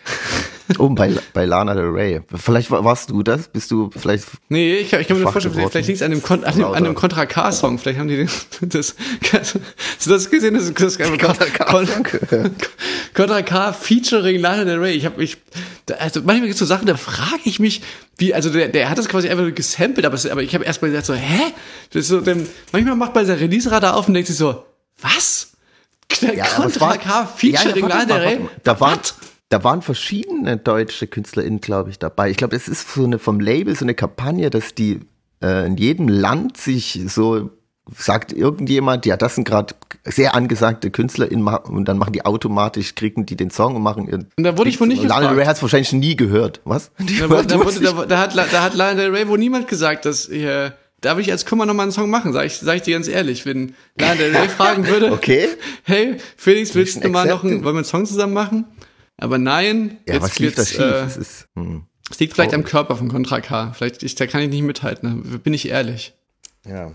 um 0.77 0.95
bei, 0.97 1.15
bei 1.33 1.45
Lana 1.45 1.75
Del 1.75 1.87
Rey. 1.87 2.21
Vielleicht 2.35 2.71
warst 2.71 3.11
du 3.11 3.23
das? 3.23 3.49
Bist 3.49 3.71
du 3.71 3.91
vielleicht. 3.97 4.27
Nee, 4.49 4.77
ich, 4.77 4.93
ich 4.93 5.09
kann 5.09 5.19
mir 5.19 5.31
vorstellen, 5.31 5.55
vielleicht, 5.55 5.73
vielleicht 5.73 5.89
liegt 5.89 6.01
es 6.01 6.03
an 6.03 6.11
dem, 6.11 6.23
Kon 6.23 6.45
an 6.45 6.55
dem, 6.55 6.65
an 6.65 6.85
dem 6.85 6.95
Contra 6.95 7.27
K-Song. 7.27 7.79
Vielleicht 7.79 7.99
haben 7.99 8.09
die 8.09 8.17
den, 8.17 8.29
das, 8.69 8.95
hast 9.33 9.55
du 10.07 10.11
das 10.11 10.31
gesehen? 10.31 10.55
Das, 10.55 10.73
das, 10.73 10.97
das 10.97 10.99
Contra 10.99 11.45
K, 11.47 11.85
Contra 13.15 13.43
K 13.43 13.73
featuring 13.73 14.41
Lana 14.41 14.65
Del 14.65 14.79
Rey. 14.79 14.95
Ich 14.95 15.07
habe 15.07 15.19
mich, 15.19 15.39
also 15.99 16.21
manchmal 16.21 16.49
gibt 16.49 16.55
es 16.55 16.59
so 16.59 16.67
Sachen, 16.67 16.87
da 16.87 16.97
frage 16.97 17.43
ich 17.45 17.61
mich, 17.61 17.83
wie, 18.19 18.35
also 18.35 18.51
der, 18.51 18.69
der 18.69 18.91
hat 18.91 18.99
das 18.99 19.09
quasi 19.09 19.29
einfach 19.29 19.55
gesampelt, 19.55 20.05
aber, 20.05 20.19
aber 20.31 20.43
ich 20.43 20.55
habe 20.55 20.65
erst 20.65 20.83
mal 20.83 20.89
gesagt 20.89 21.07
so, 21.07 21.15
hä? 21.15 21.53
Das 21.93 22.03
ist 22.03 22.09
so, 22.09 22.21
dem, 22.21 22.47
manchmal 22.73 22.97
macht 22.97 23.15
man 23.15 23.25
sein 23.25 23.39
Release-Radar 23.39 23.97
auf 23.97 24.09
und 24.09 24.15
denkt 24.15 24.27
sich 24.27 24.37
so, 24.37 24.65
was? 25.01 25.53
Ja, 26.21 26.47
Contra 26.47 26.97
K 26.97 27.27
featuring 27.27 27.89
ja, 27.89 27.89
ja, 27.89 27.89
Lana 27.89 28.05
Del 28.05 28.17
Rey? 28.17 28.41
Da 28.65 28.81
war, 28.81 28.99
da 29.49 29.65
waren 29.65 29.83
verschiedene 29.83 30.57
deutsche 30.57 31.07
KünstlerInnen, 31.07 31.61
glaube 31.61 31.91
ich, 31.91 31.99
dabei. 31.99 32.31
Ich 32.31 32.37
glaube, 32.37 32.57
es 32.57 32.69
ist 32.69 32.93
so 32.93 33.05
eine 33.05 33.19
vom 33.19 33.41
Label 33.41 33.75
so 33.75 33.85
eine 33.85 33.95
Kampagne, 33.95 34.51
dass 34.51 34.75
die 34.75 35.01
äh, 35.43 35.67
in 35.67 35.77
jedem 35.77 36.09
Land 36.09 36.57
sich 36.57 37.01
so 37.07 37.51
sagt 37.97 38.35
irgendjemand, 38.35 39.07
ja, 39.07 39.17
das 39.17 39.37
sind 39.37 39.49
gerade 39.49 39.75
sehr 40.05 40.35
angesagte 40.35 40.91
KünstlerInnen 40.91 41.47
und 41.47 41.87
dann 41.87 41.97
machen 41.97 42.13
die 42.13 42.25
automatisch, 42.27 42.95
kriegen 42.95 43.25
die 43.25 43.37
den 43.37 43.51
Song 43.51 43.77
und 43.77 43.83
machen 43.83 44.07
ihren. 44.07 44.27
Und 44.37 44.45
da 44.45 44.59
wurde 44.59 44.69
ich 44.69 44.79
wohl 44.79 44.89
nicht 44.89 45.01
gefragt. 45.01 45.23
Lana 45.23 45.33
Del 45.33 45.39
Rey 45.39 45.47
hat 45.47 45.57
es 45.57 45.63
wahrscheinlich 45.63 45.93
nie 45.95 46.15
gehört. 46.15 46.61
Was? 46.65 46.91
Da, 46.99 47.31
wurde, 47.31 47.47
da, 47.47 47.65
wurde, 47.65 47.81
da, 47.81 48.05
da, 48.05 48.19
hat, 48.19 48.37
da 48.37 48.63
hat 48.63 48.75
Lana 48.75 48.95
Del 48.95 49.11
Rey 49.11 49.27
wohl 49.29 49.39
niemand 49.39 49.69
gesagt, 49.69 50.05
dass 50.05 50.29
ihr 50.29 50.75
Darf 51.01 51.21
ich 51.21 51.31
als 51.31 51.47
Kummer 51.47 51.65
nochmal 51.65 51.85
einen 51.85 51.93
Song 51.93 52.11
machen? 52.11 52.33
Sag 52.33 52.47
ich, 52.47 52.57
sag 52.57 52.75
ich 52.75 52.83
dir 52.83 52.95
ganz 52.95 53.07
ehrlich, 53.07 53.47
wenn 53.47 53.77
Lana 53.97 54.17
Del 54.17 54.37
Rey 54.37 54.49
fragen 54.57 54.87
würde, 54.89 55.13
okay. 55.13 55.49
hey, 55.85 56.17
Felix, 56.37 56.75
willst 56.75 57.05
du 57.05 57.09
mal 57.09 57.27
noch 57.27 57.45
einen, 57.45 57.63
wollen 57.63 57.77
wir 57.77 57.79
einen 57.79 57.85
Song 57.85 58.05
zusammen 58.05 58.35
machen? 58.35 58.65
Aber 59.19 59.39
nein, 59.39 59.99
ja, 60.07 60.15
jetzt 60.15 60.23
was 60.23 60.39
lief 60.39 60.55
da 60.55 60.65
schief? 60.65 60.81
Äh, 60.81 61.05
es, 61.05 61.17
ist, 61.17 61.49
hm. 61.55 61.85
es 62.11 62.19
liegt 62.21 62.35
vielleicht 62.35 62.55
am 62.55 62.65
Körper 62.65 62.97
von 62.97 63.09
Contra 63.09 63.41
K. 63.41 63.73
Vielleicht, 63.73 64.03
ich, 64.03 64.15
da 64.15 64.27
kann 64.27 64.41
ich 64.41 64.49
nicht 64.49 64.63
mithalten, 64.63 65.41
bin 65.43 65.53
ich 65.53 65.69
ehrlich. 65.69 66.15
Ja. 66.67 66.93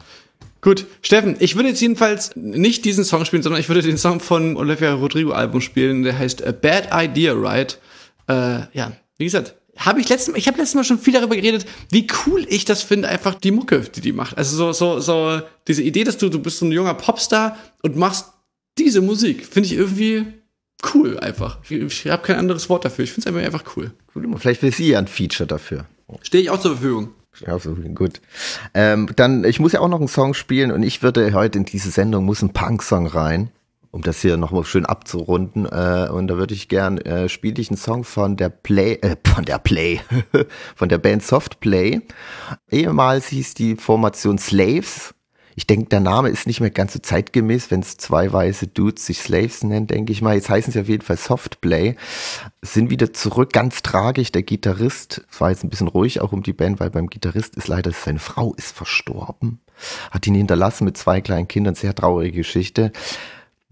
Gut, 0.62 0.86
Steffen, 1.02 1.36
ich 1.40 1.56
würde 1.58 1.70
jetzt 1.70 1.82
jedenfalls 1.82 2.34
nicht 2.36 2.86
diesen 2.86 3.04
Song 3.04 3.26
spielen, 3.26 3.44
sondern 3.44 3.60
ich 3.60 3.68
würde 3.68 3.82
den 3.82 3.98
Song 3.98 4.22
von 4.22 4.56
Olivia 4.56 4.94
Rodrigo 4.94 5.32
Album 5.32 5.60
spielen, 5.60 6.04
der 6.04 6.18
heißt 6.18 6.46
A 6.46 6.54
Bad 6.54 6.88
Idea, 6.94 7.34
Right? 7.34 7.78
Äh, 8.30 8.62
ja, 8.72 8.94
wie 9.18 9.26
gesagt, 9.26 9.56
habe 9.76 10.00
ich 10.00 10.08
letztes 10.08 10.32
Mal, 10.32 10.38
ich 10.38 10.48
habe 10.48 10.58
letztes 10.58 10.76
Mal 10.76 10.86
schon 10.86 11.00
viel 11.00 11.14
darüber 11.14 11.36
geredet, 11.36 11.66
wie 11.90 12.08
cool 12.26 12.46
ich 12.48 12.64
das 12.64 12.82
finde, 12.82 13.10
einfach 13.10 13.36
die 13.36 13.52
Mucke, 13.52 13.82
die 13.82 14.00
die 14.00 14.14
macht. 14.14 14.38
Also 14.38 14.56
so, 14.56 14.72
so, 14.72 15.00
so 15.02 15.42
diese 15.68 15.84
Idee, 15.84 16.06
dass 16.06 16.18
du, 16.18 16.30
du 16.30 16.40
bist 16.40 16.60
so 16.60 16.66
ein 16.66 16.72
junger 16.72 16.94
Popstar 16.94 17.58
und 17.82 17.98
machst 17.98 18.28
diese 18.78 19.02
Musik, 19.02 19.46
finde 19.46 19.68
ich 19.68 19.74
irgendwie 19.74 20.26
cool 20.94 21.20
einfach. 21.20 21.60
Ich, 21.64 21.72
ich 21.72 22.08
habe 22.08 22.24
kein 22.24 22.38
anderes 22.38 22.70
Wort 22.70 22.86
dafür. 22.86 23.04
Ich 23.04 23.14
finde 23.14 23.30
es 23.30 23.36
einfach, 23.36 23.46
einfach 23.46 23.78
cool. 23.78 23.92
Vielleicht 24.38 24.62
will 24.62 24.74
sie 24.74 24.90
ja 24.90 25.00
ein 25.00 25.08
Feature 25.08 25.48
dafür. 25.48 25.86
Stehe 26.22 26.44
ich 26.44 26.50
auch 26.50 26.60
zur 26.60 26.72
Verfügung. 26.72 27.10
Ja, 27.40 27.58
so 27.58 27.74
gut. 27.74 28.22
Ähm, 28.74 29.10
dann, 29.16 29.44
ich 29.44 29.60
muss 29.60 29.72
ja 29.72 29.80
auch 29.80 29.88
noch 29.88 30.00
einen 30.00 30.08
Song 30.08 30.34
spielen 30.34 30.72
und 30.72 30.84
ich 30.84 31.02
würde 31.02 31.34
heute 31.34 31.58
in 31.58 31.66
diese 31.66 31.90
Sendung 31.90 32.26
muss 32.26 32.44
ein 32.44 32.54
Punk-Song 32.54 33.08
rein, 33.08 33.50
um 33.90 34.04
das 34.04 34.22
hier 34.22 34.38
nochmal 34.38 34.66
schön 34.66 34.86
abzurunden. 34.86 35.66
Äh, 35.66 36.10
und 36.12 36.28
da 36.28 36.38
würde 36.38 36.54
ich 36.54 36.70
gern, 36.70 37.00
äh, 37.00 37.30
spiele 37.30 37.60
ich 37.60 37.70
einen 37.70 37.78
Song 37.78 38.04
von 38.04 38.38
der 38.38 38.50
Play, 38.50 39.00
äh, 39.02 39.16
von 39.26 39.46
der 39.46 39.58
Play, 39.58 40.02
von 40.76 40.90
der 40.90 41.00
Band 41.00 41.24
Soft 41.24 41.60
Play. 41.60 42.02
Ehemals 42.70 43.28
hieß 43.28 43.56
die 43.56 43.76
Formation 43.78 44.38
Slaves 44.38 45.16
ich 45.56 45.68
denke, 45.68 45.90
der 45.90 46.00
Name 46.00 46.30
ist 46.30 46.48
nicht 46.48 46.62
mehr 46.62 46.70
ganz 46.70 46.94
so 46.94 47.00
zeitgemäß, 47.00 47.72
wenn 47.72 47.82
es 47.82 47.98
zwei 47.98 48.32
weiße 48.32 48.68
Dudes 48.68 49.06
sich 49.06 49.20
Slaves 49.20 49.64
nennen, 49.64 49.88
denke 49.88 50.12
ich 50.12 50.22
mal. 50.22 50.36
Jetzt 50.36 50.50
heißen 50.50 50.74
sie 50.74 50.80
auf 50.80 50.90
jeden 50.90 51.04
Fall 51.04 51.18
Softplay. 51.18 51.96
Sind 52.62 52.90
wieder 52.90 53.14
zurück, 53.14 53.54
ganz 53.54 53.84
tragisch. 53.84 54.32
Der 54.32 54.44
Gitarrist, 54.44 55.26
es 55.32 55.42
war 55.42 55.50
jetzt 55.50 55.64
ein 55.64 55.70
bisschen 55.70 55.88
ruhig 55.88 56.22
auch 56.22 56.32
um 56.32 56.44
die 56.44 56.54
Band, 56.54 56.80
weil 56.80 56.90
beim 56.90 57.08
Gitarrist 57.08 57.56
ist 57.56 57.68
leider 57.68 57.92
seine 57.92 58.20
Frau 58.20 58.54
ist 58.56 58.76
verstorben. 58.76 59.60
Hat 60.12 60.26
ihn 60.28 60.36
hinterlassen 60.36 60.86
mit 60.86 60.98
zwei 60.98 61.22
kleinen 61.22 61.48
Kindern, 61.48 61.76
sehr 61.76 61.94
traurige 61.96 62.38
Geschichte. 62.38 62.92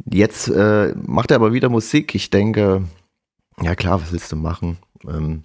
Jetzt 0.06 0.48
äh, 0.48 0.94
macht 0.96 1.32
er 1.32 1.36
aber 1.36 1.54
wieder 1.54 1.70
Musik. 1.70 2.15
Ich 2.15 2.30
denke, 2.30 2.84
ja 3.62 3.76
klar, 3.76 4.02
was 4.02 4.12
willst 4.12 4.32
du 4.32 4.36
machen? 4.36 4.78
Ähm, 5.08 5.44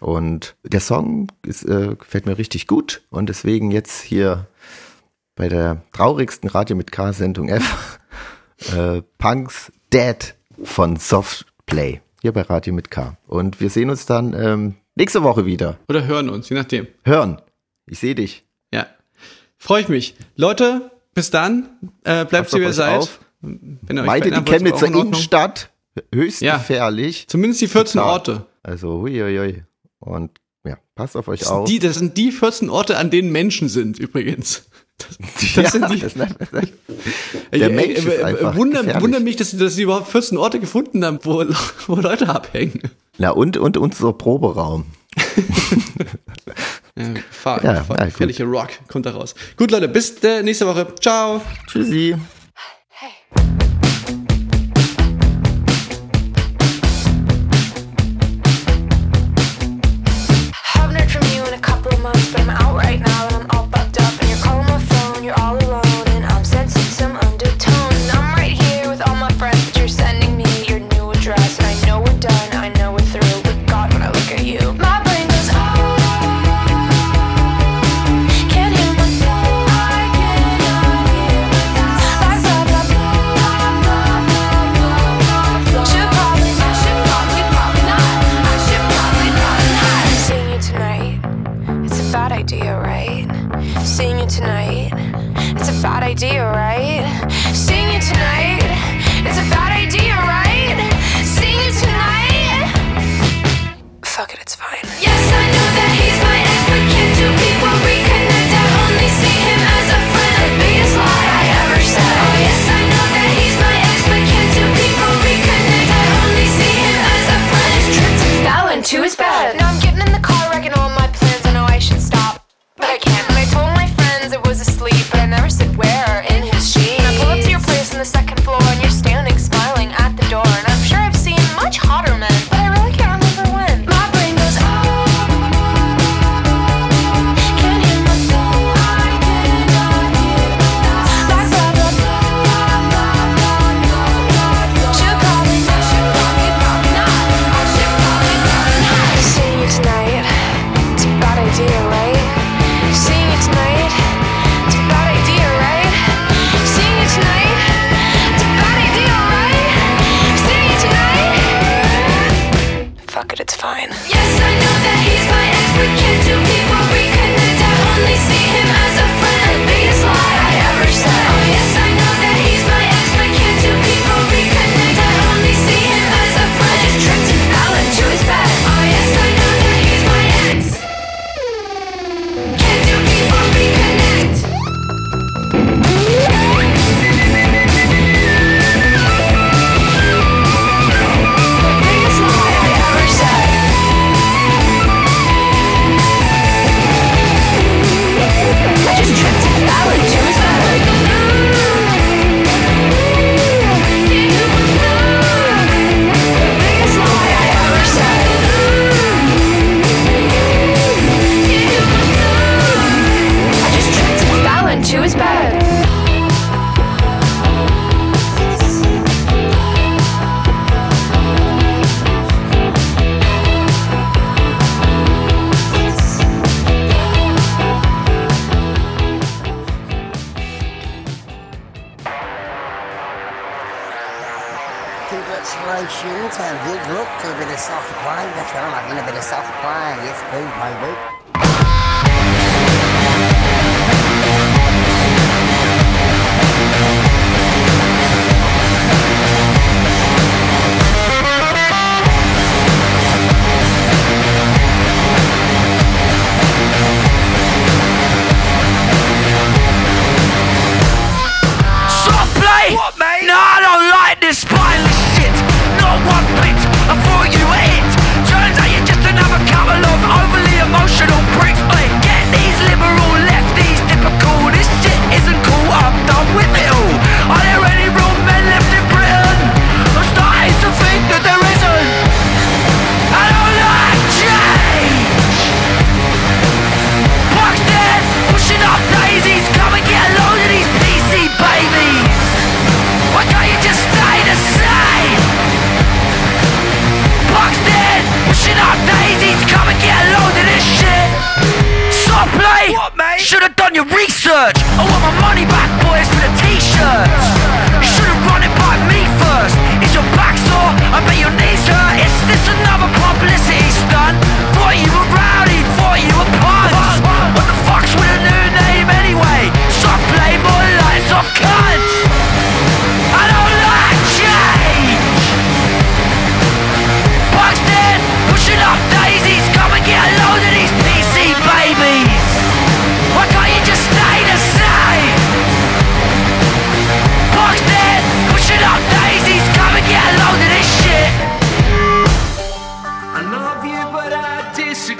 und 0.00 0.56
der 0.64 0.80
Song 0.80 1.28
ist, 1.46 1.64
äh, 1.64 1.94
gefällt 1.96 2.26
mir 2.26 2.38
richtig 2.38 2.66
gut 2.66 3.02
und 3.10 3.28
deswegen 3.28 3.70
jetzt 3.70 4.02
hier 4.02 4.48
bei 5.36 5.48
der 5.48 5.82
traurigsten 5.92 6.48
Radio 6.48 6.76
mit 6.76 6.92
K-Sendung 6.92 7.48
F, 7.48 7.98
äh, 8.74 9.02
Punks 9.18 9.72
Dead 9.92 10.34
von 10.62 10.96
Softplay. 10.96 12.00
Hier 12.22 12.32
bei 12.32 12.42
Radio 12.42 12.72
mit 12.72 12.90
K. 12.90 13.16
Und 13.26 13.60
wir 13.60 13.70
sehen 13.70 13.90
uns 13.90 14.06
dann 14.06 14.32
ähm, 14.32 14.74
nächste 14.94 15.22
Woche 15.22 15.44
wieder. 15.44 15.78
Oder 15.88 16.06
hören 16.06 16.30
uns, 16.30 16.48
je 16.48 16.56
nachdem. 16.56 16.86
Hören. 17.04 17.40
Ich 17.86 17.98
sehe 17.98 18.14
dich. 18.14 18.44
Ja. 18.72 18.86
Freue 19.58 19.82
ich 19.82 19.88
mich. 19.88 20.14
Leute, 20.36 20.90
bis 21.14 21.30
dann. 21.30 21.68
Äh, 22.04 22.24
bleibt 22.24 22.50
so, 22.50 22.58
wie 22.58 22.62
ihr 22.62 22.72
seid. 22.72 23.00
Auf. 23.00 23.20
Meide 23.42 24.30
die 24.30 24.50
Chemnitzer 24.50 24.86
in 24.86 24.94
Innenstadt. 24.94 25.70
Höchst 26.12 26.40
ja. 26.40 26.56
gefährlich. 26.56 27.28
Zumindest 27.28 27.60
die 27.60 27.68
14 27.68 28.00
Total. 28.00 28.12
Orte. 28.12 28.46
Also, 28.62 29.02
huiuiui. 29.02 29.64
Und 30.00 30.30
ja, 30.66 30.78
passt 30.94 31.16
auf 31.16 31.28
euch 31.28 31.40
das 31.40 31.50
auf. 31.50 31.68
Die, 31.68 31.78
das 31.78 31.96
sind 31.96 32.16
die 32.16 32.32
14 32.32 32.70
Orte, 32.70 32.96
an 32.96 33.10
denen 33.10 33.30
Menschen 33.30 33.68
sind, 33.68 33.98
übrigens. 33.98 34.66
Das, 34.98 35.18
das 35.18 35.54
ja, 35.54 35.70
sind 35.70 35.90
die. 35.90 35.98
Das, 35.98 36.14
das, 36.14 36.28
der 37.52 37.70
Mensch 37.70 37.98
ist 37.98 38.22
einfach 38.22 38.54
wunder, 38.56 39.00
wunder 39.00 39.20
mich, 39.20 39.36
dass, 39.36 39.56
dass 39.56 39.74
sie 39.74 39.82
überhaupt 39.82 40.08
14 40.08 40.38
Orte 40.38 40.60
gefunden 40.60 41.04
haben, 41.04 41.18
wo, 41.22 41.44
wo 41.86 41.96
Leute 41.96 42.28
abhängen. 42.28 42.80
Na 43.18 43.30
und, 43.30 43.56
und 43.56 43.76
unser 43.76 44.12
Proberaum. 44.12 44.86
ja, 46.96 47.04
fahr, 47.30 47.64
ja, 47.64 47.84
fahr, 47.84 48.08
ja, 48.08 48.44
Rock 48.44 48.70
kommt 48.88 49.06
da 49.06 49.12
raus. 49.12 49.34
Gut, 49.56 49.70
Leute, 49.70 49.88
bis 49.88 50.22
äh, 50.22 50.42
nächste 50.42 50.66
Woche. 50.66 50.92
Ciao. 51.00 51.40
Tschüssi. 51.66 52.16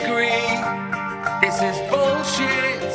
agree. 0.05 0.52
This 1.40 1.57
is 1.64 1.76
bullshit. 1.88 2.92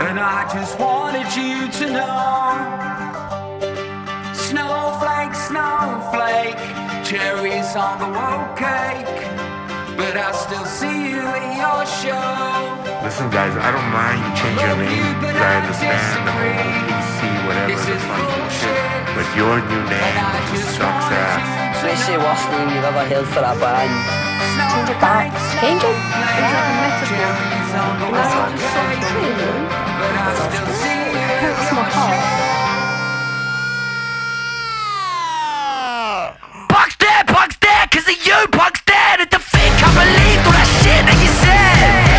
And 0.00 0.18
I 0.18 0.48
just 0.54 0.78
wanted 0.78 1.28
you 1.34 1.68
to 1.78 1.84
know. 1.90 2.54
Snowflake, 4.32 5.34
snowflake, 5.34 6.58
cherries 7.04 7.74
on 7.76 7.98
the 7.98 8.10
woke 8.14 8.56
cake. 8.56 9.18
But 9.98 10.16
I 10.16 10.32
still 10.32 10.64
see 10.64 11.10
you 11.10 11.20
at 11.20 11.46
your 11.58 11.82
show. 12.00 12.30
Listen, 13.04 13.28
guys, 13.30 13.54
I 13.58 13.68
don't 13.74 13.90
mind 13.92 14.18
you 14.24 14.30
change 14.38 14.60
your 14.62 14.76
name. 14.78 14.96
You, 14.96 15.34
I 15.34 15.50
understand. 15.60 16.30
whole 16.30 17.04
see 17.18 17.34
whatever 17.46 17.74
this 17.74 17.84
is 17.90 18.02
bullshit. 18.06 18.82
But 19.18 19.28
your 19.36 19.56
new 19.66 19.82
name 19.90 20.16
sucks 20.78 21.10
ass. 21.10 21.76
Especially 21.76 22.18
worst 22.18 22.46
name 22.50 22.68
you've 22.74 22.84
ever 22.84 23.04
held 23.04 23.26
for 23.28 23.40
a 23.40 23.54
band. 23.58 24.29
Box 25.00 25.36
Is 25.60 25.80
that 25.80 26.64
a 26.64 26.74
metaphor? 26.80 27.30
And 30.00 30.16
I 30.16 30.32
just 31.40 31.72
my 31.72 31.84
heart. 31.84 32.40
Punk's 36.68 36.96
dead, 36.96 37.26
punk's 37.28 37.56
dead, 37.58 37.90
cause 37.90 38.08
of 38.08 38.16
you, 38.26 38.48
punk's 38.52 38.82
dead. 38.82 39.20
At 39.20 39.30
the 39.30 39.38
feet, 39.38 39.60
I 39.60 39.88
believe 39.92 40.46
all 40.46 40.52
that 40.52 40.68
shit 40.80 41.04
that 41.06 41.16
you 41.20 41.28
said. 41.40 42.09